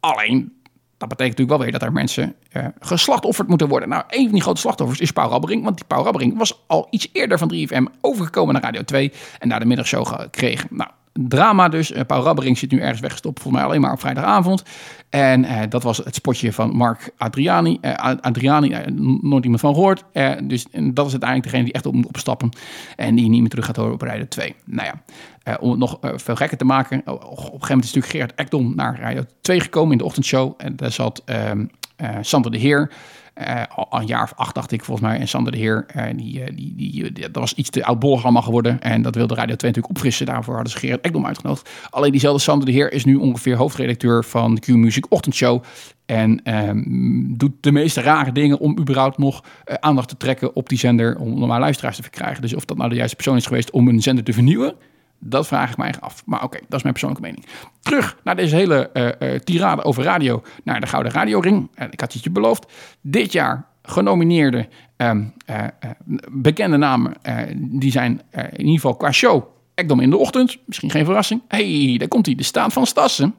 Alleen, 0.00 0.52
dat 0.98 1.08
betekent 1.08 1.38
natuurlijk 1.38 1.48
wel 1.48 1.58
weer 1.58 1.78
dat 1.78 1.82
er 1.82 1.92
mensen 1.92 2.34
eh 2.52 2.64
geslachtofferd 2.80 3.48
moeten 3.48 3.68
worden. 3.68 3.88
Nou, 3.88 4.02
een 4.08 4.22
van 4.24 4.32
die 4.32 4.42
grote 4.42 4.60
slachtoffers 4.60 5.00
is 5.00 5.10
Paul 5.10 5.30
Rabbering. 5.30 5.64
Want 5.64 5.76
die 5.76 5.84
Paul 5.86 6.04
Rabbering 6.04 6.38
was 6.38 6.62
al 6.66 6.86
iets 6.90 7.08
eerder 7.12 7.38
van 7.38 7.52
3FM 7.54 7.82
overgekomen 8.00 8.52
naar 8.54 8.62
Radio 8.62 8.82
2. 8.82 9.12
En 9.38 9.48
daar 9.48 9.60
de 9.60 9.66
middagshow 9.66 10.06
gekregen. 10.06 10.68
Nou, 10.70 10.90
drama 11.12 11.68
dus. 11.68 11.92
Eh, 11.92 12.04
Paul 12.06 12.22
Rabbering 12.22 12.58
zit 12.58 12.70
nu 12.70 12.80
ergens 12.80 13.00
weggestopt. 13.00 13.40
Volgens 13.40 13.62
mij 13.62 13.70
alleen 13.70 13.80
maar 13.80 13.92
op 13.92 14.00
vrijdagavond. 14.00 14.62
En 15.10 15.44
eh, 15.44 15.62
dat 15.68 15.82
was 15.82 15.96
het 15.96 16.14
spotje 16.14 16.52
van 16.52 16.76
Mark 16.76 17.10
Adriani. 17.16 17.78
Ad- 17.80 18.22
Adriani, 18.22 18.76
nooit 19.20 19.44
iemand 19.44 19.60
van 19.60 19.74
gehoord. 19.74 20.04
Eh, 20.12 20.30
dus 20.42 20.66
dat 20.72 21.06
is 21.06 21.12
uiteindelijk 21.12 21.42
degene 21.42 21.64
die 21.64 21.72
echt 21.72 21.86
op 21.86 21.94
moet 21.94 22.06
opstappen. 22.06 22.50
En 22.96 23.14
die 23.14 23.28
niet 23.28 23.40
meer 23.40 23.50
terug 23.50 23.64
gaat 23.64 23.76
horen 23.76 23.92
op 23.92 24.02
Radio 24.02 24.26
2. 24.28 24.54
Nou 24.64 24.86
ja, 24.86 25.02
eh, 25.48 25.54
om 25.60 25.70
het 25.70 25.78
nog 25.78 25.98
eh, 26.00 26.10
veel 26.14 26.36
gekker 26.36 26.58
te 26.58 26.64
maken. 26.64 27.02
Op 27.06 27.22
een 27.22 27.28
gegeven 27.28 27.60
moment 27.60 27.84
is 27.84 27.92
natuurlijk 27.92 28.12
Gerard 28.12 28.34
Ekdom 28.34 28.72
naar 28.76 29.00
Radio 29.00 29.22
2 29.40 29.60
gekomen 29.60 29.92
in 29.92 29.98
de 29.98 30.04
ochtendshow. 30.04 30.54
En 30.56 30.76
daar 30.76 30.92
zat 30.92 31.22
ehm 31.24 31.64
eh, 31.96 32.16
Sander 32.20 32.50
de 32.50 32.58
Heer. 32.58 32.90
al, 33.74 33.86
een 33.90 34.06
jaar 34.06 34.22
of 34.22 34.32
acht, 34.36 34.54
dacht 34.54 34.72
ik 34.72 34.84
volgens 34.84 35.08
mij. 35.08 35.18
En 35.18 35.28
Sander 35.28 35.52
de 35.52 35.58
Heer, 35.58 35.86
die, 36.16 36.54
die, 36.54 36.74
die, 36.76 37.12
dat 37.12 37.34
was 37.34 37.54
iets 37.54 37.70
te 37.70 37.84
oudbollig 37.84 38.22
allemaal 38.22 38.42
geworden. 38.42 38.80
En 38.80 39.02
dat 39.02 39.14
wilde 39.14 39.34
Radio 39.34 39.56
2 39.56 39.70
natuurlijk 39.70 39.96
opfrissen. 39.96 40.26
Daarvoor 40.26 40.54
hadden 40.54 40.72
ze 40.72 40.78
Gerard 40.78 41.00
Ekdom 41.00 41.26
uitgenodigd. 41.26 41.70
Alleen 41.90 42.10
diezelfde 42.10 42.42
Sander 42.42 42.66
de 42.66 42.72
Heer 42.72 42.92
is 42.92 43.04
nu 43.04 43.14
ongeveer 43.14 43.56
hoofdredacteur 43.56 44.24
van 44.24 44.54
de 44.54 44.60
Q-Music 44.60 45.06
ochtendshow. 45.08 45.62
En 46.06 46.42
ehm, 46.42 46.82
doet 47.36 47.52
de 47.60 47.72
meeste 47.72 48.00
rare 48.00 48.32
dingen 48.32 48.58
om 48.58 48.78
überhaupt 48.78 49.18
nog 49.18 49.44
aandacht 49.64 50.08
te 50.08 50.16
trekken 50.16 50.56
op 50.56 50.68
die 50.68 50.78
zender. 50.78 51.18
Om 51.18 51.38
normaal 51.38 51.60
luisteraars 51.60 51.96
te 51.96 52.02
verkrijgen. 52.02 52.42
Dus 52.42 52.54
of 52.54 52.64
dat 52.64 52.76
nou 52.76 52.88
de 52.88 52.96
juiste 52.96 53.16
persoon 53.16 53.36
is 53.36 53.46
geweest 53.46 53.70
om 53.70 53.88
een 53.88 54.02
zender 54.02 54.24
te 54.24 54.32
vernieuwen. 54.32 54.74
Dat 55.18 55.46
vraag 55.46 55.70
ik 55.70 55.76
mij 55.76 55.88
echt 55.88 56.00
af. 56.00 56.22
Maar 56.26 56.42
oké, 56.42 56.58
dat 56.68 56.76
is 56.76 56.82
mijn 56.82 56.94
persoonlijke 56.94 57.26
mening. 57.26 57.44
Terug 57.80 58.16
naar 58.24 58.36
deze 58.36 58.56
hele 58.56 58.90
eh, 58.90 59.34
eh, 59.34 59.40
tirade 59.40 59.84
over 59.84 60.02
radio. 60.02 60.42
Naar 60.64 60.80
de 60.80 60.86
Gouden 60.86 61.12
Radioring. 61.12 61.68
Uh, 61.78 61.86
ik 61.90 62.00
had 62.00 62.12
het 62.12 62.24
je 62.24 62.30
beloofd. 62.30 62.72
Dit 63.00 63.32
jaar 63.32 63.66
genomineerde 63.82 64.68
ehm, 64.96 65.24
eh, 65.46 65.64
eh, 65.64 65.90
bekende 66.30 66.76
namen. 66.76 67.12
die 67.56 67.90
zijn 67.90 68.22
in 68.32 68.58
ieder 68.58 68.74
geval 68.74 68.96
qua 68.96 69.12
show. 69.12 69.44
Ekdom 69.74 70.00
in 70.00 70.10
de 70.10 70.16
ochtend. 70.16 70.58
Misschien 70.66 70.90
geen 70.90 71.04
verrassing. 71.04 71.42
hey, 71.48 71.94
daar 71.98 72.08
komt 72.08 72.26
hij. 72.26 72.34
De 72.34 72.42
staat 72.42 72.72
van 72.72 72.86
Stassen. 72.86 73.34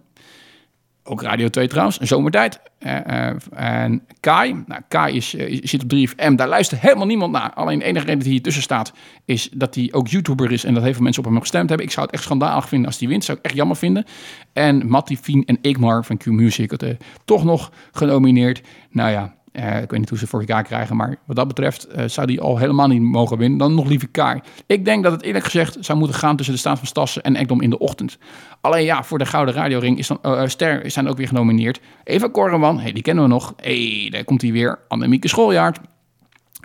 Ook 1.09 1.21
Radio 1.21 1.47
2 1.47 1.67
trouwens, 1.67 1.97
zomertijd. 1.97 2.59
Eh, 2.79 3.29
en 3.53 4.01
Kai, 4.19 4.63
nou, 4.67 4.81
Kai 4.87 5.15
is, 5.15 5.35
eh, 5.35 5.59
zit 5.63 5.83
op 5.83 5.89
3FM, 5.89 6.35
daar 6.35 6.47
luistert 6.47 6.81
helemaal 6.81 7.05
niemand 7.05 7.31
naar. 7.31 7.53
Alleen 7.53 7.79
de 7.79 7.85
enige 7.85 8.05
reden 8.05 8.21
hij 8.21 8.31
hier 8.31 8.41
tussen 8.41 8.61
staat, 8.61 8.93
is 9.25 9.49
dat 9.53 9.75
hij 9.75 9.89
ook 9.91 10.07
YouTuber 10.07 10.51
is 10.51 10.63
en 10.63 10.73
dat 10.73 10.83
heel 10.83 10.93
veel 10.93 11.03
mensen 11.03 11.23
op 11.23 11.29
hem 11.29 11.39
gestemd 11.39 11.69
hebben. 11.69 11.87
Ik 11.87 11.91
zou 11.91 12.05
het 12.05 12.15
echt 12.15 12.23
schandalig 12.23 12.67
vinden 12.67 12.87
als 12.87 12.99
hij 12.99 13.07
wint, 13.07 13.23
zou 13.23 13.37
ik 13.37 13.45
echt 13.45 13.55
jammer 13.55 13.75
vinden. 13.75 14.05
En 14.53 14.87
Matty 14.87 15.17
Fien 15.17 15.45
en 15.45 15.57
Igmar 15.61 16.05
van 16.05 16.17
Q-Music, 16.17 16.71
het, 16.71 16.83
eh, 16.83 16.89
toch 17.25 17.43
nog 17.43 17.71
genomineerd. 17.91 18.61
Nou 18.91 19.11
ja, 19.11 19.33
Eh, 19.59 19.81
ik 19.81 19.89
weet 19.89 19.99
niet 19.99 20.09
hoe 20.09 20.17
ze 20.17 20.27
voor 20.27 20.39
elkaar 20.39 20.63
krijgen, 20.63 20.95
maar 20.95 21.15
wat 21.25 21.35
dat 21.35 21.47
betreft 21.47 21.87
eh, 21.87 22.03
zou 22.07 22.27
die 22.27 22.41
al 22.41 22.57
helemaal 22.57 22.87
niet 22.87 23.01
mogen 23.01 23.37
winnen. 23.37 23.57
Dan 23.57 23.73
nog 23.75 23.87
liever 23.87 24.07
Kai. 24.07 24.39
Ik 24.65 24.85
denk 24.85 25.03
dat 25.03 25.11
het 25.11 25.21
eerlijk 25.21 25.45
gezegd 25.45 25.77
zou 25.79 25.97
moeten 25.97 26.17
gaan 26.17 26.35
tussen 26.35 26.53
de 26.53 26.59
staat 26.59 26.77
van 26.77 26.87
Stassen 26.87 27.23
en 27.23 27.35
Ekdom 27.35 27.61
in 27.61 27.69
de 27.69 27.77
ochtend. 27.77 28.17
Alleen 28.61 28.83
ja, 28.83 29.03
voor 29.03 29.17
de 29.17 29.25
Gouden 29.25 29.53
Radioring 29.53 29.97
is 29.97 30.07
dan, 30.07 30.19
eh, 30.21 30.47
Ster 30.47 30.91
zijn 30.91 31.07
ook 31.07 31.17
weer 31.17 31.27
genomineerd. 31.27 31.79
Eva 32.03 32.27
Korreman, 32.27 32.81
die 32.93 33.01
kennen 33.01 33.23
we 33.23 33.29
nog. 33.29 33.53
hey, 33.57 34.07
daar 34.11 34.23
komt 34.23 34.41
hij 34.41 34.51
weer. 34.51 34.79
Annemieke 34.87 35.27
Schooljaard. 35.27 35.79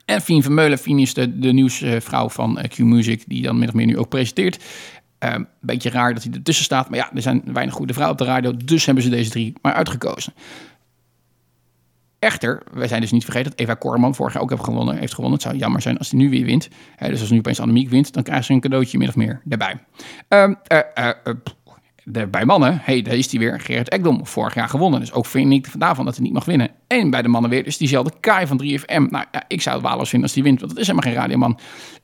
En 0.05 0.21
Fien 0.21 0.43
Vermeulen, 0.43 0.79
Fien 0.79 0.99
is 0.99 1.15
de, 1.15 1.39
de 1.39 1.53
nieuwsvrouw 1.53 2.29
van 2.29 2.59
Q-Music, 2.69 3.25
die 3.27 3.43
dan 3.43 3.59
min 3.59 3.69
of 3.69 3.75
meer 3.75 3.87
nu 3.87 3.99
ook 3.99 4.09
presenteert. 4.09 4.65
Een 5.19 5.49
beetje 5.61 5.91
raar 5.91 6.15
dat 6.15 6.23
hij 6.23 6.33
ertussen 6.33 6.65
staat, 6.65 6.91
maar 6.91 6.99
ja, 6.99 7.11
er 7.15 7.23
zijn 7.23 7.43
weinig 7.53 7.75
goede 7.75 7.93
vrouwen 7.93 8.21
op 8.21 8.27
de 8.27 8.33
radio, 8.33 8.57
dus 8.65 8.87
hebben 8.87 9.05
ze 9.05 9.11
deze 9.11 9.31
drie 9.31 9.53
maar 9.63 9.73
uitgekozen. 9.73 10.33
Echter, 12.25 12.63
wij 12.73 12.89
zijn 12.89 13.01
dus 13.01 13.13
niet 13.13 13.25
vergeten 13.25 13.51
dat 13.51 13.61
Eva 13.61 13.75
Korman 13.75 14.15
vorig 14.15 14.33
jaar 14.33 14.43
ook 14.43 14.51
heeft 14.51 14.65
gewonnen. 14.65 14.97
Heeft 14.97 15.15
gewonnen. 15.15 15.39
Het 15.39 15.49
zou 15.49 15.57
jammer 15.57 15.83
zijn 15.83 15.99
als 15.99 16.11
hij 16.11 16.21
nu 16.21 16.31
weer 16.31 16.45
wint. 16.45 16.69
Hè, 16.97 17.09
dus 17.09 17.21
als 17.21 17.31
nu 17.31 17.39
opeens 17.39 17.61
Annemiek 17.61 17.89
wint, 17.89 18.13
dan 18.13 18.23
krijgen 18.23 18.45
ze 18.45 18.53
een 18.53 18.61
cadeautje 18.61 18.99
min 18.99 19.09
of 19.09 19.17
meer 19.17 19.41
daarbij. 19.45 19.79
Ehm, 20.29 20.55
eh, 20.67 20.79
eh, 20.95 21.09
eh, 21.09 21.35
de, 22.05 22.27
bij 22.27 22.45
mannen, 22.45 22.81
hey, 22.83 23.03
daar 23.03 23.15
is 23.15 23.31
hij 23.31 23.41
weer. 23.41 23.61
Gerrit 23.61 23.89
Ekdom, 23.89 24.27
vorig 24.27 24.55
jaar 24.55 24.69
gewonnen. 24.69 25.01
Dus 25.01 25.13
ook 25.13 25.27
vind 25.27 25.53
ik 25.53 25.81
daarvan 25.81 26.05
dat 26.05 26.15
hij 26.15 26.25
niet 26.25 26.33
mag 26.33 26.45
winnen. 26.45 26.71
Bij 27.03 27.23
de 27.23 27.29
mannen 27.29 27.51
weer 27.51 27.65
dus 27.65 27.77
diezelfde 27.77 28.13
Kai 28.21 28.47
van 28.47 28.63
3FM. 28.63 29.11
Nou 29.11 29.25
ja, 29.33 29.45
ik 29.49 29.63
zou 29.63 29.77
het 29.77 29.85
walos 29.85 30.09
vinden 30.09 30.29
als 30.29 30.37
hij 30.37 30.45
wint, 30.45 30.61
want 30.61 30.73
dat 30.73 30.81
is 30.81 30.87
helemaal 30.87 31.13
geen 31.13 31.21
radioman. 31.21 31.59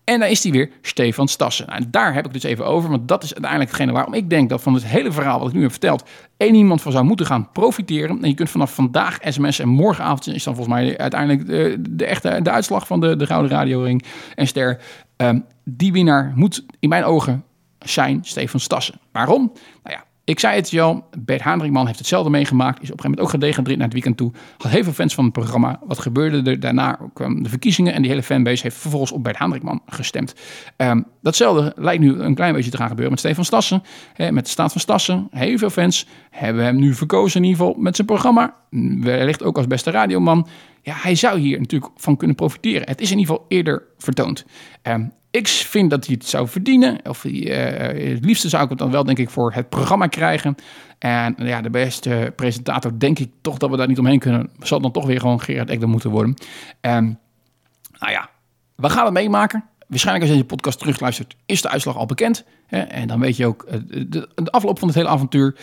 En 0.05 0.21
daar 0.21 0.31
is 0.31 0.43
hij 0.43 0.53
weer, 0.53 0.71
Stefan 0.83 1.29
Stassen. 1.29 1.67
Nou, 1.67 1.79
en 1.79 1.91
daar 1.91 2.15
heb 2.15 2.27
ik 2.27 2.33
dus 2.33 2.43
even 2.43 2.67
over, 2.67 2.91
want 2.91 3.09
dat 3.09 3.23
is 3.23 3.33
uiteindelijk 3.33 3.71
hetgene 3.71 3.93
waarom 3.93 4.15
ik 4.15 4.31
denk 4.31 4.49
dat 4.49 4.63
van 4.63 4.75
het 4.75 4.85
hele 4.85 5.13
verhaal 5.13 5.39
wat 5.39 5.49
ik 5.49 5.55
nu 5.55 5.63
heb 5.63 5.71
verteld, 5.71 6.05
één 6.37 6.55
iemand 6.55 6.83
van 6.83 6.93
zou 6.93 7.05
moeten 7.05 7.27
gaan 7.27 7.51
profiteren. 7.53 8.23
En 8.23 8.29
je 8.29 8.35
kunt 8.35 8.51
vanaf 8.51 8.75
vandaag 8.75 9.19
sms 9.23 9.59
en 9.59 9.69
morgenavond 9.69 10.27
is 10.27 10.45
dan 10.45 10.55
volgens 10.55 10.77
mij 10.77 10.99
uiteindelijk 10.99 11.47
de, 11.47 11.77
de 11.91 12.05
echte 12.05 12.41
de 12.43 12.51
uitslag 12.51 12.87
van 12.87 13.01
de, 13.01 13.17
de 13.17 13.27
Gouden 13.27 13.51
Radioring 13.51 14.05
en 14.35 14.47
Ster. 14.47 14.81
Ehm, 15.17 15.39
die 15.65 15.93
winnaar 15.93 16.33
moet 16.35 16.65
in 16.79 16.89
mijn 16.89 17.05
ogen 17.05 17.45
zijn 17.79 18.19
Stefan 18.23 18.61
Stassen. 18.61 18.95
Waarom? 19.13 19.53
Nou 19.83 19.97
ja, 19.97 20.05
ik 20.31 20.41
zei 20.41 20.57
het 20.57 20.79
al, 20.79 21.09
Bert 21.19 21.41
Haandringman 21.41 21.87
heeft 21.87 21.99
hetzelfde 21.99 22.31
meegemaakt. 22.31 22.83
Is 22.83 22.91
op 22.91 22.97
een 22.97 23.03
gegeven 23.03 23.11
moment 23.11 23.21
ook 23.21 23.41
gedegradeerd 23.41 23.77
naar 23.77 23.87
het 23.87 23.95
weekend 23.95 24.17
toe. 24.17 24.33
Had 24.59 24.73
heel 24.73 24.83
veel 24.83 24.93
fans 24.93 25.15
van 25.15 25.25
het 25.25 25.33
programma. 25.33 25.81
Wat 25.85 25.99
gebeurde 25.99 26.51
er 26.51 26.61
daarna? 26.61 26.99
kwamen 27.15 27.43
de 27.43 27.49
verkiezingen 27.49 27.93
en 27.93 28.03
die 28.03 28.11
hele 28.11 28.23
fanbase 28.23 28.63
heeft 28.63 28.77
vervolgens 28.77 29.13
op 29.13 29.25
Bert 29.25 29.37
Haandringman 29.37 29.83
gestemd. 29.87 30.35
Ehm, 30.77 31.03
datzelfde 31.23 31.73
lijkt 31.77 32.03
nu 32.03 32.19
een 32.19 32.35
klein 32.35 32.55
beetje 32.55 32.71
te 32.71 32.77
gaan 32.77 32.89
gebeuren 32.89 33.11
met 33.11 33.21
Stefan 33.21 33.45
Stassen. 33.45 33.83
Met 34.17 34.45
de 34.45 34.51
staat 34.51 34.73
van 34.73 34.81
Stassen. 34.81 35.29
Heel 35.31 35.59
veel 35.59 35.71
fans 35.71 36.07
hebben 36.31 36.65
hem 36.65 36.77
nu 36.77 36.95
verkozen 36.95 37.43
in 37.43 37.49
ieder 37.49 37.65
geval 37.65 37.81
met 37.81 37.95
zijn 37.95 38.07
programma. 38.07 38.55
Wellicht 39.01 39.43
ook 39.43 39.57
als 39.57 39.67
beste 39.67 39.91
radioman. 39.91 40.47
Ja, 40.83 40.95
hij 40.97 41.15
zou 41.15 41.39
hier 41.39 41.59
natuurlijk 41.59 41.93
van 41.97 42.17
kunnen 42.17 42.37
profiteren. 42.37 42.89
Het 42.89 43.01
is 43.01 43.11
in 43.11 43.19
ieder 43.19 43.35
geval 43.35 43.49
eerder 43.49 43.83
vertoond. 43.99 44.45
Ehm, 44.83 45.05
ik 45.31 45.49
vind 45.49 45.91
dat 45.91 46.07
hij 46.07 46.15
het 46.15 46.27
zou 46.27 46.49
verdienen. 46.49 46.99
Of 47.09 47.23
hij, 47.23 47.53
eh, 47.53 48.13
het 48.15 48.25
liefste 48.25 48.49
zou 48.49 48.63
ik 48.63 48.69
het 48.69 48.79
dan 48.79 48.91
wel, 48.91 49.05
denk 49.05 49.19
ik, 49.19 49.31
voor 49.31 49.53
het 49.53 49.69
programma 49.69 50.07
krijgen. 50.07 50.55
En 50.99 51.35
ja, 51.39 51.61
de 51.61 51.71
beste 51.71 52.33
presentator, 52.37 52.99
denk 52.99 53.19
ik 53.19 53.31
toch 53.41 53.59
dat 53.59 53.71
we 53.71 53.77
daar 53.77 53.89
niet 53.89 53.99
omheen 53.99 54.19
kunnen. 54.19 54.51
Zal 54.61 54.81
dan 54.81 54.93
toch 54.93 55.07
weer 55.07 55.21
gewoon 55.21 55.41
Gerard 55.41 55.71
Ekdom 55.71 55.91
moeten 55.91 56.11
worden. 56.11 56.35
En 56.81 57.19
nou 57.99 58.13
ja, 58.13 58.31
we 58.77 58.91
gaan 58.91 59.05
het 59.05 59.15
meemaken. 59.15 59.65
Waarschijnlijk 59.87 60.25
als 60.25 60.35
je 60.35 60.41
deze 60.43 60.55
podcast 60.55 60.79
terugluistert, 60.79 61.37
is 61.47 61.63
de 61.63 61.69
uitslag 61.69 61.97
al 61.97 62.07
bekend. 62.07 62.45
Hè? 62.67 62.79
En 62.79 63.09
dan 63.09 63.21
weet 63.21 63.37
je 63.37 63.47
ook 63.47 63.63
eh, 63.63 63.79
de, 64.09 64.29
afloop 64.45 64.79
van 64.79 64.89
het 64.89 64.97
hele 64.97 65.09
avontuur. 65.09 65.57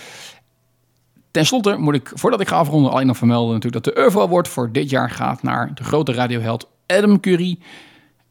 Ten 1.31 1.45
slotte 1.45 1.77
moet 1.77 1.95
ik, 1.95 2.11
voordat 2.13 2.41
ik 2.41 2.47
ga 2.47 2.55
afronden, 2.55 2.91
alleen 2.91 3.07
nog 3.07 3.17
vermelden 3.17 3.53
natuurlijk 3.53 3.83
dat 3.83 3.93
de 3.93 4.01
Euro 4.01 4.21
Award 4.21 4.47
voor 4.47 4.71
dit 4.71 4.89
jaar 4.89 5.09
gaat 5.09 5.43
naar 5.43 5.75
de 5.75 5.83
grote 5.83 6.13
radioheld 6.13 6.69
Adam 6.87 7.19
Curry. 7.19 7.59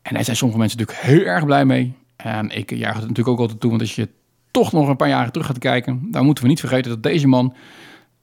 En 0.07 0.15
daar 0.15 0.25
zijn 0.25 0.37
sommige 0.37 0.61
mensen 0.61 0.79
natuurlijk 0.79 1.07
heel 1.07 1.25
erg 1.25 1.45
blij 1.45 1.65
mee. 1.65 1.93
En 2.17 2.51
ik 2.51 2.71
juich 2.71 2.95
het 2.95 3.03
natuurlijk 3.03 3.29
ook 3.29 3.39
altijd 3.39 3.61
toe, 3.61 3.71
want 3.71 3.83
als 3.83 3.95
je 3.95 4.09
toch 4.51 4.73
nog 4.73 4.89
een 4.89 4.97
paar 4.97 5.09
jaren 5.09 5.33
terug 5.33 5.47
gaat 5.47 5.59
kijken, 5.59 6.09
dan 6.11 6.25
moeten 6.25 6.45
we 6.45 6.51
niet 6.51 6.61
vergeten 6.61 6.91
dat 6.91 7.03
deze 7.03 7.27
man, 7.27 7.55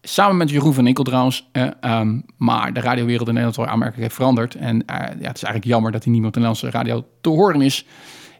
samen 0.01 0.37
met 0.37 0.49
Jeroen 0.49 0.73
van 0.73 0.87
Inkel 0.87 1.03
trouwens, 1.03 1.49
eh, 1.51 1.67
ehm, 1.79 2.19
maar 2.37 2.73
de 2.73 2.79
radiowereld 2.79 3.27
in 3.27 3.33
Nederland 3.33 3.55
wel 3.55 3.67
aanmerkelijk 3.67 4.01
heeft 4.01 4.15
veranderd. 4.15 4.55
En 4.55 4.85
eh, 4.85 4.97
ja, 4.97 5.27
het 5.27 5.35
is 5.35 5.43
eigenlijk 5.43 5.65
jammer 5.65 5.91
dat 5.91 6.03
hij 6.03 6.11
niet 6.11 6.21
meer 6.21 6.29
op 6.29 6.35
de 6.35 6.39
Nederlandse 6.39 6.77
radio 6.77 7.05
te 7.21 7.29
horen 7.29 7.61
is. 7.61 7.85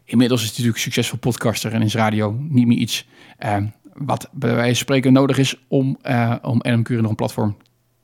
Inmiddels 0.04 0.40
is 0.40 0.46
hij 0.46 0.56
natuurlijk 0.56 0.82
succesvol 0.82 1.18
podcaster 1.18 1.72
en 1.72 1.82
is 1.82 1.94
radio 1.94 2.36
niet 2.48 2.66
meer 2.66 2.78
iets 2.78 3.06
eh, 3.38 3.56
wat 3.94 4.28
bij 4.32 4.54
wijze 4.54 4.66
van 4.66 4.74
spreken 4.74 5.12
nodig 5.12 5.38
is 5.38 5.64
om, 5.68 5.98
eh, 6.02 6.34
om 6.42 6.60
nog 6.62 7.10
een 7.10 7.14
platform 7.14 7.56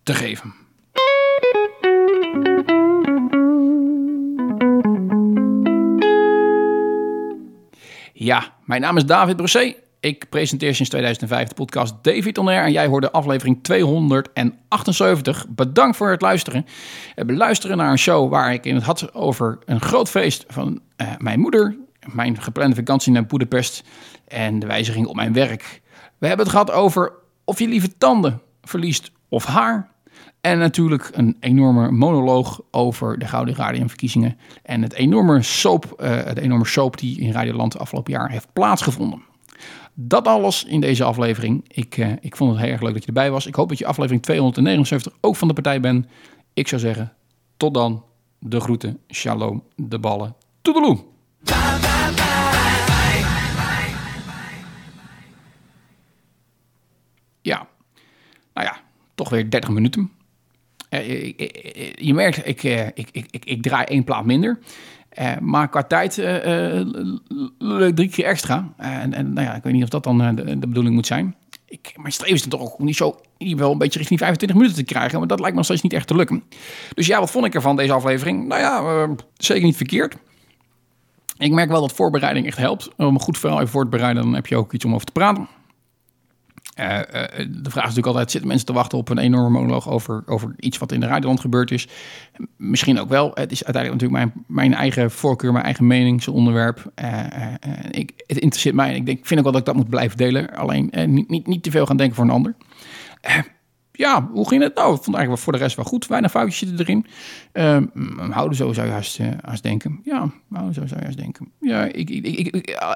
te 0.02 0.14
geven. 0.14 0.54
Ja, 8.22 8.52
mijn 8.64 8.80
naam 8.80 8.96
is 8.96 9.04
David 9.04 9.36
Brosset. 9.36 9.76
Ik 10.00 10.28
presenteer 10.28 10.74
sinds 10.74 10.90
2005 10.90 11.48
de 11.48 11.54
podcast 11.54 11.94
David 12.02 12.38
On 12.38 12.48
Air 12.48 12.64
en 12.64 12.72
jij 12.72 12.86
hoorde 12.86 13.12
aflevering 13.12 13.62
278. 13.62 15.46
Bedankt 15.48 15.96
voor 15.96 16.10
het 16.10 16.20
luisteren. 16.20 16.66
We 17.14 17.24
beluisteren 17.24 17.76
naar 17.76 17.90
een 17.90 17.98
show 17.98 18.30
waar 18.30 18.52
ik 18.52 18.64
in 18.64 18.74
het 18.74 18.84
had 18.84 19.14
over 19.14 19.58
een 19.64 19.80
groot 19.80 20.10
feest 20.10 20.44
van 20.48 20.80
eh, 20.96 21.08
mijn 21.18 21.40
moeder, 21.40 21.76
mijn 22.12 22.42
geplande 22.42 22.76
vakantie 22.76 23.12
naar 23.12 23.26
Boedapest 23.26 23.84
en 24.28 24.58
de 24.58 24.66
wijziging 24.66 25.06
op 25.06 25.16
mijn 25.16 25.32
werk. 25.32 25.80
We 26.18 26.26
hebben 26.26 26.46
het 26.46 26.54
gehad 26.54 26.70
over 26.70 27.12
of 27.44 27.58
je 27.58 27.68
liever 27.68 27.98
tanden 27.98 28.40
verliest 28.62 29.10
of 29.28 29.44
haar. 29.44 29.89
En 30.40 30.58
natuurlijk 30.58 31.10
een 31.12 31.36
enorme 31.40 31.90
monoloog 31.90 32.60
over 32.70 33.18
de 33.18 33.26
Gouden 33.26 33.54
Radioverkiezingen. 33.54 34.38
En 34.62 34.82
het 34.82 34.92
enorme 34.92 35.42
soap, 35.42 35.94
het 36.02 36.38
enorme 36.38 36.66
soap 36.66 36.98
die 36.98 37.20
in 37.20 37.32
Radioland 37.32 37.78
afgelopen 37.78 38.12
jaar 38.12 38.30
heeft 38.30 38.52
plaatsgevonden. 38.52 39.22
Dat 39.94 40.26
alles 40.26 40.64
in 40.64 40.80
deze 40.80 41.04
aflevering. 41.04 41.64
Ik, 41.68 41.96
eh, 41.96 42.12
ik 42.20 42.36
vond 42.36 42.50
het 42.50 42.60
heel 42.60 42.70
erg 42.70 42.80
leuk 42.80 42.92
dat 42.92 43.02
je 43.02 43.06
erbij 43.06 43.30
was. 43.30 43.46
Ik 43.46 43.54
hoop 43.54 43.68
dat 43.68 43.78
je 43.78 43.86
aflevering 43.86 44.22
279 44.22 45.12
ook 45.20 45.36
van 45.36 45.48
de 45.48 45.54
partij 45.54 45.80
bent. 45.80 46.06
Ik 46.54 46.68
zou 46.68 46.80
zeggen, 46.80 47.12
tot 47.56 47.74
dan. 47.74 48.04
De 48.38 48.60
groeten, 48.60 48.98
shalom, 49.08 49.62
de 49.76 49.98
ballen. 49.98 50.34
Toedeloe! 50.62 50.98
Ja, 57.42 57.68
nou 58.54 58.66
ja, 58.66 58.80
toch 59.14 59.28
weer 59.28 59.50
30 59.50 59.70
minuten. 59.70 60.10
Eh, 60.90 61.24
ik- 61.26 61.40
ik- 61.40 61.92
je 62.00 62.14
merkt, 62.14 62.46
ik, 62.46 62.62
eh, 62.62 62.86
ik, 62.86 63.08
ik, 63.12 63.44
ik, 63.44 63.62
draai 63.62 63.84
één 63.84 64.04
plaat 64.04 64.24
minder. 64.24 64.58
Eh, 65.08 65.38
maar 65.40 65.68
qua 65.68 65.82
tijd 65.82 66.18
eh, 66.18 66.80
eh, 66.80 66.86
drie 67.94 68.08
keer 68.08 68.24
extra. 68.24 68.72
Eh, 68.76 68.96
en, 68.96 69.14
en 69.14 69.32
nou 69.32 69.46
ja, 69.46 69.54
ik 69.54 69.62
weet 69.62 69.72
niet 69.72 69.82
of 69.82 69.88
dat 69.88 70.04
dan 70.04 70.22
eh, 70.22 70.34
de, 70.36 70.56
bedoeling 70.66 70.94
moet 70.94 71.06
zijn. 71.06 71.34
Ik, 71.68 71.92
mijn 71.96 72.12
streven 72.12 72.34
is 72.34 72.40
dan 72.42 72.50
toch 72.50 72.60
ook 72.72 72.78
om 72.78 72.84
niet 72.84 72.96
zo 72.96 73.16
ieder 73.38 73.56
geval 73.56 73.72
een 73.72 73.78
beetje 73.78 73.98
richting 73.98 74.18
25 74.20 74.58
minuten 74.58 74.78
te 74.86 74.92
krijgen. 74.92 75.18
Maar 75.18 75.28
dat 75.28 75.38
lijkt 75.38 75.52
me 75.52 75.56
nog 75.58 75.64
steeds 75.66 75.82
niet 75.82 75.92
echt 75.92 76.06
te 76.06 76.16
lukken. 76.16 76.42
Dus 76.94 77.06
ja, 77.06 77.18
wat 77.20 77.30
vond 77.30 77.46
ik 77.46 77.54
ervan 77.54 77.76
deze 77.76 77.92
aflevering? 77.92 78.46
Nou 78.46 78.60
ja, 78.60 78.78
eh, 79.02 79.10
zeker 79.36 79.64
niet 79.64 79.76
verkeerd. 79.76 80.16
Ik 81.38 81.52
merk 81.52 81.68
wel 81.70 81.80
dat 81.80 81.92
voorbereiding 81.92 82.46
echt 82.46 82.56
helpt. 82.58 82.90
Om 82.96 83.14
een 83.14 83.20
goed 83.20 83.38
verhaal 83.38 83.58
even 83.58 83.70
voor 83.70 83.84
te 83.84 83.88
bereiden, 83.90 84.22
dan 84.22 84.34
heb 84.34 84.46
je 84.46 84.56
ook 84.56 84.72
iets 84.72 84.84
om 84.84 84.94
over 84.94 85.06
te 85.06 85.12
praten. 85.12 85.48
Eh, 86.74 86.98
de 87.48 87.70
vraag 87.70 87.84
is 87.84 87.88
natuurlijk 87.88 88.06
altijd, 88.06 88.30
zitten 88.30 88.48
mensen 88.48 88.66
te 88.66 88.72
wachten 88.72 88.98
op 88.98 89.08
een 89.08 89.18
enorme 89.18 89.50
monoloog 89.50 89.88
over, 89.88 90.22
over 90.26 90.54
iets 90.58 90.78
wat 90.78 90.92
in 90.92 91.00
de 91.00 91.06
radioland 91.06 91.40
gebeurd 91.40 91.70
is? 91.70 91.88
Misschien 92.56 93.00
ook 93.00 93.08
wel. 93.08 93.30
Het 93.34 93.52
is 93.52 93.64
uiteindelijk 93.64 94.02
natuurlijk 94.02 94.32
mijn, 94.32 94.44
mijn 94.46 94.74
eigen 94.74 95.10
voorkeur, 95.10 95.52
mijn 95.52 95.64
eigen 95.64 95.86
mening, 95.86 96.22
zo'n 96.22 96.34
onderwerp. 96.34 96.92
Eh, 96.94 97.08
ik, 97.90 98.12
het 98.26 98.38
interesseert 98.38 98.74
mij 98.74 98.88
en 98.88 98.96
ik 98.96 99.06
denk, 99.06 99.26
vind 99.26 99.38
ook 99.38 99.44
wel 99.44 99.52
dat 99.52 99.60
ik 99.60 99.66
dat 99.66 99.76
moet 99.76 99.90
blijven 99.90 100.16
delen. 100.16 100.54
Alleen 100.54 100.92
niet, 101.06 101.28
niet, 101.28 101.46
niet 101.46 101.62
te 101.62 101.70
veel 101.70 101.86
gaan 101.86 101.96
denken 101.96 102.16
voor 102.16 102.24
een 102.24 102.30
ander. 102.30 102.54
Ja, 104.00 104.28
hoe 104.32 104.48
ging 104.48 104.62
het 104.62 104.74
nou? 104.74 104.94
Ik 104.94 105.02
vond 105.02 105.16
eigenlijk 105.16 105.44
voor 105.44 105.52
de 105.52 105.58
rest 105.58 105.76
wel 105.76 105.84
goed. 105.84 106.06
Weinig 106.06 106.30
foutjes 106.30 106.58
zitten 106.58 106.78
erin. 106.78 107.06
Mm, 107.92 108.30
houden 108.30 108.56
zo 108.56 108.72
zou 108.72 108.86
je 108.86 108.92
haast, 109.42 109.62
denken. 109.62 110.00
Ja, 110.04 110.30
houden 110.52 110.74
zo 110.74 110.86
zou 110.86 111.00
je 111.08 111.14
denken. 111.14 111.52
Ja, 111.60 111.84
ik, 111.84 112.10
ik, 112.10 112.26
ik, 112.26 112.66
eh, 112.66 112.90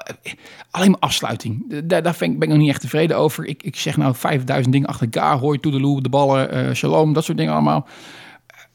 alleen 0.71 0.91
maar 0.91 0.99
afsluiting. 0.99 1.81
Daar, 1.83 2.03
daar 2.03 2.15
ben 2.19 2.31
ik, 2.31 2.39
ben 2.39 2.47
ik 2.47 2.53
nog 2.53 2.63
niet 2.63 2.69
echt 2.69 2.81
tevreden 2.81 3.17
over. 3.17 3.45
Ik, 3.45 3.63
ik 3.63 3.75
zeg 3.75 3.97
nou 3.97 4.15
5000 4.15 4.73
dingen 4.73 4.87
achter 4.87 5.07
elkaar. 5.11 5.37
Hoi, 5.37 5.59
toedeloe, 5.59 6.01
de 6.01 6.09
ballen, 6.09 6.51
eh, 6.51 6.73
shalom, 6.73 7.13
dat 7.13 7.23
soort 7.23 7.37
dingen 7.37 7.53
allemaal. 7.53 7.87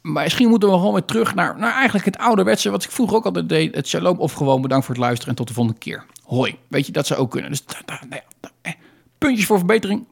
Maar 0.01 0.23
misschien 0.23 0.49
moeten 0.49 0.69
we 0.69 0.75
gewoon 0.75 0.93
weer 0.93 1.05
terug 1.05 1.35
naar, 1.35 1.59
naar 1.59 1.75
eigenlijk 1.75 2.05
het 2.05 2.19
ouderwetse... 2.19 2.71
wat 2.71 2.85
ik 2.85 2.91
vroeger 2.91 3.17
ook 3.17 3.25
altijd 3.25 3.49
deed. 3.49 3.75
Het 3.75 3.89
shalom 3.89 4.19
of 4.19 4.33
gewoon 4.33 4.63
bedankt 4.63 4.85
voor 4.87 4.95
het 4.95 5.05
luisteren 5.05 5.31
en 5.31 5.37
tot 5.37 5.49
de 5.49 5.55
volgende 5.55 5.79
keer. 5.79 6.05
Hoi. 6.23 6.57
Weet 6.69 6.87
je, 6.87 6.93
dat 6.93 7.07
zou 7.07 7.21
ook 7.21 7.31
kunnen. 7.31 7.51
Dus 7.51 7.65
nou 7.87 8.75
puntjes 9.19 9.47
voor 9.47 9.59
verbetering. 9.59 10.07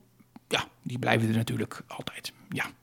Die 0.88 0.98
blijven 0.98 1.29
er 1.29 1.37
natuurlijk 1.37 1.83
altijd. 1.87 2.33
Ja, 2.48 2.64